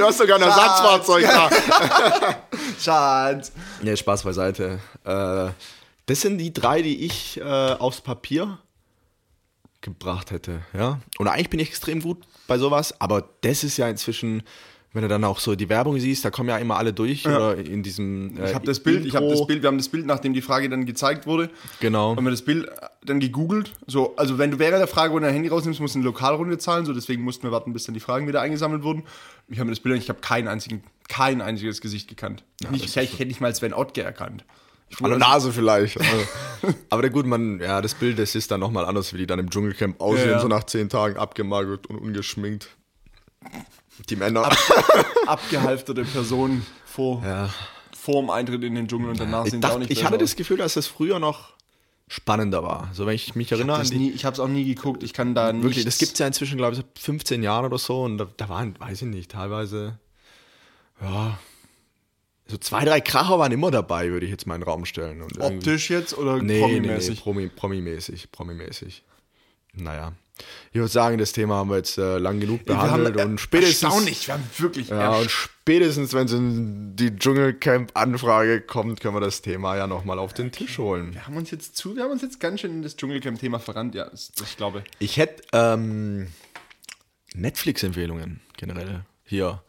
hast 0.06 0.18
sogar 0.20 0.36
ein 0.38 0.44
Ersatzfahrzeug 0.44 1.24
da. 1.24 1.50
Schatz. 2.80 3.52
Nee, 3.82 3.98
Spaß 3.98 4.24
beiseite. 4.24 4.80
Äh, 5.04 5.50
das 6.06 6.22
sind 6.22 6.38
die 6.38 6.54
drei, 6.54 6.82
die 6.84 7.06
ich 7.06 7.40
äh, 7.42 7.44
aufs 7.44 8.02
Papier 8.02 8.60
gebracht 9.82 10.32
hätte. 10.32 10.62
Ja? 10.74 11.00
Und 11.18 11.28
eigentlich 11.28 11.50
bin 11.50 11.60
ich 11.60 11.70
extrem 11.70 12.02
gut 12.02 12.18
bei 12.48 12.58
sowas, 12.58 13.00
aber 13.00 13.28
das 13.42 13.64
ist 13.64 13.78
ja 13.78 13.90
inzwischen, 13.90 14.44
wenn 14.94 15.02
du 15.04 15.08
dann 15.08 15.24
auch 15.24 15.40
so 15.40 15.56
die 15.56 15.70
Werbung 15.70 16.00
siehst, 16.00 16.24
da 16.26 16.30
kommen 16.32 16.50
ja 16.50 16.58
immer 16.58 16.78
alle 16.78 16.94
durch 16.94 17.26
oder 17.26 17.56
in 17.58 17.82
diesem. 17.82 18.38
Äh, 18.38 18.50
Ich 18.50 18.56
habe 18.56 18.66
das 18.66 18.80
Bild, 18.82 19.06
ich 19.06 19.16
habe 19.16 19.26
Intro. 19.26 19.40
das 19.40 19.48
Bild, 19.48 19.62
wir 19.64 19.68
haben 19.68 19.78
das 19.78 19.90
Bild, 19.90 20.06
nachdem 20.06 20.34
die 20.34 20.42
Frage 20.42 20.70
dann 20.70 20.86
gezeigt 20.86 21.26
wurde, 21.26 21.50
Genau. 21.80 22.16
haben 22.16 22.24
wir 22.26 22.32
das 22.32 22.42
Bild 22.44 22.68
dann 23.04 23.20
gegoogelt. 23.20 23.74
So, 23.88 24.16
also 24.18 24.38
wenn 24.38 24.52
du 24.52 24.60
während 24.60 24.80
der 24.80 24.88
Fragerunde 24.88 25.28
dein 25.28 25.34
Handy 25.34 25.50
rausnimmst, 25.50 25.80
musst 25.80 25.96
du 25.96 26.00
eine 26.00 26.06
Lokalrunde 26.06 26.58
zahlen, 26.58 26.86
so 26.86 26.94
deswegen 26.94 27.24
mussten 27.24 27.44
wir 27.44 27.52
warten, 27.52 27.74
bis 27.74 27.86
dann 27.86 27.94
die 27.94 28.00
Fragen 28.02 28.28
wieder 28.28 28.42
eingesammelt 28.42 28.84
wurden. 28.84 29.04
Ich 29.48 29.58
habe 29.60 29.66
mir 29.68 29.72
das 29.72 29.80
Bild, 29.82 29.98
ich 29.98 30.10
habe 30.10 30.20
keinen 30.20 30.48
einzigen, 30.48 30.84
kein 31.08 31.42
einziges 31.42 31.82
Gesicht 31.82 32.08
gekannt. 32.08 32.44
nicht, 32.70 32.86
ich, 32.86 32.98
ich 32.98 33.14
hätte 33.14 33.26
nicht 33.28 33.42
mal 33.42 33.54
Sven 33.56 33.74
Ottke 33.74 34.04
erkannt. 34.04 34.44
Ich 34.92 35.02
An 35.02 35.10
der 35.10 35.20
Nase 35.20 35.52
vielleicht. 35.52 35.98
Also, 36.62 36.76
aber 36.92 37.10
gut, 37.10 37.26
man, 37.26 37.60
ja, 37.60 37.82
das 37.82 37.96
Bild, 37.96 38.20
das 38.20 38.36
ist 38.36 38.52
dann 38.52 38.60
nochmal 38.60 38.86
anders, 38.86 39.14
wie 39.14 39.18
die 39.18 39.26
dann 39.26 39.40
im 39.40 39.50
Dschungelcamp 39.50 40.00
aussehen, 40.00 40.28
Ja, 40.28 40.32
ja. 40.34 40.40
so 40.40 40.48
nach 40.48 40.64
zehn 40.66 40.90
Tagen 40.90 41.18
abgemagert 41.18 41.88
und 41.88 41.98
ungeschminkt. 41.98 42.70
Die 44.10 44.16
Männer. 44.16 44.48
abgehalfterte 45.28 46.04
Person 46.04 46.64
vor, 46.86 47.24
Ja. 47.26 47.50
vor 47.98 48.22
dem 48.22 48.30
Eintritt 48.30 48.64
in 48.64 48.76
den 48.76 48.88
Dschungel 48.88 49.10
und 49.10 49.20
danach 49.20 49.46
Ich, 49.46 49.52
sind 49.52 49.62
sie 49.64 49.68
auch 49.68 49.70
dachte, 49.72 49.80
nicht 49.80 49.92
ich 49.92 49.98
besser 50.00 50.08
hatte 50.10 50.18
das 50.20 50.32
aus. 50.32 50.36
Gefühl, 50.36 50.58
dass 50.58 50.74
das 50.76 50.86
früher 50.86 51.18
noch 51.20 51.54
spannender 52.08 52.62
war. 52.62 52.90
So, 52.94 53.08
wenn 53.08 53.16
ich 53.16 53.34
mich 53.36 53.52
erinnere 53.52 53.80
Das 53.80 53.92
nie, 53.92 54.12
ich 54.12 54.26
habe 54.26 54.34
es 54.36 54.40
auch 54.40 54.48
nie 54.48 54.66
geguckt. 54.66 55.02
Ich 55.02 55.14
kann 55.14 55.34
da 55.34 55.52
nicht. 55.54 55.64
Wirklich, 55.64 55.86
das 55.86 55.98
gibt 55.98 56.12
es 56.14 56.20
ja 56.20 56.28
inzwischen, 56.28 56.58
glaube 56.58 56.74
ich, 56.74 56.78
seit 56.82 57.00
15 57.00 57.42
Jahren 57.42 57.66
oder 57.66 57.80
so. 57.80 58.04
Und 58.04 58.20
da, 58.20 58.28
da 58.38 58.50
waren, 58.50 58.80
weiß 58.80 59.02
ich 59.02 59.08
nicht, 59.08 59.32
teilweise, 59.32 59.98
ja, 61.02 61.40
so 62.52 62.58
zwei, 62.58 62.86
drei 62.86 63.02
Kracher 63.02 63.40
waren 63.40 63.52
immer 63.52 63.72
dabei, 63.72 64.10
würde 64.12 64.26
ich 64.26 64.32
jetzt 64.32 64.46
mal 64.46 64.56
in 64.56 64.62
den 64.62 64.68
Raum 64.70 64.86
stellen. 64.86 65.22
Und 65.22 65.40
Optisch 65.40 65.90
jetzt 65.90 66.18
oder 66.18 66.42
Nee, 66.42 66.60
promimäßig? 66.60 67.10
nee, 67.10 67.16
nee, 67.16 67.22
Promi, 67.22 67.48
Promi-mäßig, 67.48 68.32
Promi-mäßig. 68.32 69.02
Naja. 69.74 70.14
Ich 70.72 70.76
würde 70.80 70.88
sagen, 70.88 71.18
das 71.18 71.34
Thema 71.34 71.56
haben 71.56 71.70
wir 71.70 71.78
jetzt 71.78 71.98
äh, 71.98 72.18
lang 72.18 72.40
genug 72.40 72.66
behandelt 72.66 73.16
haben, 73.20 73.20
äh, 73.20 73.32
und 73.32 73.40
spätestens. 73.40 73.84
Erstaunlich, 73.84 74.28
wir 74.28 74.34
haben 74.34 74.44
wirklich 74.58 74.90
Ja, 74.90 75.12
und 75.16 75.30
spätestens, 75.30 76.14
wenn 76.14 76.26
es 76.26 76.34
in 76.34 76.96
die 76.96 77.16
Dschungelcamp-Anfrage 77.16 78.62
kommt, 78.62 79.02
können 79.02 79.16
wir 79.16 79.22
das 79.22 79.42
Thema 79.42 79.78
ja 79.78 79.88
nochmal 79.88 80.18
auf 80.20 80.34
den 80.34 80.52
Tisch 80.52 80.78
holen. 80.80 81.14
Wir 81.14 81.28
haben 81.28 81.38
uns 81.38 81.52
jetzt 81.52 81.76
zu, 81.78 81.96
wir 81.96 82.04
haben 82.04 82.12
uns 82.12 82.22
jetzt 82.24 82.40
ganz 82.40 82.62
schön 82.62 82.72
in 82.72 82.82
das 82.82 82.96
Dschungelcamp-Thema 82.98 83.60
verrannt, 83.60 83.94
ja, 83.94 84.10
das, 84.10 84.32
das 84.32 84.50
ich 84.50 84.58
glaube. 84.58 84.84
Ich 85.00 85.18
hätte 85.18 85.44
ähm, 85.54 86.28
Netflix-Empfehlungen 87.34 88.42
generell 88.58 89.02
hier. 89.24 89.62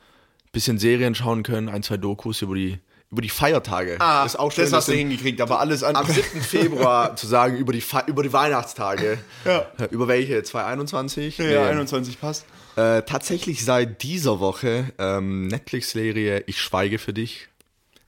Bisschen 0.53 0.79
Serien 0.79 1.15
schauen 1.15 1.43
können, 1.43 1.69
ein, 1.69 1.83
zwei 1.83 1.97
Dokus 1.97 2.43
über 2.43 2.55
die, 2.55 2.79
über 3.11 3.23
die 3.23 3.31
Feiertage. 3.31 3.97
Ah, 4.01 4.25
ist 4.25 4.39
auch 4.39 4.53
das 4.53 4.55
schön, 4.69 4.75
hast 4.77 4.89
du 4.89 4.93
das 4.93 4.99
hingekriegt, 4.99 5.41
aber 5.41 5.61
alles 5.61 5.83
am 5.83 5.97
andere. 5.97 6.13
7. 6.13 6.41
Februar 6.43 7.17
zu 7.17 7.27
sagen, 7.27 7.57
über 7.57 7.73
die, 7.73 7.81
Fe 7.81 8.05
über 8.07 8.23
die 8.23 8.33
Weihnachtstage. 8.33 9.19
Ja. 9.47 9.67
Über 9.91 10.09
welche? 10.09 10.43
2021? 10.43 11.39
Ja, 11.39 11.45
Nee. 11.47 11.57
21 11.57 12.21
passt. 12.21 12.45
Äh, 12.77 13.03
tatsächlich 13.03 13.65
seit 13.65 14.03
dieser 14.03 14.41
Woche 14.41 14.93
ähm, 14.99 15.47
Netflix-Serie 15.49 16.45
Ich 16.47 16.61
schweige 16.61 16.99
für 16.99 17.13
dich. 17.13 17.49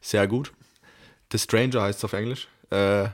Sehr 0.00 0.26
gut. 0.26 0.52
The 1.32 1.38
Stranger 1.38 1.82
heißt 1.82 1.98
es 2.00 2.04
auf 2.04 2.12
Englisch. 2.12 2.48
Äh, 2.70 3.08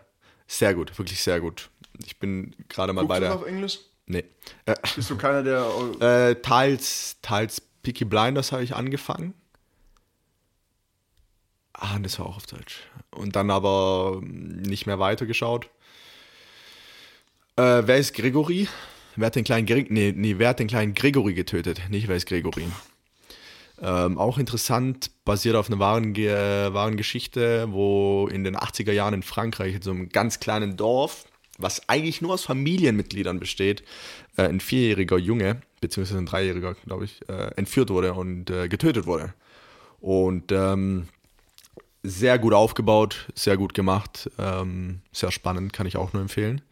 sehr 0.48 0.74
gut, 0.74 0.96
wirklich 0.98 1.22
sehr 1.22 1.40
gut. 1.40 1.70
Ich 2.04 2.18
bin 2.18 2.54
gerade 2.68 2.92
mal 2.92 3.04
bei 3.06 3.20
Guckst 3.20 3.20
du 3.20 3.24
das 3.26 3.30
der. 3.30 3.40
auf 3.40 3.46
Englisch? 3.46 3.78
Nee. 4.06 4.24
Äh, 4.66 4.74
Bist 4.96 5.08
du 5.10 5.16
keiner, 5.16 5.42
der. 5.44 5.66
äh, 6.30 6.34
teils, 6.36 7.16
teils 7.22 7.62
Peaky 7.82 8.04
Blinders 8.04 8.52
habe 8.52 8.62
ich 8.62 8.74
angefangen. 8.74 9.34
Ah, 11.72 11.98
das 11.98 12.18
war 12.18 12.26
auch 12.26 12.36
auf 12.36 12.46
Deutsch. 12.46 12.80
Und 13.10 13.36
dann 13.36 13.50
aber 13.50 14.20
nicht 14.22 14.86
mehr 14.86 14.98
weitergeschaut. 14.98 15.70
Äh, 17.56 17.82
wer 17.86 17.96
ist 17.96 18.14
Gregory? 18.14 18.68
Wer 19.16 19.26
hat 19.26 19.36
den 19.36 19.44
kleinen 19.44 19.66
Gre 19.66 19.84
nee, 19.88 20.12
nee, 20.14 20.34
wer 20.38 20.50
hat 20.50 20.58
den 20.58 20.68
kleinen 20.68 20.94
Gregory 20.94 21.34
getötet? 21.34 21.82
Nicht 21.88 22.08
wer 22.08 22.16
ist 22.16 22.26
Gregory. 22.26 22.66
Ähm, 23.82 24.18
auch 24.18 24.36
interessant, 24.36 25.10
basiert 25.24 25.56
auf 25.56 25.68
einer 25.68 25.78
wahren, 25.78 26.14
äh, 26.14 26.72
wahren 26.72 26.98
Geschichte, 26.98 27.66
wo 27.70 28.28
in 28.30 28.44
den 28.44 28.56
80er 28.56 28.92
Jahren 28.92 29.14
in 29.14 29.22
Frankreich, 29.22 29.74
in 29.74 29.82
so 29.82 29.90
einem 29.90 30.10
ganz 30.10 30.38
kleinen 30.38 30.76
Dorf, 30.76 31.24
was 31.56 31.88
eigentlich 31.88 32.20
nur 32.20 32.34
aus 32.34 32.44
Familienmitgliedern 32.44 33.40
besteht, 33.40 33.82
äh, 34.36 34.42
ein 34.42 34.60
vierjähriger 34.60 35.16
Junge, 35.16 35.62
beziehungsweise 35.80 36.18
ein 36.18 36.26
dreijähriger, 36.26 36.74
glaube 36.86 37.04
ich, 37.04 37.20
äh, 37.28 37.52
entführt 37.56 37.90
wurde 37.90 38.14
und 38.14 38.50
äh, 38.50 38.68
getötet 38.68 39.06
wurde. 39.06 39.34
Und 40.00 40.52
ähm, 40.52 41.08
sehr 42.02 42.38
gut 42.38 42.54
aufgebaut, 42.54 43.28
sehr 43.34 43.56
gut 43.56 43.74
gemacht, 43.74 44.30
ähm, 44.38 45.00
sehr 45.12 45.30
spannend, 45.30 45.72
kann 45.72 45.86
ich 45.86 45.96
auch 45.96 46.12
nur 46.12 46.22
empfehlen. 46.22 46.62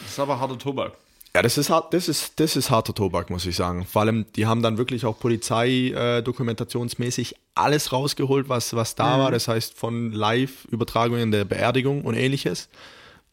Das 0.00 0.12
ist 0.12 0.20
aber 0.20 0.40
harter 0.40 0.58
Tobak. 0.58 0.92
Ja, 1.34 1.42
das 1.42 1.58
ist 1.58 1.68
hart, 1.70 1.92
das 1.92 2.08
ist, 2.08 2.40
das 2.40 2.56
ist 2.56 2.70
harter 2.70 2.94
Tobak, 2.94 3.28
muss 3.30 3.44
ich 3.46 3.54
sagen. 3.54 3.84
Vor 3.84 4.00
allem, 4.02 4.26
die 4.34 4.46
haben 4.46 4.62
dann 4.62 4.78
wirklich 4.78 5.04
auch 5.04 5.20
polizeidokumentationsmäßig 5.20 7.36
alles 7.54 7.92
rausgeholt, 7.92 8.48
was, 8.48 8.74
was 8.74 8.94
da 8.94 9.18
war. 9.18 9.30
Das 9.30 9.46
heißt, 9.46 9.74
von 9.74 10.10
Live-Übertragungen 10.12 11.30
der 11.30 11.44
Beerdigung 11.44 12.00
und 12.02 12.14
ähnliches. 12.14 12.70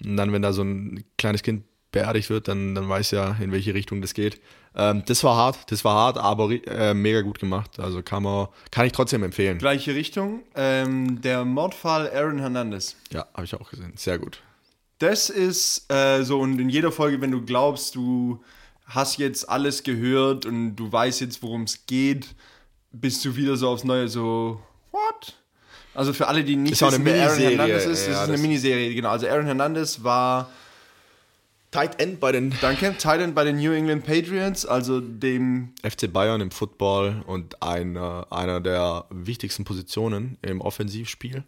Und 0.03 0.17
dann, 0.17 0.33
wenn 0.33 0.41
da 0.41 0.51
so 0.51 0.63
ein 0.63 1.05
kleines 1.17 1.41
Kind 1.41 1.63
beerdigt 1.91 2.29
wird, 2.29 2.49
dann, 2.49 2.75
dann 2.75 2.89
weiß 2.89 3.11
ja, 3.11 3.37
in 3.39 3.53
welche 3.53 3.73
Richtung 3.73 4.01
das 4.01 4.13
geht. 4.13 4.41
Ähm, 4.75 5.03
das 5.05 5.23
war 5.23 5.35
hart, 5.37 5.71
das 5.71 5.85
war 5.85 5.95
hart, 5.95 6.17
aber 6.17 6.51
äh, 6.51 6.93
mega 6.93 7.21
gut 7.21 7.39
gemacht. 7.39 7.79
Also 7.79 8.01
kann 8.01 8.23
man, 8.23 8.47
kann 8.71 8.85
ich 8.85 8.91
trotzdem 8.91 9.23
empfehlen. 9.23 9.57
Gleiche 9.57 9.95
Richtung. 9.95 10.41
Ähm, 10.55 11.21
der 11.21 11.45
Mordfall 11.45 12.11
Aaron 12.13 12.39
Hernandez. 12.39 12.95
Ja, 13.11 13.25
habe 13.33 13.45
ich 13.45 13.55
auch 13.55 13.69
gesehen. 13.69 13.93
Sehr 13.95 14.19
gut. 14.19 14.41
Das 14.99 15.29
ist 15.29 15.91
äh, 15.91 16.23
so, 16.23 16.39
und 16.39 16.59
in 16.59 16.69
jeder 16.69 16.91
Folge, 16.91 17.21
wenn 17.21 17.31
du 17.31 17.41
glaubst, 17.41 17.95
du 17.95 18.43
hast 18.85 19.17
jetzt 19.17 19.49
alles 19.49 19.83
gehört 19.83 20.45
und 20.45 20.75
du 20.75 20.91
weißt 20.91 21.21
jetzt, 21.21 21.41
worum 21.41 21.63
es 21.63 21.85
geht, 21.85 22.27
bist 22.91 23.23
du 23.25 23.35
wieder 23.35 23.55
so 23.57 23.69
aufs 23.69 23.83
Neue 23.83 24.07
so, 24.07 24.61
what? 24.91 25.35
Also 25.93 26.11
für 26.13 26.27
alle, 26.27 26.43
die 26.43 26.55
nicht 26.55 26.81
eine 26.83 27.03
wer 27.05 27.29
Aaron 27.29 27.39
Hernandez 27.39 27.85
ist, 27.85 28.07
ja, 28.07 28.13
das 28.13 28.23
ist 28.23 28.29
eine 28.29 28.37
Miniserie, 28.37 28.93
genau. 28.93 29.09
Also 29.09 29.27
Aaron 29.27 29.45
Hernandez 29.45 30.03
war, 30.03 30.49
Tight 31.75 32.01
End 32.01 32.21
bei 32.21 32.31
den 32.31 32.53
danke, 32.61 32.95
Titan 32.97 33.33
bei 33.33 33.43
den 33.43 33.57
New 33.57 33.73
England 33.73 34.05
Patriots, 34.05 34.65
also 34.65 35.01
dem 35.01 35.73
FC 35.83 36.11
Bayern 36.11 36.39
im 36.39 36.49
Football 36.49 37.21
und 37.27 37.61
einer, 37.61 38.27
einer 38.29 38.61
der 38.61 39.03
wichtigsten 39.09 39.65
Positionen 39.65 40.37
im 40.41 40.61
Offensivspiel. 40.61 41.43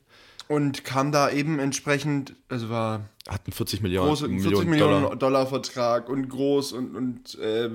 und 0.50 0.84
kam 0.84 1.14
da 1.14 1.30
eben 1.30 1.60
entsprechend, 1.60 2.36
also 2.50 2.70
war 2.70 3.08
Hat 3.30 3.46
einen 3.46 3.54
40 3.54 3.82
Millionen, 3.82 4.10
große, 4.10 4.28
40 4.28 4.44
Millionen, 4.44 4.70
Millionen 4.70 5.02
Dollar. 5.04 5.16
Dollar. 5.16 5.48
Vertrag 5.48 6.10
und 6.10 6.28
groß 6.28 6.74
und, 6.74 6.96
und 6.98 7.40
äh, 7.40 7.70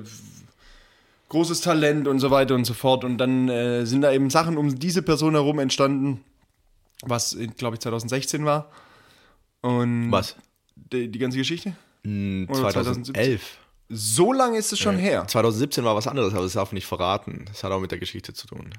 großes 1.31 1.63
Talent 1.63 2.07
und 2.07 2.19
so 2.19 2.31
weiter 2.31 2.55
und 2.55 2.67
so 2.67 2.75
fort. 2.75 3.03
Und 3.05 3.17
dann 3.17 3.49
äh, 3.49 3.87
sind 3.87 4.03
da 4.03 4.13
eben 4.13 4.29
Sachen 4.29 4.59
um 4.59 4.79
diese 4.79 5.01
Person 5.01 5.33
herum 5.33 5.59
entstanden, 5.59 6.23
was, 7.01 7.35
glaube 7.57 7.77
ich, 7.77 7.81
2016 7.81 8.45
war. 8.45 8.71
Und 9.63 10.13
Was? 10.13 10.37
Die, 10.77 11.09
die 11.09 11.19
ganze 11.19 11.39
Geschichte? 11.39 11.75
Hm, 12.05 12.47
Oder 12.51 12.71
2011. 12.71 13.59
So 13.89 14.33
lange 14.33 14.57
ist 14.59 14.73
es 14.73 14.79
schon 14.79 14.97
her. 14.97 15.27
2017 15.29 15.85
war 15.85 15.95
was 15.95 16.07
anderes, 16.07 16.33
aber 16.33 16.45
das 16.45 16.55
darf 16.55 16.71
man 16.71 16.77
nicht 16.77 16.87
verraten. 16.87 17.45
Das 17.49 17.63
hat 17.63 17.73
auch 17.73 17.81
mit 17.81 17.91
der 17.91 17.99
Geschichte 17.99 18.33
zu 18.33 18.47
tun. 18.47 18.71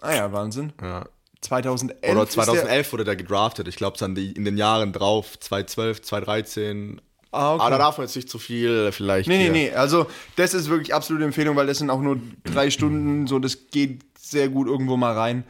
Ah 0.00 0.14
ja, 0.14 0.32
Wahnsinn. 0.32 0.72
Ja. 0.82 1.06
2011. 1.40 2.12
Oder 2.12 2.22
ist 2.24 2.36
der- 2.36 2.44
2011 2.44 2.92
wurde 2.92 3.04
der 3.04 3.16
gedraftet. 3.16 3.66
Ich 3.68 3.76
glaube, 3.76 3.96
in 4.04 4.44
den 4.44 4.56
Jahren 4.58 4.92
drauf, 4.92 5.38
2012, 5.40 6.02
2013. 6.02 7.00
Ah, 7.32 7.54
okay. 7.54 7.62
Aber 7.62 7.70
da 7.70 7.78
darf 7.78 7.96
man 7.96 8.06
jetzt 8.06 8.16
nicht 8.16 8.28
zu 8.28 8.38
viel 8.38 8.92
vielleicht. 8.92 9.28
Nee, 9.28 9.36
nee, 9.38 9.42
hier- 9.44 9.52
nee. 9.52 9.72
Also, 9.72 10.06
das 10.36 10.52
ist 10.52 10.68
wirklich 10.68 10.92
absolute 10.94 11.24
Empfehlung, 11.24 11.56
weil 11.56 11.66
das 11.66 11.78
sind 11.78 11.88
auch 11.88 12.00
nur 12.02 12.20
drei 12.44 12.70
Stunden. 12.70 13.26
So, 13.26 13.38
das 13.38 13.68
geht 13.70 14.02
sehr 14.18 14.48
gut 14.50 14.66
irgendwo 14.68 14.96
mal 14.98 15.14
rein. 15.16 15.44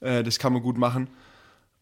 Äh, 0.00 0.24
das 0.24 0.38
kann 0.38 0.52
man 0.52 0.62
gut 0.62 0.78
machen. 0.78 1.08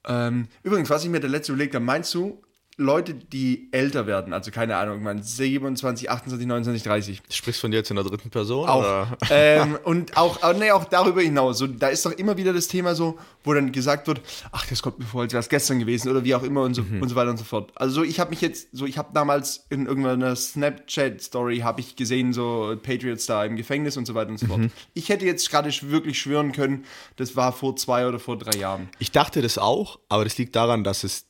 Ähm, 0.07 0.49
übrigens, 0.63 0.91
was 0.91 1.05
ich 1.05 1.11
mir 1.11 1.21
der 1.21 1.31
letzte 1.31 1.53
überlegt 1.53 1.75
habe, 1.75 1.85
meinst 1.85 2.13
du, 2.15 2.43
Leute, 2.77 3.15
die 3.15 3.69
älter 3.71 4.07
werden, 4.07 4.33
also 4.33 4.51
keine 4.51 4.77
Ahnung, 4.77 5.03
man 5.03 5.23
27, 5.23 6.11
28, 6.11 6.47
29, 6.47 6.83
30. 6.83 7.23
Sprichst 7.31 7.61
du 7.61 7.63
von 7.63 7.71
dir 7.71 7.77
jetzt 7.79 7.91
in 7.91 7.97
der 7.97 8.05
dritten 8.05 8.31
Person? 8.31 8.69
Auch. 8.69 9.07
Ähm, 9.31 9.79
und 9.85 10.17
auch, 10.17 10.43
auch, 10.43 10.55
nee, 10.55 10.73
auch 10.73 10.85
darüber 10.85 11.23
hinaus. 11.23 11.59
So, 11.59 11.69
da 11.69 11.89
ist 11.89 12.05
doch 12.05 12.11
immer 12.13 12.37
wieder 12.37 12.53
das 12.53 12.67
Thema 12.67 12.97
so, 12.97 13.17
wo 13.45 13.55
dann 13.55 13.71
gesagt 13.71 14.09
wird, 14.09 14.21
ach, 14.51 14.67
das 14.67 14.83
kommt 14.83 14.99
mir 14.99 15.05
vor, 15.05 15.23
als 15.23 15.33
wäre 15.33 15.41
es 15.41 15.49
gestern 15.49 15.79
gewesen 15.79 16.11
oder 16.11 16.25
wie 16.25 16.35
auch 16.35 16.43
immer 16.43 16.63
und 16.63 16.75
so, 16.75 16.83
und 16.83 17.09
so 17.09 17.15
weiter 17.15 17.31
und 17.31 17.37
so 17.37 17.45
fort. 17.45 17.71
Also 17.77 17.95
so, 17.97 18.03
ich 18.03 18.19
habe 18.19 18.31
mich 18.31 18.41
jetzt, 18.41 18.69
so 18.73 18.87
ich 18.87 18.99
habe 18.99 19.11
damals 19.15 19.67
in 19.71 19.87
irgendeiner 19.87 20.35
Snapchat-Story 20.35 21.59
habe 21.59 21.81
ich 21.81 21.95
gesehen, 21.95 22.33
so 22.33 22.77
Patriots 22.83 23.27
da 23.27 23.45
im 23.45 23.57
Gefängnis 23.57 23.97
und 23.97 24.07
so 24.07 24.15
weiter 24.15 24.31
und 24.31 24.39
so 24.39 24.47
fort. 24.47 24.63
Ich 24.95 25.09
hätte 25.11 25.25
jetzt 25.25 25.49
gerade 25.51 25.71
wirklich 25.83 26.19
schwören 26.19 26.53
können, 26.53 26.85
das 27.17 27.37
war 27.37 27.53
vor 27.53 27.77
zwei 27.77 28.09
oder 28.09 28.19
vor 28.19 28.37
drei 28.37 28.59
Jahren. 28.59 28.89
Ich 28.99 29.13
dachte 29.13 29.43
das 29.43 29.59
auch, 29.59 30.01
aber 30.09 30.25
das 30.25 30.37
liegt 30.39 30.57
daran, 30.57 30.83
dass 30.83 31.05
es 31.05 31.27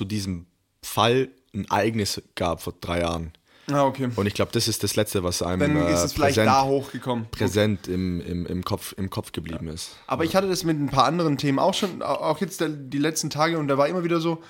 zu 0.00 0.06
diesem 0.06 0.46
Fall 0.82 1.28
ein 1.54 1.66
Ereignis 1.66 2.22
gab 2.34 2.62
vor 2.62 2.72
drei 2.80 3.00
Jahren. 3.00 3.32
Ah, 3.70 3.84
okay. 3.84 4.08
Und 4.16 4.24
ich 4.24 4.32
glaube, 4.32 4.50
das 4.50 4.66
ist 4.66 4.82
das 4.82 4.96
Letzte, 4.96 5.22
was 5.22 5.42
einem 5.42 5.74
Dann 5.74 5.86
äh, 5.88 5.92
ist 5.92 6.00
es 6.04 6.12
vielleicht 6.14 6.36
präsent, 6.36 6.46
da 6.48 6.64
hochgekommen. 6.64 7.26
präsent 7.30 7.86
im, 7.86 8.22
im, 8.22 8.46
im, 8.46 8.64
Kopf, 8.64 8.94
im 8.96 9.10
Kopf 9.10 9.32
geblieben 9.32 9.68
ist. 9.68 9.90
Aber 10.06 10.24
ich 10.24 10.34
hatte 10.34 10.48
das 10.48 10.64
mit 10.64 10.80
ein 10.80 10.88
paar 10.88 11.04
anderen 11.04 11.36
Themen 11.36 11.58
auch 11.58 11.74
schon, 11.74 12.00
au- 12.00 12.06
auch 12.30 12.40
jetzt 12.40 12.64
die 12.66 12.98
letzten 12.98 13.28
Tage 13.28 13.58
und 13.58 13.68
da 13.68 13.76
war 13.76 13.88
immer 13.88 14.02
wieder 14.04 14.20
so, 14.22 14.42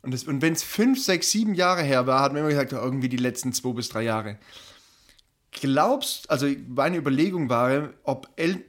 und, 0.00 0.14
das- 0.14 0.24
und 0.24 0.40
wenn 0.40 0.54
es 0.54 0.62
fünf, 0.62 1.04
sechs, 1.04 1.30
sieben 1.30 1.52
Jahre 1.54 1.82
her 1.82 2.06
war, 2.06 2.20
hat 2.22 2.32
man 2.32 2.40
immer 2.40 2.48
gesagt, 2.48 2.72
ja, 2.72 2.82
irgendwie 2.82 3.10
die 3.10 3.18
letzten 3.18 3.52
zwei 3.52 3.72
bis 3.74 3.90
drei 3.90 4.02
Jahre. 4.02 4.38
Glaubst, 5.50 6.30
also 6.30 6.46
meine 6.68 6.96
Überlegung 6.96 7.50
war, 7.50 7.90
ob 8.02 8.28
El 8.36 8.64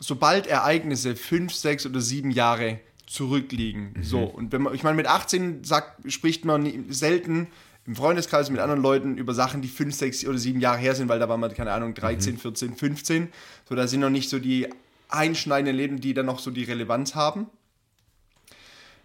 sobald 0.00 0.48
Ereignisse 0.48 1.14
fünf, 1.16 1.54
sechs 1.54 1.86
oder 1.86 2.00
sieben 2.00 2.32
Jahre 2.32 2.80
zurückliegen, 3.08 3.94
so, 4.02 4.20
und 4.20 4.52
wenn 4.52 4.62
man, 4.62 4.74
ich 4.74 4.82
meine, 4.82 4.96
mit 4.96 5.06
18 5.06 5.64
sagt, 5.64 6.12
spricht 6.12 6.44
man 6.44 6.92
selten 6.92 7.48
im 7.86 7.96
Freundeskreis 7.96 8.50
mit 8.50 8.60
anderen 8.60 8.82
Leuten 8.82 9.16
über 9.16 9.32
Sachen, 9.32 9.62
die 9.62 9.68
fünf, 9.68 9.94
sechs 9.94 10.26
oder 10.26 10.36
sieben 10.36 10.60
Jahre 10.60 10.76
her 10.76 10.94
sind, 10.94 11.08
weil 11.08 11.18
da 11.18 11.28
war 11.28 11.38
man, 11.38 11.54
keine 11.54 11.72
Ahnung, 11.72 11.94
13, 11.94 12.36
14, 12.36 12.76
15. 12.76 13.32
So, 13.66 13.74
da 13.74 13.86
sind 13.86 14.00
noch 14.00 14.10
nicht 14.10 14.28
so 14.28 14.38
die 14.38 14.68
einschneidenden 15.08 15.74
Leben, 15.74 15.98
die 15.98 16.12
dann 16.12 16.26
noch 16.26 16.38
so 16.38 16.50
die 16.50 16.64
Relevanz 16.64 17.14
haben. 17.14 17.46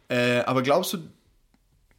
Äh, 0.10 0.40
aber 0.40 0.64
glaubst 0.64 0.92
du, 0.92 0.98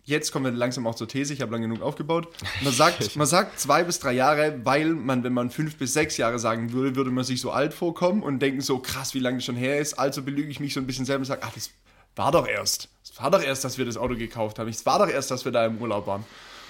jetzt 0.05 0.31
kommen 0.31 0.45
wir 0.45 0.53
langsam 0.53 0.87
auch 0.87 0.95
zur 0.95 1.09
These, 1.09 1.33
ich 1.33 1.41
habe 1.41 1.53
lange 1.53 1.69
genug 1.69 1.83
aufgebaut. 1.83 2.29
Man 2.61 2.75
sagt, 2.75 3.17
man 3.17 3.27
sagt 3.27 3.59
zwei 3.59 3.83
bis 3.83 3.99
drei 3.99 4.13
Jahre, 4.13 4.61
weil 4.65 4.91
man, 4.91 5.25
wenn 5.25 5.33
man 5.33 5.49
fünf 5.49 5.77
bis 5.77 5.95
sechs 5.95 6.19
Jahre 6.19 6.39
sagen 6.39 6.73
würde, 6.73 6.97
würde 6.97 7.11
man 7.11 7.25
sich 7.25 7.41
so 7.41 7.51
alt 7.51 7.73
vorkommen 7.73 8.23
und 8.23 8.41
denken 8.41 8.61
so, 8.61 8.79
krass, 8.79 9.15
wie 9.15 9.21
lange 9.21 9.39
das 9.39 9.47
schon 9.47 9.57
her 9.57 9.79
ist. 9.79 9.95
Also 9.95 10.23
belüge 10.23 10.51
ich 10.51 10.61
mich 10.61 10.75
so 10.75 10.81
ein 10.81 10.87
bisschen 10.87 11.07
selber 11.07 11.21
und 11.21 11.27
sage, 11.27 11.43
ach, 11.43 11.53
das 11.55 11.71
war 12.17 12.33
doch 12.33 12.47
erst. 12.47 12.89
Es 13.03 13.21
war 13.21 13.31
doch 13.31 13.43
erst, 13.43 13.65
dass 13.65 13.79
wir 13.79 13.85
das 13.85 13.97
Auto 13.97 14.17
gekauft 14.17 14.59
haben. 14.59 14.69
Es 14.69 14.85
war 14.87 14.99
doch 14.99 15.09
erst, 15.09 15.31
dass 15.31 15.45
wir 15.45 15.53
da 15.53 15.67
im 15.67 15.79
Urlaub 15.79 16.07
waren. 16.07 16.25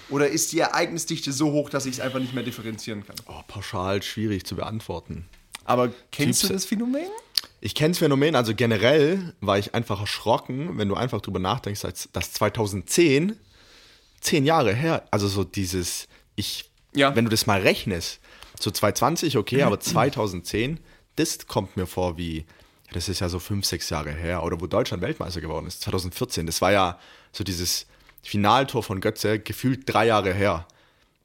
Oder 0.09 0.27
ist 0.29 0.51
die 0.51 0.59
Ereignisdichte 0.59 1.31
so 1.31 1.51
hoch, 1.51 1.69
dass 1.69 1.85
ich 1.87 1.93
es 1.95 1.99
einfach 1.99 2.19
nicht 2.19 2.33
mehr 2.33 2.43
differenzieren 2.43 3.05
kann? 3.05 3.15
Oh, 3.27 3.41
pauschal 3.47 4.03
schwierig 4.03 4.45
zu 4.45 4.55
beantworten. 4.55 5.25
Aber 5.63 5.91
kennst 6.11 6.43
Typ- 6.43 6.47
du 6.49 6.53
das 6.53 6.65
Phänomen? 6.65 7.07
ich 7.61 7.73
kenne 7.73 7.89
das 7.91 7.97
Phänomen, 7.99 8.35
also 8.35 8.53
generell 8.53 9.33
war 9.41 9.57
ich 9.57 9.73
einfach 9.73 9.99
erschrocken, 9.99 10.77
wenn 10.77 10.87
du 10.87 10.93
einfach 10.95 11.21
drüber 11.21 11.39
nachdenkst, 11.39 11.81
dass 12.13 12.33
2010, 12.33 13.35
zehn 14.21 14.45
Jahre 14.45 14.73
her, 14.73 15.07
also 15.09 15.27
so 15.27 15.43
dieses, 15.43 16.07
ich, 16.35 16.69
Ja. 16.95 17.15
wenn 17.15 17.25
du 17.25 17.31
das 17.31 17.47
mal 17.47 17.61
rechnest, 17.61 18.19
so 18.59 18.69
2020, 18.69 19.37
okay, 19.37 19.63
aber 19.63 19.79
2010, 19.79 20.79
das 21.15 21.47
kommt 21.47 21.75
mir 21.77 21.87
vor 21.87 22.17
wie, 22.17 22.45
das 22.91 23.09
ist 23.09 23.19
ja 23.19 23.29
so 23.29 23.39
fünf, 23.39 23.65
sechs 23.65 23.89
Jahre 23.89 24.11
her, 24.11 24.43
oder 24.43 24.59
wo 24.61 24.67
Deutschland 24.67 25.01
Weltmeister 25.01 25.41
geworden 25.41 25.67
ist, 25.67 25.81
2014, 25.81 26.45
das 26.45 26.61
war 26.61 26.71
ja 26.71 26.99
so 27.31 27.43
dieses 27.43 27.85
Finaltor 28.23 28.83
von 28.83 29.01
Götze, 29.01 29.39
gefühlt 29.39 29.81
drei 29.85 30.07
Jahre 30.07 30.33
her. 30.33 30.67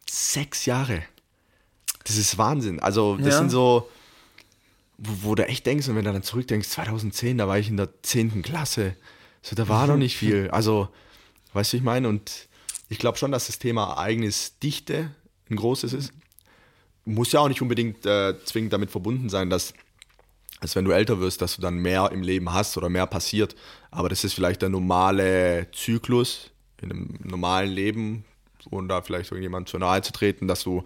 Sechs 0.08 0.66
Jahre. 0.66 1.02
Das 2.04 2.16
ist 2.16 2.36
Wahnsinn. 2.38 2.80
Also, 2.80 3.16
das 3.16 3.26
Ja. 3.26 3.38
sind 3.38 3.50
so, 3.50 3.88
wo, 4.98 5.30
wo 5.30 5.34
du 5.34 5.46
echt 5.46 5.64
denkst, 5.66 5.88
und 5.88 5.96
wenn 5.96 6.04
du 6.04 6.12
dann 6.12 6.22
zurückdenkst, 6.22 6.68
2010, 6.68 7.38
da 7.38 7.46
war 7.48 7.58
ich 7.58 7.68
in 7.68 7.76
der 7.76 7.88
10. 8.02 8.42
Klasse. 8.42 8.96
So, 9.42 9.54
da 9.56 9.68
war 9.68 9.86
noch 9.86 9.96
nicht 9.96 10.16
viel. 10.16 10.50
Also, 10.50 10.88
weißt 11.54 11.72
du, 11.72 11.76
ich 11.78 11.82
meine, 11.82 12.08
und 12.08 12.48
ich 12.88 12.98
glaube 12.98 13.16
schon, 13.18 13.32
dass 13.32 13.46
das 13.46 13.58
Thema 13.58 13.84
Ereignisdichte 13.92 15.10
ein 15.50 15.56
großes 15.56 15.92
ist. 15.92 16.12
Muss 17.04 17.32
ja 17.32 17.40
auch 17.40 17.48
nicht 17.48 17.62
unbedingt 17.62 18.04
äh, 18.04 18.34
zwingend 18.44 18.72
damit 18.72 18.90
verbunden 18.90 19.28
sein, 19.30 19.48
dass, 19.48 19.72
dass, 20.60 20.76
wenn 20.76 20.84
du 20.84 20.92
älter 20.92 21.20
wirst, 21.20 21.42
dass 21.42 21.56
du 21.56 21.62
dann 21.62 21.78
mehr 21.78 22.10
im 22.12 22.22
Leben 22.22 22.52
hast 22.52 22.76
oder 22.76 22.88
mehr 22.88 23.06
passiert. 23.06 23.56
Aber 23.90 24.08
das 24.08 24.24
ist 24.24 24.34
vielleicht 24.34 24.62
der 24.62 24.68
normale 24.68 25.68
Zyklus 25.72 26.50
in 26.80 26.90
einem 26.90 27.18
normalen 27.22 27.70
Leben, 27.70 28.24
ohne 28.70 28.88
da 28.88 29.02
vielleicht 29.02 29.30
irgendjemand 29.30 29.68
zu 29.68 29.78
nahe 29.78 30.02
zu 30.02 30.12
treten, 30.12 30.48
dass 30.48 30.62
du 30.62 30.84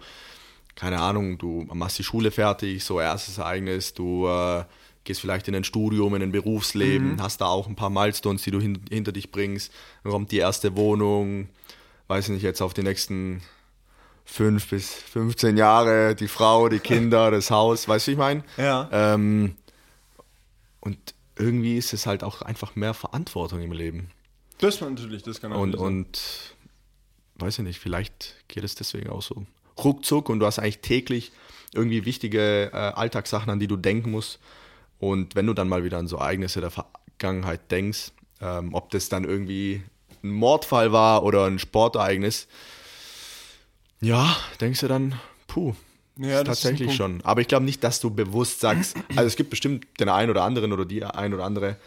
keine 0.75 0.99
Ahnung, 0.99 1.37
du 1.37 1.65
machst 1.73 1.97
die 1.97 2.03
Schule 2.03 2.31
fertig, 2.31 2.83
so 2.83 2.99
erstes 2.99 3.37
Ereignis, 3.37 3.93
du 3.93 4.27
äh, 4.27 4.65
gehst 5.05 5.21
vielleicht 5.21 5.47
in 5.47 5.55
ein 5.55 5.63
Studium, 5.63 6.15
in 6.15 6.21
ein 6.21 6.31
Berufsleben, 6.31 7.21
hast 7.21 7.41
da 7.41 7.45
auch 7.45 7.67
ein 7.67 7.75
paar 7.75 7.89
Milestones, 7.89 8.43
die 8.43 8.51
du 8.51 8.59
hin, 8.59 8.81
hinter 8.89 9.11
dich 9.11 9.31
bringst, 9.31 9.71
dann 10.03 10.11
kommt 10.11 10.31
die 10.31 10.37
erste 10.37 10.75
Wohnung, 10.75 11.47
weiß 12.07 12.29
nicht, 12.29 12.43
jetzt 12.43 12.61
auf 12.61 12.73
die 12.73 12.83
nächsten 12.83 13.41
fünf 14.25 14.67
bis 14.69 14.91
15 14.93 15.55
Jahre, 15.55 16.15
die 16.15 16.27
Frau, 16.27 16.67
die 16.67 16.79
Kinder, 16.79 17.31
das 17.31 17.51
Haus, 17.51 17.87
weißt 17.87 18.07
du, 18.07 18.09
wie 18.09 18.13
ich 18.13 18.19
meine? 18.19 18.43
Ja. 18.57 18.89
Ähm, 18.91 19.55
und 20.85 20.97
irgendwie 21.37 21.75
ist 21.77 21.93
es 21.93 22.05
halt 22.05 22.23
auch 22.23 22.41
einfach 22.41 22.75
mehr 22.77 22.93
Verantwortung 22.93 23.61
im 23.61 23.73
Leben. 23.73 24.09
Das 24.59 24.81
war 24.81 24.89
natürlich, 24.89 25.23
das 25.23 25.41
kann 25.41 25.51
Und, 25.51 25.71
natürlich 25.71 25.81
sein. 25.81 25.87
und 25.87 26.55
weiß 27.35 27.59
ich 27.59 27.65
nicht, 27.65 27.79
vielleicht 27.79 28.35
geht 28.47 28.63
es 28.63 28.75
deswegen 28.75 29.09
auch 29.09 29.21
so 29.21 29.45
ruckzuck 29.83 30.29
und 30.29 30.39
du 30.39 30.45
hast 30.45 30.59
eigentlich 30.59 30.79
täglich 30.79 31.33
irgendwie 31.73 32.05
wichtige 32.05 32.71
äh, 32.71 32.77
Alltagssachen, 32.77 33.49
an 33.49 33.59
die 33.59 33.67
du 33.67 33.75
denken 33.75 34.11
musst. 34.11 34.39
Und 34.99 35.35
wenn 35.35 35.45
du 35.45 35.53
dann 35.53 35.67
mal 35.67 35.83
wieder 35.83 35.97
an 35.97 36.07
so 36.07 36.15
Ereignisse 36.15 36.61
der 36.61 36.71
Vergangenheit 36.71 37.69
denkst, 37.69 38.11
ähm, 38.39 38.73
ob 38.73 38.91
das 38.91 39.09
dann 39.09 39.25
irgendwie 39.25 39.83
ein 40.23 40.31
Mordfall 40.31 40.93
war 40.93 41.23
oder 41.23 41.45
ein 41.45 41.59
Sportereignis, 41.59 42.47
ja, 43.99 44.35
denkst 44.61 44.79
du 44.81 44.87
dann, 44.87 45.19
puh, 45.47 45.75
Ja, 46.17 46.43
tatsächlich 46.43 46.95
schon. 46.95 47.21
Aber 47.23 47.41
ich 47.41 47.47
glaube 47.47 47.65
nicht, 47.65 47.83
dass 47.83 47.99
du 47.99 48.09
bewusst 48.09 48.59
sagst, 48.61 48.95
also 49.15 49.23
es 49.27 49.35
gibt 49.35 49.49
bestimmt 49.49 49.85
den 49.99 50.09
einen 50.09 50.29
oder 50.29 50.43
anderen 50.43 50.71
oder 50.73 50.85
die 50.85 51.03
ein 51.03 51.33
oder 51.33 51.43
andere, 51.43 51.77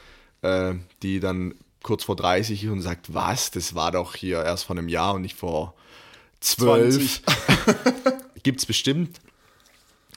äh, 0.43 0.75
die 1.03 1.21
dann 1.21 1.55
kurz 1.83 2.05
vor 2.05 2.17
30 2.17 2.65
ist 2.65 2.71
und 2.71 2.83
sagt, 2.83 3.15
was, 3.15 3.51
das 3.51 3.75
war 3.75 3.93
doch 3.93 4.15
hier 4.15 4.43
erst 4.45 4.65
vor 4.65 4.77
einem 4.77 4.89
Jahr 4.89 5.15
und 5.15 5.23
nicht 5.23 5.37
vor 5.37 5.75
12. 6.41 7.23
20. 7.25 8.43
Gibt 8.43 8.61
es 8.61 8.67
bestimmt. 8.67 9.19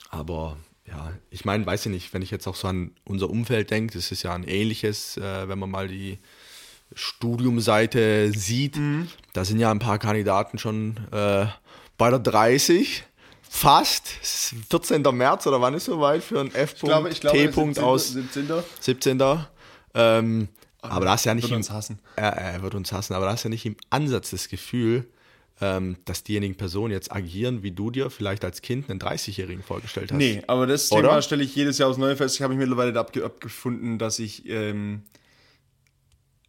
Aber 0.10 0.58
ja, 0.88 1.14
ich 1.30 1.46
meine, 1.46 1.66
weiß 1.66 1.86
ich 1.86 1.92
nicht, 1.92 2.14
wenn 2.14 2.22
ich 2.22 2.32
jetzt 2.32 2.48
auch 2.48 2.56
so 2.56 2.68
an 2.68 2.92
unser 3.06 3.30
Umfeld 3.30 3.72
denke, 3.72 3.94
das 3.94 4.12
ist 4.12 4.24
ja 4.24 4.34
ein 4.34 4.44
ähnliches, 4.44 5.16
äh, 5.18 5.48
wenn 5.48 5.58
man 5.60 5.70
mal 5.72 5.88
die 5.88 6.20
Studiumseite 6.94 8.32
sieht, 8.36 8.76
Mhm. 8.78 9.08
da 9.34 9.46
sind 9.46 9.60
ja 9.60 9.72
ein 9.72 9.80
paar 9.80 10.00
Kandidaten 10.00 10.58
schon 10.58 10.98
äh, 11.12 11.46
bei 11.98 12.10
der 12.10 12.20
30. 12.20 13.04
Fast. 13.54 14.08
Es 14.24 14.54
ist 14.54 14.70
14. 14.70 15.02
März 15.12 15.46
oder 15.46 15.60
wann 15.60 15.74
ist 15.74 15.86
soweit 15.86 16.24
für 16.24 16.40
ein 16.40 16.56
F. 16.56 16.74
Ich 16.74 16.80
glaube, 16.80 17.10
ich 17.10 17.20
glaube, 17.20 17.38
T. 17.38 17.52
17. 17.52 17.84
aus 17.84 18.08
17. 18.14 18.48
17. 18.80 19.22
Ähm, 19.94 20.48
aber 20.82 21.06
da 21.06 21.16
ist 21.16 21.26
ja 21.26 21.36
nicht 21.36 21.44
Wird 21.44 21.52
im, 21.52 21.58
uns 21.58 21.70
hassen. 21.70 22.00
Er, 22.16 22.32
er 22.32 22.62
wird 22.64 22.76
uns 22.76 22.94
hassen, 22.94 23.14
aber 23.14 23.26
da 23.26 23.34
ist 23.34 23.44
ja 23.44 23.50
nicht 23.50 23.66
im 23.66 23.76
Ansatz 23.90 24.32
das 24.32 24.48
Gefühl, 24.48 25.06
ähm, 25.60 25.98
dass 26.06 26.24
diejenigen 26.24 26.56
Personen 26.56 26.94
jetzt 26.94 27.12
agieren, 27.12 27.62
wie 27.62 27.72
du 27.72 27.92
dir 27.92 28.10
vielleicht 28.10 28.46
als 28.46 28.62
Kind 28.62 28.90
einen 28.90 29.00
30-Jährigen 29.00 29.64
vorgestellt 29.64 30.12
hast. 30.12 30.18
Nee, 30.18 30.42
aber 30.48 30.66
das 30.66 30.90
Oder? 30.92 31.10
Thema 31.10 31.22
stelle 31.22 31.44
ich 31.44 31.54
jedes 31.54 31.78
Jahr 31.78 31.90
aufs 31.90 32.00
Neue 32.00 32.16
fest. 32.16 32.36
Ich 32.36 32.42
habe 32.42 32.56
mich 32.56 32.60
mittlerweile 32.66 32.98
abge 32.98 33.24
abgefunden, 33.24 34.00
dass 34.00 34.18
ich 34.18 34.48
ähm, 34.48 35.04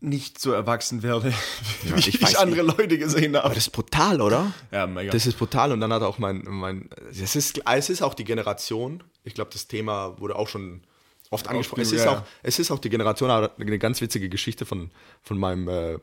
nicht 0.02 0.40
so 0.40 0.52
erwachsen 0.52 1.02
werde, 1.02 1.32
wie 1.82 1.98
ich 1.98 2.20
ich, 2.20 2.38
andere 2.38 2.62
Leute 2.62 2.98
gesehen 2.98 3.34
Aber 3.36 3.44
habe. 3.44 3.54
das 3.54 3.66
ist 3.66 3.72
brutal, 3.72 4.20
oder? 4.20 4.52
Ja, 4.70 4.86
mega. 4.86 5.12
Das 5.12 5.26
ist 5.26 5.38
brutal. 5.38 5.72
Und 5.72 5.80
dann 5.80 5.92
hat 5.92 6.02
auch 6.02 6.18
mein, 6.18 6.42
mein 6.48 6.90
es 7.10 7.36
ist, 7.36 7.62
es 7.64 7.90
ist 7.90 8.02
auch 8.02 8.14
die 8.14 8.24
Generation, 8.24 9.02
ich 9.24 9.34
glaube, 9.34 9.50
das 9.52 9.68
Thema 9.68 10.18
wurde 10.18 10.36
auch 10.36 10.48
schon 10.48 10.82
oft 11.30 11.48
angesprochen. 11.48 11.82
Es 11.82 11.92
ist, 11.92 12.04
ja, 12.04 12.10
auch, 12.10 12.16
ja. 12.16 12.26
es 12.42 12.58
ist 12.58 12.70
auch 12.70 12.78
die 12.78 12.90
Generation, 12.90 13.30
aber 13.30 13.52
eine 13.58 13.78
ganz 13.78 14.00
witzige 14.00 14.28
Geschichte 14.28 14.66
von, 14.66 14.90
von 15.22 15.38
meinem 15.38 15.68
äh, 15.68 15.98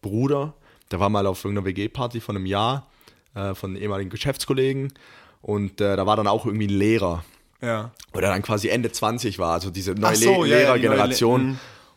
Bruder. 0.00 0.54
Der 0.90 1.00
war 1.00 1.08
mal 1.08 1.26
auf 1.26 1.44
irgendeiner 1.44 1.66
WG-Party 1.66 2.20
von 2.20 2.36
einem 2.36 2.46
Jahr 2.46 2.90
äh, 3.34 3.54
von 3.54 3.76
ehemaligen 3.76 4.10
Geschäftskollegen 4.10 4.92
und 5.40 5.80
äh, 5.80 5.96
da 5.96 6.06
war 6.06 6.16
dann 6.16 6.26
auch 6.26 6.46
irgendwie 6.46 6.66
ein 6.66 6.78
Lehrer. 6.78 7.24
ja. 7.60 7.92
oder 8.12 8.28
dann 8.28 8.42
quasi 8.42 8.68
Ende 8.68 8.90
20 8.90 9.38
war, 9.38 9.52
also 9.54 9.70
diese 9.70 9.92
neue 9.92 10.16
so, 10.16 10.44
Le 10.44 10.50
ja, 10.50 10.76
ja, 10.76 10.78
die 10.78 10.88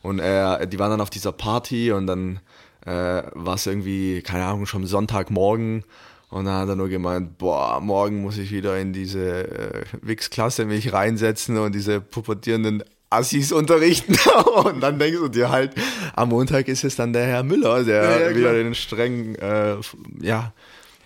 Und 0.06 0.20
äh, 0.20 0.68
die 0.68 0.78
waren 0.78 0.92
dann 0.92 1.02
auf 1.02 1.10
dieser 1.10 1.32
Party 1.32 1.92
und 1.92 2.06
dann 2.06 2.40
äh, 2.86 3.24
war 3.34 3.56
es 3.56 3.66
irgendwie, 3.66 4.22
keine 4.22 4.46
Ahnung, 4.46 4.68
schon 4.68 4.86
Sonntagmorgen. 4.86 5.84
Und 6.30 6.46
dann 6.46 6.54
hat 6.62 6.70
er 6.70 6.76
nur 6.76 6.90
gemeint, 6.90 7.40
boah, 7.40 7.80
morgen 7.82 8.22
muss 8.22 8.38
ich 8.38 8.52
wieder 8.52 8.78
in 8.78 8.94
diese 8.94 9.48
äh, 9.48 9.84
Wix-Klasse 10.04 10.66
mich 10.66 10.94
reinsetzen 10.94 11.58
und 11.58 11.74
diese 11.74 12.02
pubertierenden 12.02 12.84
Assis 13.10 13.52
unterrichten. 13.52 14.16
und 14.64 14.82
dann 14.82 15.00
denkst 15.00 15.18
du 15.18 15.28
dir 15.28 15.50
halt, 15.50 15.74
am 16.14 16.30
Montag 16.30 16.68
ist 16.68 16.84
es 16.84 16.96
dann 16.96 17.12
der 17.12 17.26
Herr 17.26 17.42
Müller, 17.42 17.84
der 17.84 18.04
Ja, 18.04 18.30
ja, 18.30 18.36
wieder 18.36 18.54
den 18.54 18.76
strengen, 18.76 19.34
äh, 19.36 19.78
ja, 20.22 20.54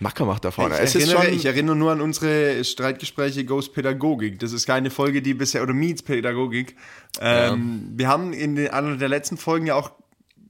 Macker 0.00 0.24
macht 0.24 0.44
da 0.44 0.50
vorne. 0.50 0.82
Ich 0.82 0.94
erinnere, 0.94 1.24
schon, 1.24 1.32
ich 1.34 1.44
erinnere 1.44 1.76
nur 1.76 1.92
an 1.92 2.00
unsere 2.00 2.64
Streitgespräche 2.64 3.44
Ghost 3.44 3.74
Pädagogik. 3.74 4.38
Das 4.38 4.52
ist 4.52 4.66
keine 4.66 4.90
Folge, 4.90 5.20
die 5.22 5.34
bisher, 5.34 5.62
oder 5.62 5.74
Meets 5.74 6.02
Pädagogik. 6.02 6.74
Ähm, 7.20 7.92
Wir 7.94 8.08
haben 8.08 8.32
in 8.32 8.56
den, 8.56 8.68
einer 8.70 8.96
der 8.96 9.08
letzten 9.10 9.36
Folgen 9.36 9.66
ja 9.66 9.74
auch 9.74 9.92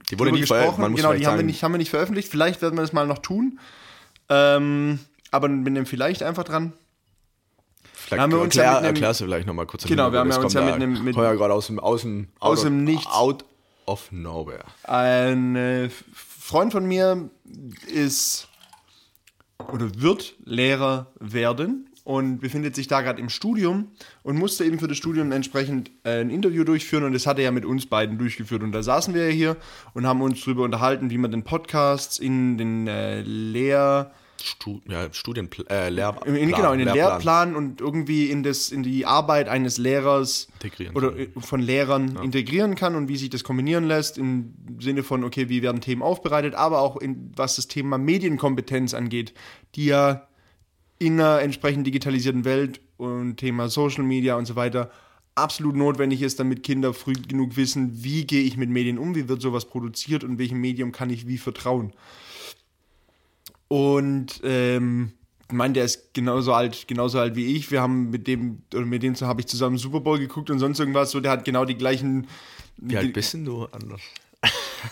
die 0.09 0.17
wurde 0.19 0.31
nicht 0.31 0.49
muss 0.49 0.49
genau, 0.95 1.13
die 1.13 1.25
haben 1.27 1.37
wir, 1.37 1.43
nicht, 1.43 1.63
haben 1.63 1.73
wir 1.73 1.77
nicht 1.77 1.89
veröffentlicht. 1.89 2.29
Vielleicht 2.29 2.61
werden 2.61 2.75
wir 2.77 2.81
das 2.81 2.91
mal 2.93 3.05
noch 3.07 3.19
tun. 3.19 3.59
Ähm, 4.29 4.99
aber 5.31 5.47
mit 5.47 5.75
dem 5.75 5.85
vielleicht 5.85 6.23
einfach 6.23 6.43
dran. 6.43 6.73
Vielleicht 7.93 8.21
haben 8.21 8.31
wir 8.31 8.39
uns 8.41 8.55
ja 8.55 8.63
erklär, 8.63 8.79
mit 8.81 8.87
einem- 8.87 8.95
erklärst 8.95 9.19
du 9.21 9.25
vielleicht 9.25 9.47
nochmal 9.47 9.67
kurz. 9.67 9.83
Genau, 9.85 10.11
wir 10.11 10.19
haben 10.19 10.29
ja 10.29 10.37
uns 10.37 10.53
ja 10.53 10.63
mit 10.63 10.73
einem- 10.73 11.03
mit- 11.03 11.15
heuer 11.15 11.35
gerade 11.35 11.53
aus 11.53 11.67
dem, 11.67 11.79
aus 11.79 12.01
dem, 12.01 12.27
Aus 12.39 12.59
out 12.59 12.65
dem 12.65 12.77
of- 12.79 12.83
Nichts. 12.83 13.07
Out 13.07 13.45
of 13.85 14.11
nowhere. 14.11 14.63
Ein 14.83 15.55
äh, 15.55 15.89
Freund 16.13 16.71
von 16.73 16.85
mir 16.85 17.29
ist 17.87 18.47
oder 19.71 20.01
wird 20.01 20.35
Lehrer 20.45 21.07
werden. 21.19 21.87
Und 22.03 22.39
befindet 22.39 22.75
sich 22.75 22.87
da 22.87 23.01
gerade 23.01 23.21
im 23.21 23.29
Studium 23.29 23.89
und 24.23 24.35
musste 24.35 24.65
eben 24.65 24.79
für 24.79 24.87
das 24.87 24.97
Studium 24.97 25.31
entsprechend 25.31 25.91
äh, 26.03 26.21
ein 26.21 26.31
Interview 26.31 26.63
durchführen. 26.63 27.03
Und 27.03 27.13
das 27.13 27.27
hat 27.27 27.37
er 27.37 27.43
ja 27.43 27.51
mit 27.51 27.63
uns 27.63 27.85
beiden 27.85 28.17
durchgeführt. 28.17 28.63
Und 28.63 28.71
da 28.71 28.81
saßen 28.81 29.13
wir 29.13 29.27
ja 29.27 29.31
hier 29.31 29.57
und 29.93 30.07
haben 30.07 30.23
uns 30.23 30.43
darüber 30.43 30.63
unterhalten, 30.63 31.11
wie 31.11 31.19
man 31.19 31.29
den 31.29 31.43
Podcasts 31.43 32.17
in 32.17 32.57
den 32.57 32.87
äh, 32.87 33.21
Lehr 33.21 34.11
Stu 34.41 34.81
ja, 34.87 35.11
Studienplan, 35.11 35.67
äh, 35.67 35.89
Lehrplan. 35.89 36.35
in, 36.35 36.51
genau, 36.51 36.73
in 36.73 36.79
den 36.79 36.93
Lehrplan 36.93 37.55
und 37.55 37.81
irgendwie 37.81 38.29
in, 38.29 38.43
das, 38.43 38.71
in 38.71 38.83
die 38.83 39.05
Arbeit 39.05 39.47
eines 39.47 39.77
Lehrers 39.77 40.47
Integrieren 40.53 40.95
oder 40.95 41.11
kann. 41.11 41.19
äh, 41.19 41.29
von 41.39 41.61
Lehrern 41.61 42.17
integrieren 42.23 42.75
kann 42.75 42.95
und 42.95 43.07
wie 43.07 43.17
sich 43.17 43.29
das 43.29 43.43
kombinieren 43.43 43.85
lässt 43.85 44.17
im 44.17 44.53
Sinne 44.79 45.03
von, 45.03 45.23
okay, 45.23 45.49
wie 45.49 45.61
werden 45.61 45.81
Themen 45.81 46.01
aufbereitet, 46.01 46.55
aber 46.55 46.81
auch 46.81 46.97
in, 46.97 47.31
was 47.35 47.55
das 47.55 47.67
Thema 47.67 47.97
Medienkompetenz 47.97 48.93
angeht, 48.93 49.33
die 49.75 49.85
ja 49.85 50.27
in 50.99 51.19
einer 51.19 51.41
entsprechend 51.41 51.87
digitalisierten 51.87 52.45
Welt 52.45 52.81
und 52.97 53.37
Thema 53.37 53.69
Social 53.69 54.03
Media 54.03 54.35
und 54.35 54.45
so 54.45 54.55
weiter 54.55 54.91
absolut 55.35 55.75
notwendig 55.75 56.21
ist, 56.21 56.39
damit 56.39 56.63
Kinder 56.63 56.93
früh 56.93 57.13
genug 57.13 57.55
wissen, 57.57 58.03
wie 58.03 58.25
gehe 58.25 58.43
ich 58.43 58.57
mit 58.57 58.69
Medien 58.69 58.97
um, 58.97 59.15
wie 59.15 59.27
wird 59.27 59.41
sowas 59.41 59.65
produziert 59.65 60.23
und 60.23 60.37
welchem 60.37 60.59
Medium 60.59 60.91
kann 60.91 61.09
ich 61.09 61.27
wie 61.27 61.37
vertrauen. 61.37 61.93
Und 63.71 64.41
ähm, 64.43 65.13
ich 65.47 65.53
meine, 65.53 65.75
der 65.75 65.85
ist 65.85 66.13
genauso 66.13 66.51
alt, 66.51 66.89
genauso 66.89 67.19
alt 67.19 67.37
wie 67.37 67.55
ich. 67.55 67.71
Wir 67.71 67.81
haben 67.81 68.09
mit 68.09 68.27
dem, 68.27 68.63
oder 68.73 68.83
mit 68.83 69.01
dem 69.01 69.15
habe 69.21 69.39
ich 69.39 69.47
zusammen 69.47 69.77
Super 69.77 70.01
Bowl 70.01 70.19
geguckt 70.19 70.49
und 70.49 70.59
sonst 70.59 70.77
irgendwas. 70.77 71.11
So, 71.11 71.21
der 71.21 71.31
hat 71.31 71.45
genau 71.45 71.63
die 71.63 71.77
gleichen. 71.77 72.27
Wie 72.75 72.97
alt 72.97 73.13
bist 73.13 73.33
denn 73.33 73.45
du, 73.45 73.69
Anders? 73.71 74.01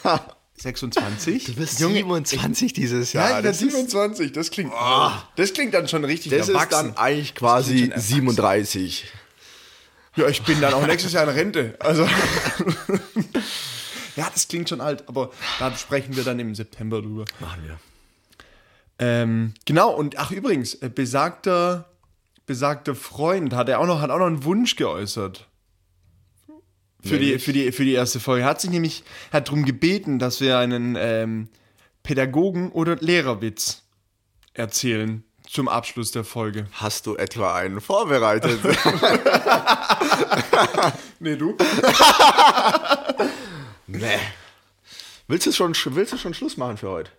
26? 0.55 1.43
Du 1.43 1.55
bist 1.55 1.77
27 1.77 2.71
dieses 2.71 3.11
Jahr. 3.11 3.29
Ja, 3.29 3.41
das 3.41 3.61
ist, 3.61 3.73
27. 3.73 4.31
Das 4.31 4.49
klingt, 4.49 4.71
das 5.35 5.51
klingt 5.51 5.73
dann 5.73 5.89
schon 5.89 6.05
richtig 6.05 6.31
das 6.31 6.47
ist 6.47 6.55
erwachsen. 6.55 6.71
dann 6.71 6.97
eigentlich 6.97 7.35
quasi 7.35 7.91
37. 7.93 9.11
Ja, 10.15 10.29
ich 10.29 10.41
bin 10.43 10.61
dann 10.61 10.73
auch 10.73 10.87
nächstes 10.87 11.11
Jahr 11.11 11.25
in 11.25 11.31
Rente. 11.31 11.75
Also. 11.79 12.03
ja, 14.15 14.29
das 14.33 14.47
klingt 14.47 14.69
schon 14.69 14.79
alt, 14.79 15.09
aber 15.09 15.31
da 15.59 15.75
sprechen 15.75 16.15
wir 16.15 16.23
dann 16.23 16.39
im 16.39 16.55
September 16.55 17.01
drüber. 17.01 17.25
Machen 17.41 17.63
wir. 17.65 17.77
Ähm, 18.99 19.53
genau, 19.65 19.91
und 19.91 20.17
ach 20.19 20.31
übrigens, 20.31 20.75
äh, 20.75 20.89
besagter, 20.93 21.89
besagter 22.45 22.95
Freund 22.95 23.53
hat 23.53 23.69
er 23.69 23.79
auch 23.79 23.87
noch, 23.87 24.01
hat 24.01 24.09
auch 24.09 24.19
noch 24.19 24.27
einen 24.27 24.43
Wunsch 24.43 24.75
geäußert. 24.75 25.47
Für 27.01 27.17
die, 27.17 27.39
für, 27.39 27.53
die, 27.53 27.71
für 27.71 27.85
die 27.85 27.93
erste 27.93 28.19
Folge. 28.19 28.43
Er 28.43 28.49
hat 28.49 28.59
sich 28.59 28.71
nämlich, 28.71 29.05
hat 29.31 29.47
darum 29.47 29.63
gebeten, 29.63 30.19
dass 30.19 30.41
wir 30.41 30.57
einen 30.57 30.97
ähm, 30.99 31.47
Pädagogen- 32.03 32.71
oder 32.71 32.97
Lehrerwitz 32.97 33.83
erzählen 34.53 35.23
zum 35.47 35.69
Abschluss 35.69 36.11
der 36.11 36.25
Folge. 36.25 36.67
Hast 36.73 37.07
du 37.07 37.15
etwa 37.15 37.55
einen 37.55 37.79
vorbereitet? 37.79 38.59
Nee, 41.19 41.35
du? 41.35 41.55
nee. 43.87 44.19
Willst 45.27 45.47
du, 45.47 45.51
schon, 45.51 45.75
willst 45.95 46.13
du 46.13 46.17
schon 46.17 46.33
Schluss 46.33 46.55
machen 46.55 46.77
für 46.77 46.89
heute? 46.89 47.11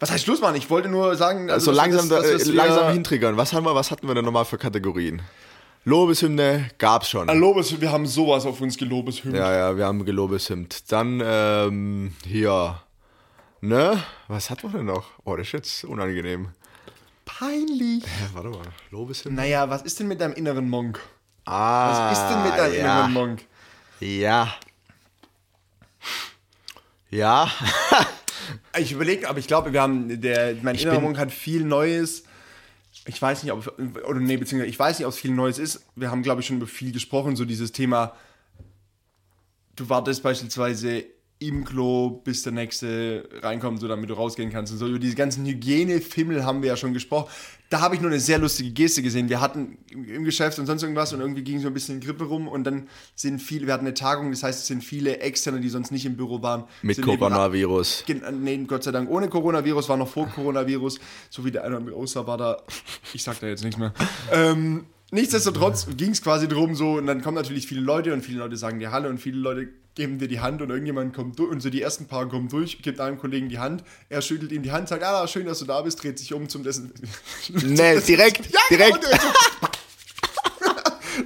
Was 0.00 0.10
heißt 0.10 0.24
Schluss 0.24 0.40
machen? 0.40 0.54
Ich 0.56 0.70
wollte 0.70 0.88
nur 0.88 1.16
sagen, 1.16 1.50
Also, 1.50 1.70
dass 1.72 1.76
langsam, 1.76 2.08
wir 2.10 2.22
das- 2.22 2.30
dass 2.32 2.48
äh, 2.48 2.52
langsam 2.52 2.92
hintriggern. 2.92 3.36
Was, 3.36 3.52
haben 3.52 3.64
wir, 3.64 3.74
was 3.74 3.90
hatten 3.90 4.06
wir 4.06 4.14
denn 4.14 4.24
nochmal 4.24 4.44
für 4.44 4.58
Kategorien? 4.58 5.22
Lobeshymne 5.84 6.68
gab's 6.78 7.08
schon. 7.08 7.28
Ah, 7.28 7.32
Lobes, 7.32 7.80
wir 7.80 7.90
haben 7.90 8.06
sowas 8.06 8.44
auf 8.46 8.60
uns 8.60 8.76
gelobeshymnt. 8.76 9.34
Ja, 9.36 9.52
ja, 9.52 9.76
wir 9.76 9.86
haben 9.86 10.04
gelobeshymnt. 10.04 10.90
Dann 10.92 11.22
ähm, 11.24 12.14
hier, 12.26 12.80
ne? 13.60 14.02
Was 14.28 14.50
hatten 14.50 14.70
wir 14.72 14.78
denn 14.78 14.86
noch? 14.86 15.04
Oh, 15.24 15.34
das 15.36 15.46
ist 15.48 15.52
jetzt 15.52 15.84
unangenehm. 15.84 16.48
Peinlich. 17.24 18.04
Ja, 18.04 18.34
warte 18.34 18.50
mal, 18.50 18.60
Lobeshymne? 18.90 19.34
Naja, 19.36 19.68
was 19.70 19.82
ist 19.82 19.98
denn 19.98 20.08
mit 20.08 20.20
deinem 20.20 20.34
inneren 20.34 20.68
Monk? 20.68 21.00
Ah, 21.44 22.10
Was 22.10 22.18
ist 22.18 22.28
denn 22.28 22.42
mit 22.42 22.52
deinem 22.58 22.74
ja. 22.74 22.80
inneren 22.80 23.12
Monk? 23.14 23.44
Ja. 24.00 24.54
Ja. 27.10 27.50
Ich 28.78 28.92
überlege, 28.92 29.28
aber 29.28 29.38
ich 29.38 29.46
glaube, 29.46 29.72
wir 29.72 29.82
haben, 29.82 30.20
der, 30.20 30.56
mein 30.62 30.76
innerer 30.76 30.96
bin- 30.96 31.04
Monk 31.04 31.18
hat 31.18 31.32
viel 31.32 31.64
Neues. 31.64 32.24
Ich 33.06 33.20
weiß 33.20 33.42
nicht, 33.42 33.52
ob, 33.52 33.66
oder 34.06 34.20
nee, 34.20 34.36
beziehungsweise 34.36 34.70
ich 34.70 34.78
weiß 34.78 34.98
nicht, 34.98 35.06
ob 35.06 35.12
es 35.12 35.18
viel 35.18 35.30
Neues 35.32 35.58
ist. 35.58 35.84
Wir 35.96 36.10
haben, 36.10 36.22
glaube 36.22 36.40
ich, 36.40 36.46
schon 36.46 36.56
über 36.56 36.66
viel 36.66 36.92
gesprochen, 36.92 37.36
so 37.36 37.44
dieses 37.44 37.72
Thema, 37.72 38.14
du 39.76 39.88
wartest 39.88 40.22
beispielsweise 40.22 41.04
im 41.40 41.64
Klo, 41.64 42.10
bis 42.10 42.42
der 42.42 42.52
nächste 42.52 43.28
reinkommt, 43.42 43.80
so 43.80 43.86
damit 43.86 44.10
du 44.10 44.14
rausgehen 44.14 44.50
kannst. 44.50 44.72
Und 44.72 44.78
so 44.78 44.88
über 44.88 44.98
diese 44.98 45.14
ganzen 45.14 45.46
Hygienefimmel 45.46 46.44
haben 46.44 46.62
wir 46.62 46.68
ja 46.70 46.76
schon 46.76 46.92
gesprochen. 46.92 47.30
Da 47.70 47.80
habe 47.80 47.94
ich 47.94 48.00
nur 48.00 48.10
eine 48.10 48.18
sehr 48.18 48.38
lustige 48.38 48.70
Geste 48.70 49.02
gesehen. 49.02 49.28
Wir 49.28 49.40
hatten 49.40 49.78
im 49.90 50.24
Geschäft 50.24 50.58
und 50.58 50.66
sonst 50.66 50.82
irgendwas 50.82 51.12
und 51.12 51.20
irgendwie 51.20 51.42
ging 51.42 51.60
so 51.60 51.68
ein 51.68 51.74
bisschen 51.74 52.00
Grippe 52.00 52.24
rum 52.24 52.48
und 52.48 52.64
dann 52.64 52.88
sind 53.14 53.40
viele, 53.40 53.66
wir 53.66 53.74
hatten 53.74 53.86
eine 53.86 53.94
Tagung, 53.94 54.30
das 54.30 54.42
heißt, 54.42 54.60
es 54.60 54.66
sind 54.66 54.82
viele 54.82 55.18
Externe, 55.18 55.60
die 55.60 55.68
sonst 55.68 55.92
nicht 55.92 56.06
im 56.06 56.16
Büro 56.16 56.42
waren. 56.42 56.64
Mit 56.82 56.98
eben 56.98 57.06
Coronavirus. 57.06 58.04
Äh, 58.08 58.32
Nee, 58.32 58.56
Gott 58.66 58.84
sei 58.84 58.90
Dank 58.90 59.10
ohne 59.10 59.28
Coronavirus, 59.28 59.88
war 59.88 59.96
noch 59.96 60.08
vor 60.08 60.26
Coronavirus. 60.28 60.98
So 61.30 61.44
wie 61.44 61.50
der 61.50 61.64
eine 61.64 61.92
aussah, 61.92 62.26
war 62.26 62.38
da. 62.38 62.62
Ich 63.12 63.22
sag 63.22 63.38
da 63.40 63.46
jetzt 63.46 63.62
nichts 63.62 63.78
mehr. 63.78 63.92
Ähm, 64.32 64.86
nichtsdestotrotz 65.10 65.86
ging 65.96 66.10
es 66.10 66.22
quasi 66.22 66.48
drum 66.48 66.74
so, 66.74 66.92
und 66.94 67.06
dann 67.06 67.22
kommen 67.22 67.36
natürlich 67.36 67.66
viele 67.66 67.80
Leute 67.80 68.12
und 68.12 68.22
viele 68.24 68.38
Leute 68.38 68.56
sagen 68.56 68.78
dir 68.78 68.92
Hallo 68.92 69.08
und 69.08 69.18
viele 69.18 69.38
Leute 69.38 69.68
geben 69.94 70.18
dir 70.18 70.28
die 70.28 70.38
Hand 70.40 70.62
und 70.62 70.70
irgendjemand 70.70 71.12
kommt 71.14 71.38
durch 71.38 71.50
und 71.50 71.60
so 71.60 71.70
die 71.70 71.82
ersten 71.82 72.06
paar 72.06 72.28
kommen 72.28 72.48
durch, 72.48 72.80
gibt 72.82 73.00
einem 73.00 73.18
Kollegen 73.18 73.48
die 73.48 73.58
Hand, 73.58 73.82
er 74.08 74.22
schüttelt 74.22 74.52
ihm 74.52 74.62
die 74.62 74.70
Hand, 74.70 74.88
sagt, 74.88 75.02
ah, 75.02 75.26
schön, 75.26 75.46
dass 75.46 75.58
du 75.58 75.64
da 75.64 75.80
bist, 75.82 76.02
dreht 76.02 76.18
sich 76.18 76.32
um 76.32 76.48
zum 76.48 76.62
Dessen. 76.62 76.92
Nee, 77.48 78.00
direkt, 78.00 78.46
Ja, 78.52 78.60
direkt. 78.70 79.00
Genau, 79.00 79.16
so. 79.16 79.68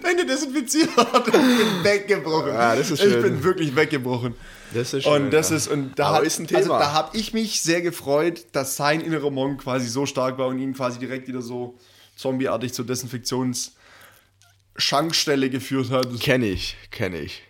Ende 0.08 0.24
desinfiziert. 0.26 0.88
Ich 0.96 1.32
bin 1.32 1.84
weggebrochen. 1.84 2.48
Ja, 2.48 2.74
das 2.74 2.90
ist 2.90 3.02
Ich 3.04 3.12
schön. 3.12 3.22
bin 3.22 3.44
wirklich 3.44 3.76
weggebrochen. 3.76 4.34
Das 4.72 4.94
ist 4.94 5.06
Und 5.06 5.14
schön, 5.14 5.30
das 5.30 5.50
ja. 5.50 5.56
ist 5.56 5.68
und 5.68 5.98
da 5.98 6.14
hat, 6.14 6.22
ist 6.22 6.38
ein 6.38 6.46
Thema. 6.46 6.58
Also 6.60 6.70
da 6.78 6.92
habe 6.92 7.16
ich 7.16 7.34
mich 7.34 7.60
sehr 7.60 7.82
gefreut, 7.82 8.46
dass 8.52 8.76
sein 8.76 9.00
innerer 9.02 9.30
Monk 9.30 9.62
quasi 9.62 9.86
so 9.86 10.06
stark 10.06 10.38
war 10.38 10.46
und 10.48 10.58
ihn 10.58 10.72
quasi 10.72 10.98
direkt 10.98 11.28
wieder 11.28 11.42
so 11.42 11.76
zombieartig 12.22 12.72
zur 12.72 12.86
Desinfektionsschankstelle 12.86 15.50
geführt 15.50 15.90
hat. 15.90 16.18
Kenne 16.20 16.46
ich, 16.46 16.78
kenne 16.90 17.20
ich. 17.20 17.42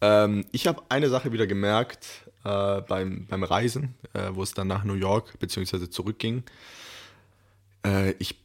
Ähm, 0.00 0.46
ich 0.52 0.66
habe 0.66 0.82
eine 0.88 1.10
Sache 1.10 1.32
wieder 1.32 1.46
gemerkt 1.46 2.06
äh, 2.44 2.80
beim, 2.82 3.26
beim 3.26 3.42
Reisen, 3.42 3.94
äh, 4.12 4.30
wo 4.32 4.42
es 4.42 4.52
dann 4.54 4.68
nach 4.68 4.84
New 4.84 4.94
York 4.94 5.38
bzw. 5.38 5.90
zurückging. 5.90 6.44
Äh, 7.84 8.12
ich 8.18 8.36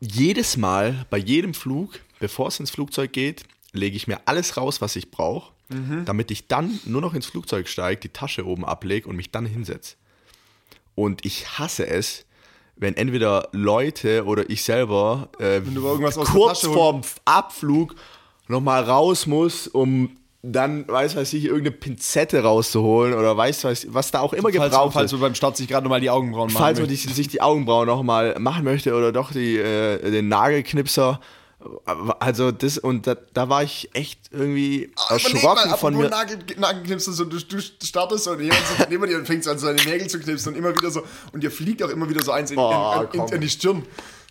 jedes 0.00 0.56
Mal 0.56 1.04
bei 1.10 1.18
jedem 1.18 1.52
Flug, 1.52 2.00
bevor 2.20 2.48
es 2.48 2.58
ins 2.58 2.70
Flugzeug 2.70 3.12
geht, 3.12 3.44
lege 3.72 3.96
ich 3.96 4.08
mir 4.08 4.20
alles 4.24 4.56
raus, 4.56 4.80
was 4.80 4.96
ich 4.96 5.10
brauche, 5.10 5.52
damit 6.06 6.30
ich 6.30 6.48
dann 6.48 6.80
nur 6.84 7.02
noch 7.02 7.14
ins 7.14 7.26
Flugzeug 7.26 7.68
steige, 7.68 8.00
die 8.00 8.08
Tasche 8.08 8.46
oben 8.46 8.64
ablege 8.64 9.06
und 9.06 9.14
mich 9.14 9.30
dann 9.30 9.44
hinsetze. 9.44 9.96
Und 10.94 11.24
ich 11.24 11.58
hasse 11.58 11.86
es, 11.86 12.24
wenn 12.80 12.96
entweder 12.96 13.48
Leute 13.52 14.24
oder 14.24 14.48
ich 14.48 14.64
selber 14.64 15.28
äh, 15.38 15.60
kurz 16.24 16.60
vorm 16.62 17.02
Abflug 17.26 17.94
nochmal 18.48 18.82
raus 18.82 19.26
muss, 19.26 19.68
um 19.68 20.16
dann, 20.42 20.88
weiß 20.88 21.16
weiß 21.16 21.34
ich, 21.34 21.44
irgendeine 21.44 21.72
Pinzette 21.72 22.42
rauszuholen 22.42 23.12
oder 23.12 23.36
weiß 23.36 23.64
weiß, 23.64 23.88
was 23.90 24.10
da 24.10 24.20
auch 24.20 24.32
immer 24.32 24.50
falls, 24.50 24.70
gebraucht 24.70 24.94
falls 24.94 25.10
du 25.10 25.20
beim 25.20 25.34
Start 25.34 25.58
sich 25.58 25.68
gerade 25.68 25.84
nochmal 25.84 26.00
die 26.00 26.08
Augenbrauen 26.08 26.50
machen 26.50 26.62
Falls 26.62 26.80
man 26.80 26.88
sich 26.88 27.28
die 27.28 27.42
Augenbrauen 27.42 27.86
nochmal 27.86 28.38
machen 28.38 28.64
möchte 28.64 28.94
oder 28.94 29.12
doch 29.12 29.32
die, 29.32 29.58
äh, 29.58 30.10
den 30.10 30.28
Nagelknipser. 30.28 31.20
Also 32.18 32.52
das, 32.52 32.78
und 32.78 33.06
da, 33.06 33.16
da 33.34 33.48
war 33.50 33.62
ich 33.62 33.90
echt 33.92 34.30
irgendwie 34.30 34.92
erschrocken 35.10 35.74
von 35.76 35.94
mir. 35.94 36.08
Nagel, 36.08 36.38
Nagelknipsen, 36.56 37.12
so, 37.12 37.24
du, 37.24 37.38
du 37.38 37.60
startest 37.60 38.28
und 38.28 38.40
jemand 38.40 38.66
sitzt 38.66 38.88
neben 38.88 39.06
dir 39.06 39.18
und 39.18 39.26
fängt 39.26 39.44
so 39.44 39.50
an, 39.50 39.58
seine 39.58 39.82
Nägel 39.82 40.08
zu 40.08 40.18
knipsen 40.18 40.52
und 40.52 40.58
immer 40.58 40.74
wieder 40.74 40.90
so, 40.90 41.02
und 41.32 41.42
dir 41.42 41.50
fliegt 41.50 41.82
auch 41.82 41.90
immer 41.90 42.08
wieder 42.08 42.24
so 42.24 42.32
eins 42.32 42.50
in, 42.50 42.58
Oh, 42.58 43.06
in, 43.12 43.20
in, 43.20 43.28
in 43.28 43.40
die 43.42 43.50
Stirn. 43.50 43.84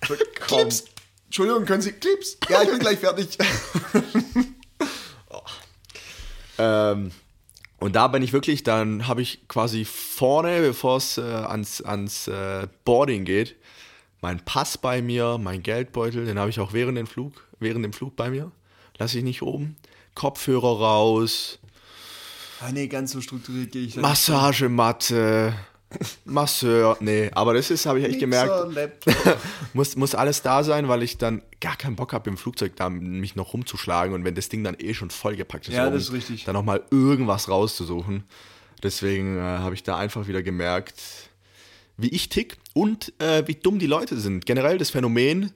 So, 0.08 0.16
Clips! 0.36 0.86
Entschuldigung, 1.26 1.66
können 1.66 1.84
Sie 1.84 1.92
Clips? 1.92 2.38
Ja, 2.50 2.64
ich 2.64 2.70
bin 2.70 2.80
gleich 2.80 2.98
fertig. 2.98 3.38
Ähm, 6.60 7.12
und 7.80 7.96
da 7.96 8.08
bin 8.10 8.22
ich 8.22 8.34
wirklich, 8.34 8.64
dann 8.64 9.08
habe 9.08 9.22
ich 9.22 9.48
quasi 9.48 9.86
vorne, 9.86 10.60
bevor 10.62 10.98
es 10.98 11.18
äh, 11.18 11.22
ans, 11.22 11.82
ans 11.82 12.28
äh, 12.28 12.68
Boarding 12.84 13.24
geht, 13.24 13.56
mein 14.22 14.40
Pass 14.44 14.78
bei 14.78 15.02
mir, 15.02 15.38
mein 15.42 15.64
Geldbeutel, 15.64 16.26
den 16.26 16.38
habe 16.40 16.50
ich 16.50 16.60
auch 16.60 16.74
während 16.74 16.98
dem 16.98 17.08
Flug, 17.08 17.46
während 17.60 17.84
dem 17.86 17.94
Flug 17.94 18.16
bei 18.16 18.30
mir. 18.30 18.52
Lasse 18.98 19.18
ich 19.18 19.24
nicht 19.24 19.42
oben. 19.42 19.78
Kopfhörer 20.16 20.80
raus, 20.80 21.60
Ah, 22.62 22.72
nee, 22.74 22.88
ganz 22.88 23.14
so 23.14 23.22
strukturiert 23.22 23.72
gehe 23.72 23.84
ich 23.86 23.94
da. 23.96 24.02
Massagematte, 24.02 25.54
Masseur. 26.26 26.98
Nee, 27.00 27.32
aber 27.34 27.54
das 27.54 27.72
ist, 27.72 27.86
habe 27.86 28.00
ich 28.00 28.06
echt 28.06 28.20
gemerkt, 28.20 28.52
muss, 29.74 29.96
muss 29.96 30.14
alles 30.14 30.42
da 30.42 30.64
sein, 30.66 30.90
weil 30.90 31.02
ich 31.02 31.18
dann 31.18 31.42
gar 31.62 31.78
keinen 31.78 31.96
Bock 31.96 32.12
habe, 32.12 32.30
im 32.30 32.36
Flugzeug 32.36 32.76
da 32.76 32.90
mich 32.90 33.38
noch 33.38 33.54
rumzuschlagen 33.54 34.14
und 34.14 34.26
wenn 34.26 34.36
das 34.36 34.50
Ding 34.50 34.64
dann 34.66 34.76
eh 34.78 34.94
schon 34.94 35.10
vollgepackt 35.10 35.70
ist, 35.70 35.74
Ja, 35.76 35.90
das 35.90 36.04
ist 36.04 36.12
richtig. 36.12 36.44
dann 36.44 36.54
nochmal 36.54 36.84
irgendwas 36.92 37.48
rauszusuchen. 37.48 38.26
Deswegen 38.84 39.38
äh, 39.38 39.42
habe 39.42 39.76
ich 39.76 39.84
da 39.84 39.98
einfach 39.98 40.28
wieder 40.28 40.44
gemerkt, 40.44 41.02
wie 42.02 42.10
ich 42.10 42.30
tick 42.30 42.58
und 42.74 43.14
äh, 43.20 43.44
wie 43.48 43.56
dumm 43.56 43.80
die 43.80 43.88
Leute 43.88 44.20
sind. 44.20 44.46
Generell 44.46 44.78
das 44.78 44.90
Phänomen, 44.90 45.52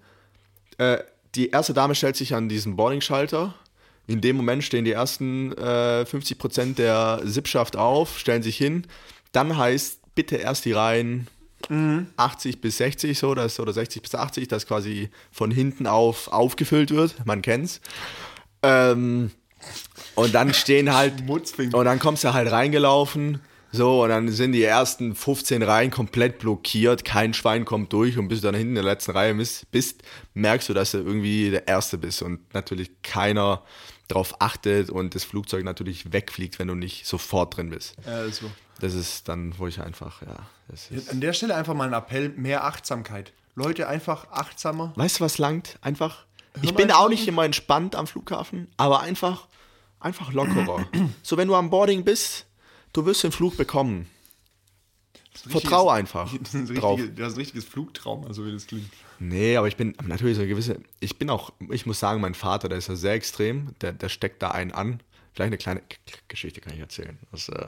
äh, 0.77 0.99
die 1.35 1.49
erste 1.49 1.73
Dame 1.73 1.95
stellt 1.95 2.15
sich 2.15 2.35
an 2.35 2.49
diesen 2.49 2.75
Boarding-Schalter. 2.75 3.55
In 4.05 4.21
dem 4.21 4.35
Moment 4.35 4.63
stehen 4.63 4.85
die 4.85 4.91
ersten 4.91 5.53
äh, 5.53 6.05
50% 6.05 6.75
der 6.75 7.21
Sippschaft 7.23 7.77
auf, 7.77 8.19
stellen 8.19 8.43
sich 8.43 8.57
hin. 8.57 8.85
Dann 9.31 9.57
heißt, 9.57 9.99
bitte 10.15 10.35
erst 10.35 10.65
die 10.65 10.73
Reihen 10.73 11.27
80 12.17 12.59
bis 12.59 12.77
60 12.77 13.17
so, 13.17 13.33
das, 13.35 13.59
oder 13.59 13.71
60 13.71 14.01
bis 14.01 14.15
80, 14.15 14.47
das 14.47 14.67
quasi 14.67 15.09
von 15.31 15.49
hinten 15.49 15.87
auf 15.87 16.27
aufgefüllt 16.27 16.91
wird. 16.91 17.25
Man 17.25 17.41
kennt's. 17.41 17.79
Ähm, 18.61 19.31
und 20.15 20.35
dann 20.35 20.53
stehen 20.53 20.93
halt, 20.93 21.13
und 21.27 21.85
dann 21.85 21.99
kommst 21.99 22.23
du 22.23 22.33
halt 22.33 22.51
reingelaufen, 22.51 23.39
so, 23.75 24.03
und 24.03 24.09
dann 24.09 24.29
sind 24.29 24.51
die 24.51 24.63
ersten 24.63 25.15
15 25.15 25.63
Reihen 25.63 25.89
komplett 25.89 26.37
blockiert, 26.37 27.03
kein 27.03 27.33
Schwein 27.33 27.65
kommt 27.65 27.91
durch 27.91 28.19
und 28.19 28.27
bis 28.27 28.41
du 28.41 28.45
dann 28.45 28.55
hinten 28.55 28.77
in 28.77 28.83
der 28.83 28.93
letzten 28.93 29.11
Reihe 29.11 29.33
bist, 29.33 30.03
merkst 30.35 30.69
du, 30.69 30.75
dass 30.75 30.91
du 30.91 30.99
irgendwie 30.99 31.49
der 31.49 31.67
Erste 31.67 31.97
bist 31.97 32.21
und 32.21 32.53
natürlich 32.53 33.01
keiner 33.01 33.63
darauf 34.07 34.39
achtet 34.41 34.91
und 34.91 35.15
das 35.15 35.23
Flugzeug 35.23 35.63
natürlich 35.63 36.13
wegfliegt, 36.13 36.59
wenn 36.59 36.67
du 36.67 36.75
nicht 36.75 37.07
sofort 37.07 37.57
drin 37.57 37.71
bist. 37.71 37.95
Ja, 38.05 38.29
so. 38.29 38.51
Das 38.79 38.93
ist 38.93 39.27
dann, 39.27 39.57
wo 39.57 39.65
ich 39.65 39.81
einfach, 39.81 40.21
ja. 40.21 40.35
An 41.09 41.19
der 41.19 41.33
Stelle 41.33 41.55
einfach 41.55 41.73
mal 41.73 41.87
ein 41.87 41.93
Appell, 41.93 42.29
mehr 42.29 42.65
Achtsamkeit. 42.65 43.33
Leute, 43.55 43.87
einfach 43.87 44.29
achtsamer. 44.31 44.93
Weißt 44.95 45.19
du, 45.19 45.23
was 45.23 45.39
langt? 45.39 45.79
Einfach. 45.81 46.25
Ich 46.61 46.73
mal 46.73 46.77
bin 46.77 46.91
auch 46.91 47.09
nicht 47.09 47.27
immer 47.27 47.43
entspannt 47.43 47.95
am 47.95 48.05
Flughafen, 48.05 48.67
aber 48.77 49.01
einfach, 49.01 49.47
einfach 49.99 50.31
lockerer. 50.31 50.85
so, 51.23 51.37
wenn 51.37 51.47
du 51.47 51.55
am 51.55 51.71
Boarding 51.71 52.03
bist, 52.03 52.45
du 52.93 53.05
wirst 53.05 53.23
den 53.23 53.31
Flug 53.31 53.57
bekommen. 53.57 54.07
Vertrau 55.33 55.89
einfach 55.89 56.31
Das 56.39 56.53
ist 56.53 56.69
ein 56.69 56.75
drauf. 56.75 56.99
das 57.15 57.29
ist 57.29 57.33
ein 57.33 57.39
richtiges 57.39 57.65
Flugtraum, 57.65 58.25
also 58.25 58.45
wie 58.45 58.51
das 58.51 58.67
klingt. 58.67 58.89
Nee, 59.19 59.57
aber 59.57 59.67
ich 59.67 59.75
bin 59.75 59.95
natürlich 60.05 60.35
so 60.35 60.41
eine 60.41 60.49
gewisse. 60.49 60.79
Ich 60.99 61.17
bin 61.17 61.29
auch, 61.29 61.51
ich 61.71 61.85
muss 61.85 61.99
sagen, 61.99 62.21
mein 62.21 62.35
Vater, 62.35 62.69
der 62.69 62.77
ist 62.77 62.87
ja 62.87 62.95
sehr 62.95 63.13
extrem, 63.13 63.73
der, 63.81 63.93
der 63.93 64.09
steckt 64.09 64.41
da 64.43 64.51
einen 64.51 64.71
an. 64.71 65.01
Vielleicht 65.33 65.47
eine 65.47 65.57
kleine 65.57 65.81
Geschichte 66.27 66.61
kann 66.61 66.73
ich 66.73 66.79
erzählen. 66.79 67.17
Das, 67.31 67.49
äh, 67.49 67.65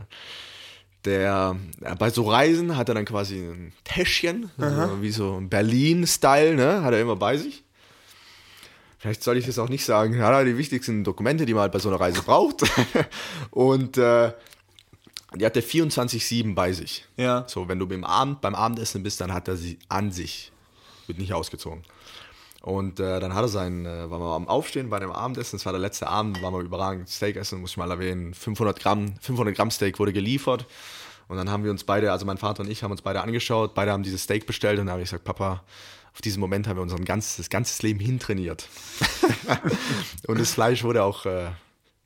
der, 1.06 1.56
äh, 1.82 1.96
bei 1.96 2.10
so 2.12 2.30
Reisen 2.30 2.78
hat 2.78 2.90
er 2.90 2.96
dann 2.96 3.06
quasi 3.06 3.38
ein 3.38 3.74
Täschchen, 3.84 4.52
so, 4.58 5.02
wie 5.02 5.12
so 5.12 5.38
ein 5.38 5.50
Berlin-Style, 5.50 6.56
ne? 6.56 6.84
Hat 6.84 6.94
er 6.94 7.02
immer 7.02 7.16
bei 7.16 7.38
sich. 7.38 7.64
Vielleicht 9.00 9.24
soll 9.24 9.38
ich 9.38 9.46
das 9.46 9.60
auch 9.60 9.70
nicht 9.70 9.86
sagen. 9.86 10.16
Ja, 10.16 10.44
die 10.44 10.58
wichtigsten 10.58 11.04
Dokumente, 11.04 11.46
die 11.46 11.54
man 11.54 11.64
halt 11.64 11.72
bei 11.72 11.80
so 11.80 11.90
einer 11.90 12.00
Reise 12.00 12.22
braucht. 12.22 12.64
Und 13.52 13.98
äh, 13.98 14.34
die 15.36 15.46
hat 15.46 15.56
er 15.56 15.64
24-7 15.64 16.54
bei 16.56 16.74
sich. 16.74 17.06
Ja. 17.18 17.46
So, 17.48 17.68
wenn 17.68 17.80
du 17.80 17.88
beim, 17.88 18.04
Abend, 18.04 18.42
beim 18.42 18.56
Abendessen 18.56 19.04
bist, 19.04 19.22
dann 19.22 19.34
hat 19.34 19.48
er 19.48 19.58
sie 19.58 19.80
an 19.90 20.12
sich. 20.12 20.52
Wird 21.08 21.20
nicht 21.20 21.34
ausgezogen. 21.34 21.84
Und 22.62 23.00
äh, 23.00 23.20
dann 23.20 23.36
hat 23.36 23.44
er 23.44 23.48
sein, 23.48 23.86
äh, 23.86 24.10
waren 24.10 24.22
wir 24.22 24.36
am 24.36 24.48
Aufstehen 24.48 24.90
bei 24.90 25.00
dem 25.00 25.12
Abendessen, 25.12 25.58
das 25.58 25.66
war 25.68 25.74
der 25.74 25.82
letzte 25.82 26.08
Abend, 26.08 26.42
waren 26.42 26.52
wir 26.52 26.62
überragend 26.62 27.08
Steak 27.10 27.36
essen, 27.36 27.62
muss 27.62 27.72
ich 27.72 27.78
mal 27.78 27.92
erwähnen. 27.92 28.34
500 28.34 28.80
Gramm, 28.80 29.14
500 29.22 29.56
Gramm 29.56 29.70
Steak 29.70 30.00
wurde 30.00 30.14
geliefert. 30.14 30.66
Und 31.28 31.38
dann 31.38 31.50
haben 31.50 31.64
wir 31.64 31.72
uns 31.72 31.84
beide, 31.84 32.12
also 32.12 32.26
mein 32.26 32.38
Vater 32.38 32.64
und 32.64 32.70
ich, 32.70 32.82
haben 32.82 32.92
uns 32.92 33.04
beide 33.04 33.22
angeschaut. 33.22 33.76
Beide 33.76 33.92
haben 33.92 34.04
dieses 34.04 34.24
Steak 34.24 34.48
bestellt 34.48 34.80
und 34.80 34.88
dann 34.88 34.94
habe 34.94 35.04
ich 35.04 35.10
gesagt, 35.10 35.26
Papa, 35.26 35.64
auf 36.14 36.22
diesen 36.22 36.40
Moment 36.40 36.68
haben 36.68 36.78
wir 36.78 36.82
unser 36.82 36.98
ganzes, 36.98 37.38
das 37.38 37.50
ganze 37.50 37.86
Leben 37.86 38.00
hintrainiert. 38.00 38.68
und 40.28 40.40
das 40.40 40.52
Fleisch 40.52 40.84
wurde 40.84 41.04
auch 41.04 41.26
äh, 41.26 41.50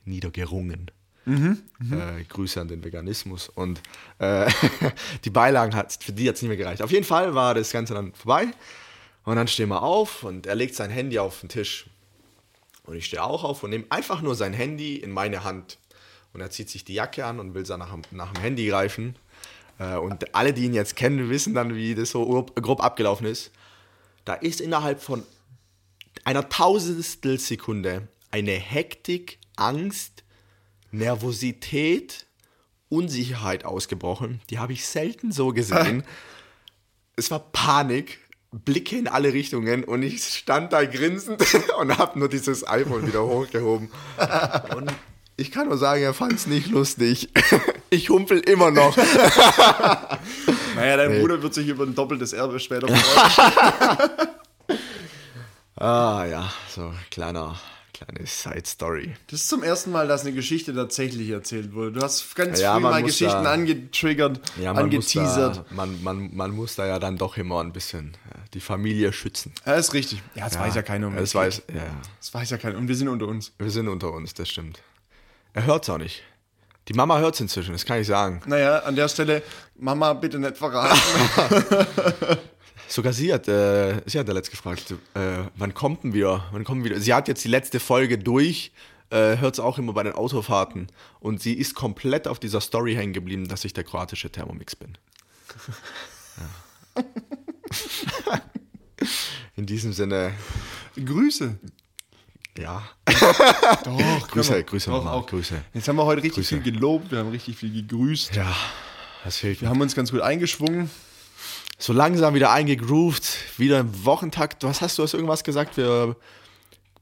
niedergerungen. 0.04 0.92
Äh, 1.30 2.24
Grüße 2.26 2.60
an 2.62 2.68
den 2.68 2.84
Veganismus. 2.84 3.50
Und 3.50 3.82
äh, 4.20 4.50
die 5.26 5.30
Beilagen 5.30 5.76
hat 5.76 5.98
für 6.04 6.12
die 6.12 6.28
es 6.28 6.42
nicht 6.42 6.50
mehr 6.50 6.58
gereicht. 6.58 6.82
Auf 6.82 6.92
jeden 6.92 7.06
Fall 7.06 7.36
war 7.36 7.54
das 7.54 7.72
Ganze 7.72 7.94
dann 7.94 8.14
vorbei. 8.14 8.48
Und 9.26 9.36
dann 9.36 9.48
stehen 9.48 9.70
wir 9.70 9.84
auf 9.84 10.24
und 10.24 10.48
er 10.48 10.56
legt 10.56 10.76
sein 10.76 10.90
Handy 10.90 11.20
auf 11.20 11.42
den 11.42 11.50
Tisch. 11.50 11.86
Und 12.84 12.96
ich 12.96 13.06
stehe 13.06 13.24
auch 13.24 13.44
auf 13.44 13.62
und 13.64 13.70
nehme 13.70 13.86
einfach 13.90 14.22
nur 14.22 14.34
sein 14.36 14.54
Handy 14.54 14.96
in 14.96 15.12
meine 15.12 15.44
Hand. 15.44 15.78
Und 16.34 16.42
er 16.42 16.50
zieht 16.50 16.70
sich 16.70 16.84
die 16.86 16.94
Jacke 16.96 17.26
an 17.26 17.40
und 17.40 17.54
will 17.54 17.64
dann 17.64 17.80
nach, 17.80 17.96
nach 18.12 18.34
dem 18.34 18.42
Handy 18.42 18.68
greifen. 18.68 19.16
Äh, 19.78 19.96
Und 19.98 20.34
alle, 20.34 20.54
die 20.54 20.66
ihn 20.66 20.74
jetzt 20.74 20.96
kennen, 20.96 21.30
wissen 21.30 21.54
dann, 21.54 21.76
wie 21.76 21.94
das 21.96 22.12
so 22.12 22.26
grob- 22.56 22.84
abgelaufen 22.84 23.28
ist. 23.28 23.52
Da 24.26 24.34
ist 24.36 24.62
innerhalb 24.62 25.02
von 25.02 25.24
einer 26.24 26.50
Tausendstel 26.50 27.40
Sekunde 27.40 28.08
eine 28.32 28.52
Hektik, 28.52 29.40
Angst, 29.56 30.24
Nervosität, 30.92 32.26
Unsicherheit 32.90 33.66
ausgebrochen. 33.66 34.42
Die 34.50 34.60
habe 34.60 34.74
ich 34.74 34.86
selten 34.86 35.32
so 35.32 35.50
gesehen. 35.50 36.04
es 37.16 37.30
war 37.32 37.40
Panik, 37.40 38.20
Blicke 38.52 38.98
in 38.98 39.08
alle 39.08 39.34
Richtungen 39.34 39.84
und 39.84 40.02
ich 40.02 40.24
stand 40.24 40.74
da 40.74 40.84
grinsend 40.86 41.44
und 41.80 41.98
habe 41.98 42.18
nur 42.18 42.30
dieses 42.30 42.68
iPhone 42.68 43.08
wieder 43.08 43.24
hochgehoben. 43.24 43.92
Und 44.76 44.92
ich 45.38 45.52
kann 45.52 45.68
nur 45.70 45.78
sagen, 45.78 46.02
er 46.02 46.14
fand 46.14 46.34
es 46.34 46.48
nicht 46.48 46.68
lustig. 46.68 47.30
Ich 47.90 48.10
humpel 48.10 48.40
immer 48.40 48.72
noch. 48.72 48.98
Naja, 50.76 50.98
dein 50.98 51.22
Bruder 51.22 51.42
wird 51.42 51.54
sich 51.54 51.70
über 51.70 51.86
ein 51.86 51.96
doppeltes 51.96 52.34
Erbe 52.34 52.60
später 52.60 52.90
freuen. 52.90 54.28
Ah 55.78 56.26
ja, 56.26 56.52
so 56.68 56.94
kleiner, 57.10 57.56
kleine 58.06 58.26
Side-Story. 58.26 59.16
Das 59.28 59.42
ist 59.42 59.50
zum 59.50 59.62
ersten 59.64 59.92
Mal, 59.92 60.08
dass 60.08 60.22
eine 60.22 60.34
Geschichte 60.34 60.74
tatsächlich 60.74 61.30
erzählt 61.30 61.74
wurde. 61.74 61.92
Du 61.94 62.02
hast 62.02 62.36
ganz 62.36 62.60
Ja, 62.60 62.76
früh 62.76 62.82
mal 62.82 63.04
Geschichten 63.04 63.44
da- 63.44 63.52
angetriggert, 63.52 64.40
Ja, 64.60 64.74
man 64.74 64.86
angeteasert. 64.86 65.58
da, 65.58 65.66
man, 65.76 66.02
man, 66.04 66.36
man 66.36 66.52
muss 66.52 66.76
da 66.76 66.86
ja 66.88 67.00
dann 67.00 67.18
doch 67.18 67.38
immer 67.38 67.62
ein 67.62 67.74
bisschen 67.74 68.14
ja, 68.34 68.42
die 68.54 68.60
Familie 68.62 69.12
schützen. 69.14 69.54
Ja, 69.66 69.74
ist 69.74 69.94
richtig. 69.94 70.22
Ja, 70.36 70.46
das 70.46 70.58
weiß 70.58 70.76
ja 70.76 70.82
keiner. 70.82 71.08
um 71.08 71.16
Das 71.16 71.36
weiß, 71.36 71.64
ja, 71.70 71.76
ja. 71.76 71.96
Das 72.20 72.34
weiß 72.34 72.50
ja 72.52 72.58
keiner. 72.58 72.78
Und 72.78 72.88
wir 72.88 72.96
sind 72.96 73.08
unter 73.10 73.28
uns. 73.28 73.52
wir 73.58 73.70
sind 73.72 73.88
unter 73.88 74.12
uns, 74.14 74.34
das 74.34 74.50
stimmt. 74.50 74.82
Er 75.54 75.66
hört's 75.66 75.90
auch 75.90 75.98
nicht. 75.98 76.24
Die 76.88 76.94
Mama 76.94 77.20
hört's 77.20 77.40
inzwischen, 77.40 77.74
das 77.74 77.86
kann 77.86 78.00
ich 78.02 78.08
sagen. 78.08 78.42
Naja, 78.48 78.80
an 78.80 78.96
der 78.96 79.08
Stelle, 79.10 79.44
Mama, 79.78 80.14
bitte 80.14 80.40
nicht 80.40 80.58
verraten. 80.58 80.98
Sogar 82.90 83.14
sie 83.14 83.32
hat, 83.32 83.48
äh, 83.48 84.02
sie 84.08 84.18
hat 84.20 84.28
ja 84.28 84.34
letzt 84.34 84.50
gefragt, 84.52 84.92
äh, 85.14 85.44
wann 85.56 85.74
kommt 85.76 86.04
denn 86.04 86.14
wieder? 86.14 86.46
Wann 86.52 86.64
kommen 86.64 86.84
wieder? 86.84 87.00
Sie 87.00 87.14
hat 87.14 87.28
jetzt 87.28 87.44
die 87.44 87.48
letzte 87.48 87.80
Folge 87.80 88.18
durch, 88.18 88.72
äh, 89.12 89.38
hört 89.38 89.54
es 89.56 89.60
auch 89.60 89.78
immer 89.78 89.94
bei 89.94 90.02
den 90.04 90.14
Autofahrten 90.14 90.88
und 91.20 91.40
sie 91.42 91.54
ist 91.54 91.76
komplett 91.76 92.28
auf 92.28 92.40
dieser 92.40 92.62
Story 92.62 92.96
hängen 92.96 93.14
geblieben, 93.14 93.48
dass 93.48 93.64
ich 93.64 93.74
der 93.74 93.84
kroatische 93.84 94.32
Thermomix 94.32 94.76
bin. 94.76 94.98
Ja. 96.96 97.04
In 99.56 99.66
diesem 99.66 99.94
Sinne, 99.94 100.34
Grüße. 100.96 101.58
ja. 102.58 102.84
Doch, 103.86 104.28
Grüße, 104.30 104.54
wir- 104.56 104.64
Grüße 104.64 104.90
doch, 104.90 105.06
auch. 105.06 105.28
Grüße. 105.28 105.62
Jetzt 105.74 105.88
haben 105.88 105.96
wir 105.98 106.06
heute 106.06 106.24
richtig 106.24 106.46
Grüße. 106.48 106.62
viel 106.62 106.74
gelobt, 106.74 107.12
wir 107.12 107.20
haben 107.20 107.30
richtig 107.30 107.58
viel 107.58 107.72
gegrüßt. 107.72 108.36
Ja, 108.36 108.54
das 109.24 109.38
fehlt 109.38 109.62
Wir 109.62 109.70
haben 109.70 109.82
uns 109.82 109.96
ganz 109.96 110.12
gut 110.12 110.22
eingeschwungen. 110.22 110.90
So 111.82 111.94
langsam 111.94 112.34
wieder 112.34 112.52
eingegroovt, 112.52 113.58
wieder 113.58 113.80
im 113.80 114.06
Wochentakt. 114.06 114.64
Was 114.66 114.82
hast 114.82 114.98
du, 114.98 115.04
hast 115.04 115.14
irgendwas 115.14 115.46
gesagt? 115.46 115.78
Wir, 115.78 116.16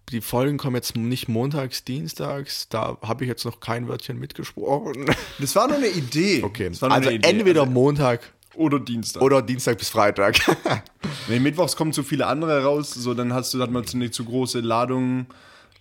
die 0.09 0.21
Folgen 0.21 0.57
kommen 0.59 0.75
jetzt 0.75 0.95
nicht 0.95 1.27
montags, 1.27 1.83
dienstags. 1.83 2.69
Da 2.69 2.97
habe 3.01 3.23
ich 3.23 3.27
jetzt 3.27 3.43
noch 3.43 3.59
kein 3.59 3.87
Wörtchen 3.87 4.19
mitgesprochen. 4.19 5.07
Das 5.39 5.55
war 5.55 5.67
nur 5.67 5.77
eine 5.77 5.87
Idee. 5.87 6.43
Okay, 6.43 6.69
Das 6.69 6.81
war 6.83 6.89
nur 6.89 6.95
also 6.97 7.09
eine 7.09 7.17
Idee. 7.17 7.27
entweder 7.29 7.61
Also- 7.61 7.73
Montag 7.73 8.21
oder 8.53 8.79
Dienstag. 8.79 9.21
oder 9.23 9.41
Dienstag 9.41 9.77
bis 9.79 9.89
Freitag. 9.89 10.37
Nee, 11.29 11.39
mittwochs 11.39 11.75
kommen 11.75 11.91
zu 11.91 12.03
viele 12.03 12.25
andere 12.25 12.63
raus, 12.63 12.91
so 12.93 13.13
dann 13.13 13.33
hast 13.33 13.53
du 13.53 13.61
hat 13.61 13.69
man 13.69 13.85
zu 13.85 13.97
eine 13.97 14.11
zu 14.11 14.23
große 14.23 14.61
Ladung. 14.61 15.25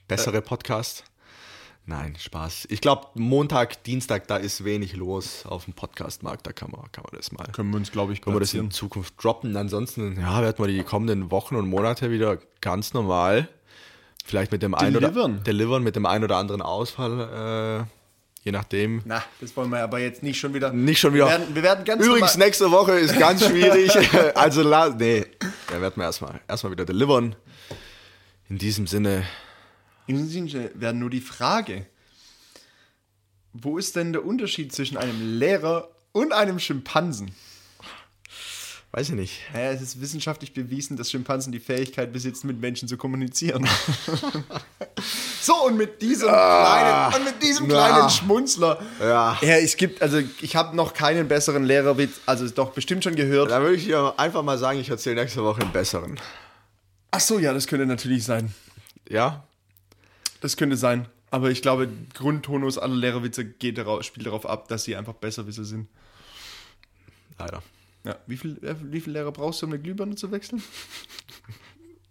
Bessere 0.09 0.43
Podcast. 0.43 1.05
Nein, 1.89 2.17
Spaß. 2.19 2.67
Ich 2.71 2.81
glaube, 2.81 3.07
Montag, 3.15 3.85
Dienstag, 3.85 4.27
da 4.27 4.39
ist 4.39 4.65
wenig 4.65 4.97
los 4.97 5.47
auf 5.47 5.67
dem 5.67 5.75
Podcastmarkt. 5.75 6.45
Da 6.45 6.53
kann 6.53 6.73
man, 6.73 6.91
kann 6.91 7.05
man 7.05 7.17
das 7.17 7.31
mal. 7.31 7.47
Können 7.53 7.71
wir 7.71 7.77
uns, 7.77 7.93
glaube 7.93 8.13
ich, 8.13 8.23
Können 8.23 8.35
wir 8.35 8.41
das 8.41 8.55
in 8.55 8.73
Zukunft 8.73 9.15
droppen? 9.23 9.57
Ansonsten, 9.57 10.19
ja, 10.21 10.43
werden 10.43 10.59
wir 10.59 10.67
die 10.67 10.83
kommenden 10.83 11.31
Wochen 11.31 11.55
und 11.55 11.69
Monate 11.69 12.11
wieder 12.11 12.39
ganz 12.61 12.93
normal. 12.93 13.49
Vielleicht 14.25 14.51
mit 14.51 14.63
dem 14.65 14.75
einen 14.75 14.97
oder 14.97 15.13
Delivern. 15.45 15.85
mit 15.85 15.95
dem 15.95 16.07
einen 16.07 16.25
oder 16.25 16.39
anderen 16.39 16.61
Ausfall, 16.61 17.87
äh, 17.87 18.43
je 18.43 18.51
nachdem. 18.51 19.03
Na, 19.05 19.23
das 19.41 19.57
wollen 19.57 19.71
wir 19.71 19.85
aber 19.85 20.01
jetzt 20.01 20.25
nicht 20.25 20.41
schon 20.41 20.55
wieder. 20.55 20.73
Nicht 20.73 20.99
schon 20.99 21.15
wieder. 21.15 21.27
Wir 21.27 21.31
werden, 21.39 21.55
wir 21.55 21.63
werden 21.63 21.85
ganz 21.85 22.05
Übrigens, 22.05 22.37
nächste 22.37 22.73
Woche 22.73 22.99
ist 22.99 23.17
ganz 23.17 23.47
schwierig. 23.49 23.93
also, 24.37 24.65
nee, 24.99 25.25
da 25.69 25.81
werden 25.81 25.95
wir 25.95 26.03
erstmal 26.05 26.41
erstmal 26.49 26.73
wieder 26.73 26.85
delivern. 26.85 27.37
In 28.49 28.59
diesem 28.59 28.89
Sinne, 28.89 29.23
In 30.07 30.17
diesem 30.17 30.49
Sinne 30.49 30.71
wäre 30.75 30.95
nur 30.95 31.11
die 31.11 31.21
Frage, 31.21 31.87
wo 33.53 33.79
ist 33.79 33.97
denn 33.97 34.13
der 34.13 34.25
Unterschied 34.25 34.73
zwischen 34.73 34.97
einem 34.97 35.39
Lehrer 35.39 35.89
und 36.13 36.33
einem 36.33 36.59
Schimpansen? 36.59 37.33
weiß 38.93 39.11
ich 39.11 39.15
nicht. 39.15 39.41
Naja, 39.53 39.73
es 39.73 39.83
ist 39.83 40.01
wissenschaftlich 40.01 40.55
bewiesen, 40.55 40.97
dass 40.97 41.11
Schimpansen 41.11 41.53
die 41.53 41.61
Fähigkeit 41.61 42.15
besitzen, 42.15 42.47
mit 42.47 42.59
Menschen 42.61 42.89
zu 42.89 42.97
kommunizieren. 42.97 43.69
so, 45.43 45.67
und 45.67 45.77
mit 45.77 46.01
diesem 46.01 46.29
kleinen, 46.29 47.15
und 47.15 47.25
mit 47.25 47.43
diesem 47.43 47.67
Ah. 47.67 47.69
kleinen 47.69 48.09
Schmunzler. 48.11 48.81
Ja. 48.99 49.39
Ja, 49.43 49.57
es 49.57 49.77
gibt, 49.77 50.01
also 50.01 50.23
ich 50.41 50.57
habe 50.57 50.75
noch 50.75 50.95
keinen 50.95 51.29
besseren 51.29 51.65
Lehrerwitz, 51.65 52.21
also 52.25 52.49
doch 52.49 52.73
bestimmt 52.73 53.05
schon 53.05 53.17
gehört. 53.17 53.51
Da 53.51 53.61
würde 53.61 53.75
ich 53.77 53.85
dir 53.85 54.15
einfach 54.17 54.43
mal 54.43 54.57
sagen, 54.57 54.79
ich 54.81 54.89
erzähle 54.89 55.17
nächste 55.21 55.45
Woche 55.45 55.61
einen 55.61 55.73
besseren. 55.73 56.19
Ach 57.11 57.21
so, 57.21 57.39
ja, 57.39 57.53
das 57.53 57.67
könnte 57.67 57.85
natürlich 57.85 58.25
sein. 58.25 58.55
Ja? 59.11 59.45
Das 60.47 60.57
könnte 60.57 60.77
sein. 60.77 61.09
Aber 61.33 61.51
ich 61.51 61.61
glaube, 61.61 61.89
Grundtonus 62.15 62.79
aller 62.79 62.95
Lehrerwitze 62.95 63.45
geht 63.45 63.79
darauf, 63.79 64.05
spielt 64.05 64.29
darauf 64.29 64.47
ab, 64.47 64.69
dass 64.69 64.85
sie 64.85 64.95
einfach 64.95 65.15
Besserwisser 65.15 65.65
sind. 65.65 65.89
Leider. 67.37 67.65
Ja, 68.05 68.17
wie 68.29 68.37
viel, 68.37 68.57
äh, 68.65 68.77
wie 68.81 69.01
viel 69.01 69.13
Lehrer 69.13 69.33
brauchst 69.33 69.61
du, 69.61 69.67
um 69.67 69.73
eine 69.73 69.83
Glühbirne 69.83 70.15
zu 70.15 70.31
wechseln? 70.31 70.63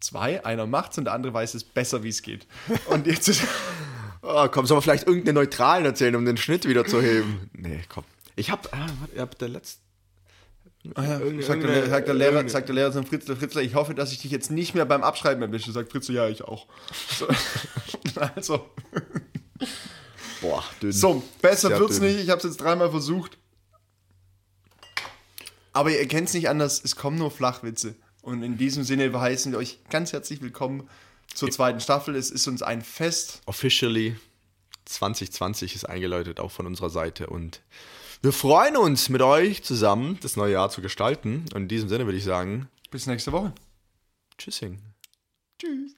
Zwei, 0.02 0.44
einer 0.44 0.68
macht's 0.68 0.98
und 0.98 1.06
der 1.06 1.14
andere 1.14 1.34
weiß 1.34 1.54
es 1.54 1.64
besser, 1.64 2.04
wie 2.04 2.10
es 2.10 2.24
geht. 2.24 2.46
Und 2.90 3.08
jetzt 3.08 3.30
ist. 3.30 3.42
Oh, 4.28 4.48
komm, 4.50 4.66
soll 4.66 4.78
man 4.78 4.82
vielleicht 4.82 5.06
irgendeinen 5.06 5.36
neutralen 5.36 5.86
erzählen, 5.86 6.16
um 6.16 6.26
den 6.26 6.36
Schnitt 6.36 6.68
wieder 6.68 6.84
zu 6.84 7.00
heben? 7.00 7.48
Nee, 7.54 7.82
komm. 7.88 8.04
Ich 8.36 8.50
hab, 8.50 8.74
ah, 8.74 8.88
warte, 9.00 9.14
ich 9.14 9.20
hab 9.20 9.38
der 9.38 9.50
letzte. 9.50 9.85
Ah 10.94 11.04
ja, 11.04 11.42
sagt, 11.42 11.64
der, 11.64 11.90
sagt, 11.90 12.08
der 12.08 12.14
Lehrer, 12.14 12.48
sagt 12.48 12.68
der 12.70 12.76
Lehrer 12.76 12.92
zum 12.92 13.06
Fritzler, 13.06 13.36
Fritzler, 13.36 13.62
ich 13.62 13.74
hoffe, 13.76 13.96
dass 13.96 14.12
ich 14.12 14.20
dich 14.22 14.32
jetzt 14.32 14.52
nicht 14.52 14.76
mehr 14.76 14.86
beim 14.86 15.04
Abschreiben 15.04 15.42
erwische. 15.42 15.72
Sagt 15.72 15.92
Fritzler, 15.92 16.16
ja, 16.16 16.30
ich 16.30 16.44
auch. 16.44 16.68
So, 17.18 17.28
also, 18.36 18.70
Boah, 20.42 20.64
dünn. 20.82 20.92
so 20.92 21.24
besser 21.42 21.70
Sehr 21.70 21.80
wird's 21.80 22.00
dünn. 22.00 22.08
nicht. 22.14 22.24
Ich 22.24 22.30
habe 22.30 22.38
es 22.38 22.44
jetzt 22.44 22.58
dreimal 22.58 22.92
versucht. 22.92 23.38
Aber 25.74 25.92
ihr 25.92 26.08
kennt 26.08 26.28
es 26.30 26.34
nicht 26.34 26.48
anders, 26.50 26.82
es 26.84 26.96
kommen 26.96 27.18
nur 27.18 27.32
Flachwitze. 27.32 27.96
Und 28.22 28.44
in 28.44 28.58
diesem 28.58 28.84
Sinne 28.84 29.12
heißen 29.14 29.52
wir 29.52 29.60
euch 29.60 29.80
ganz 29.90 30.14
herzlich 30.14 30.42
willkommen 30.42 30.90
zur 31.34 31.52
zweiten 31.52 31.80
Staffel. 31.80 32.16
Es 32.16 32.32
ist 32.32 32.48
uns 32.48 32.64
ein 32.64 32.82
Fest. 32.82 33.42
Officially 33.46 34.16
2020 34.86 35.76
ist 35.76 35.86
eingeläutet, 35.86 36.40
auch 36.40 36.52
von 36.52 36.66
unserer 36.66 36.90
Seite. 36.90 37.28
Und 37.28 37.62
Wir 38.22 38.32
freuen 38.32 38.78
uns, 38.78 39.10
mit 39.10 39.22
euch 39.22 39.64
zusammen 39.64 40.18
das 40.22 40.36
neue 40.36 40.54
Jahr 40.54 40.70
zu 40.70 40.82
gestalten. 40.82 41.46
Und 41.54 41.64
in 41.64 41.68
diesem 41.68 41.90
Sinne 41.90 42.06
würde 42.06 42.18
ich 42.18 42.24
sagen, 42.24 42.70
Bis 42.92 43.08
nächste 43.08 43.32
Woche. 43.32 43.54
Tschüssing. 44.38 44.80
Tschüss. 45.60 45.96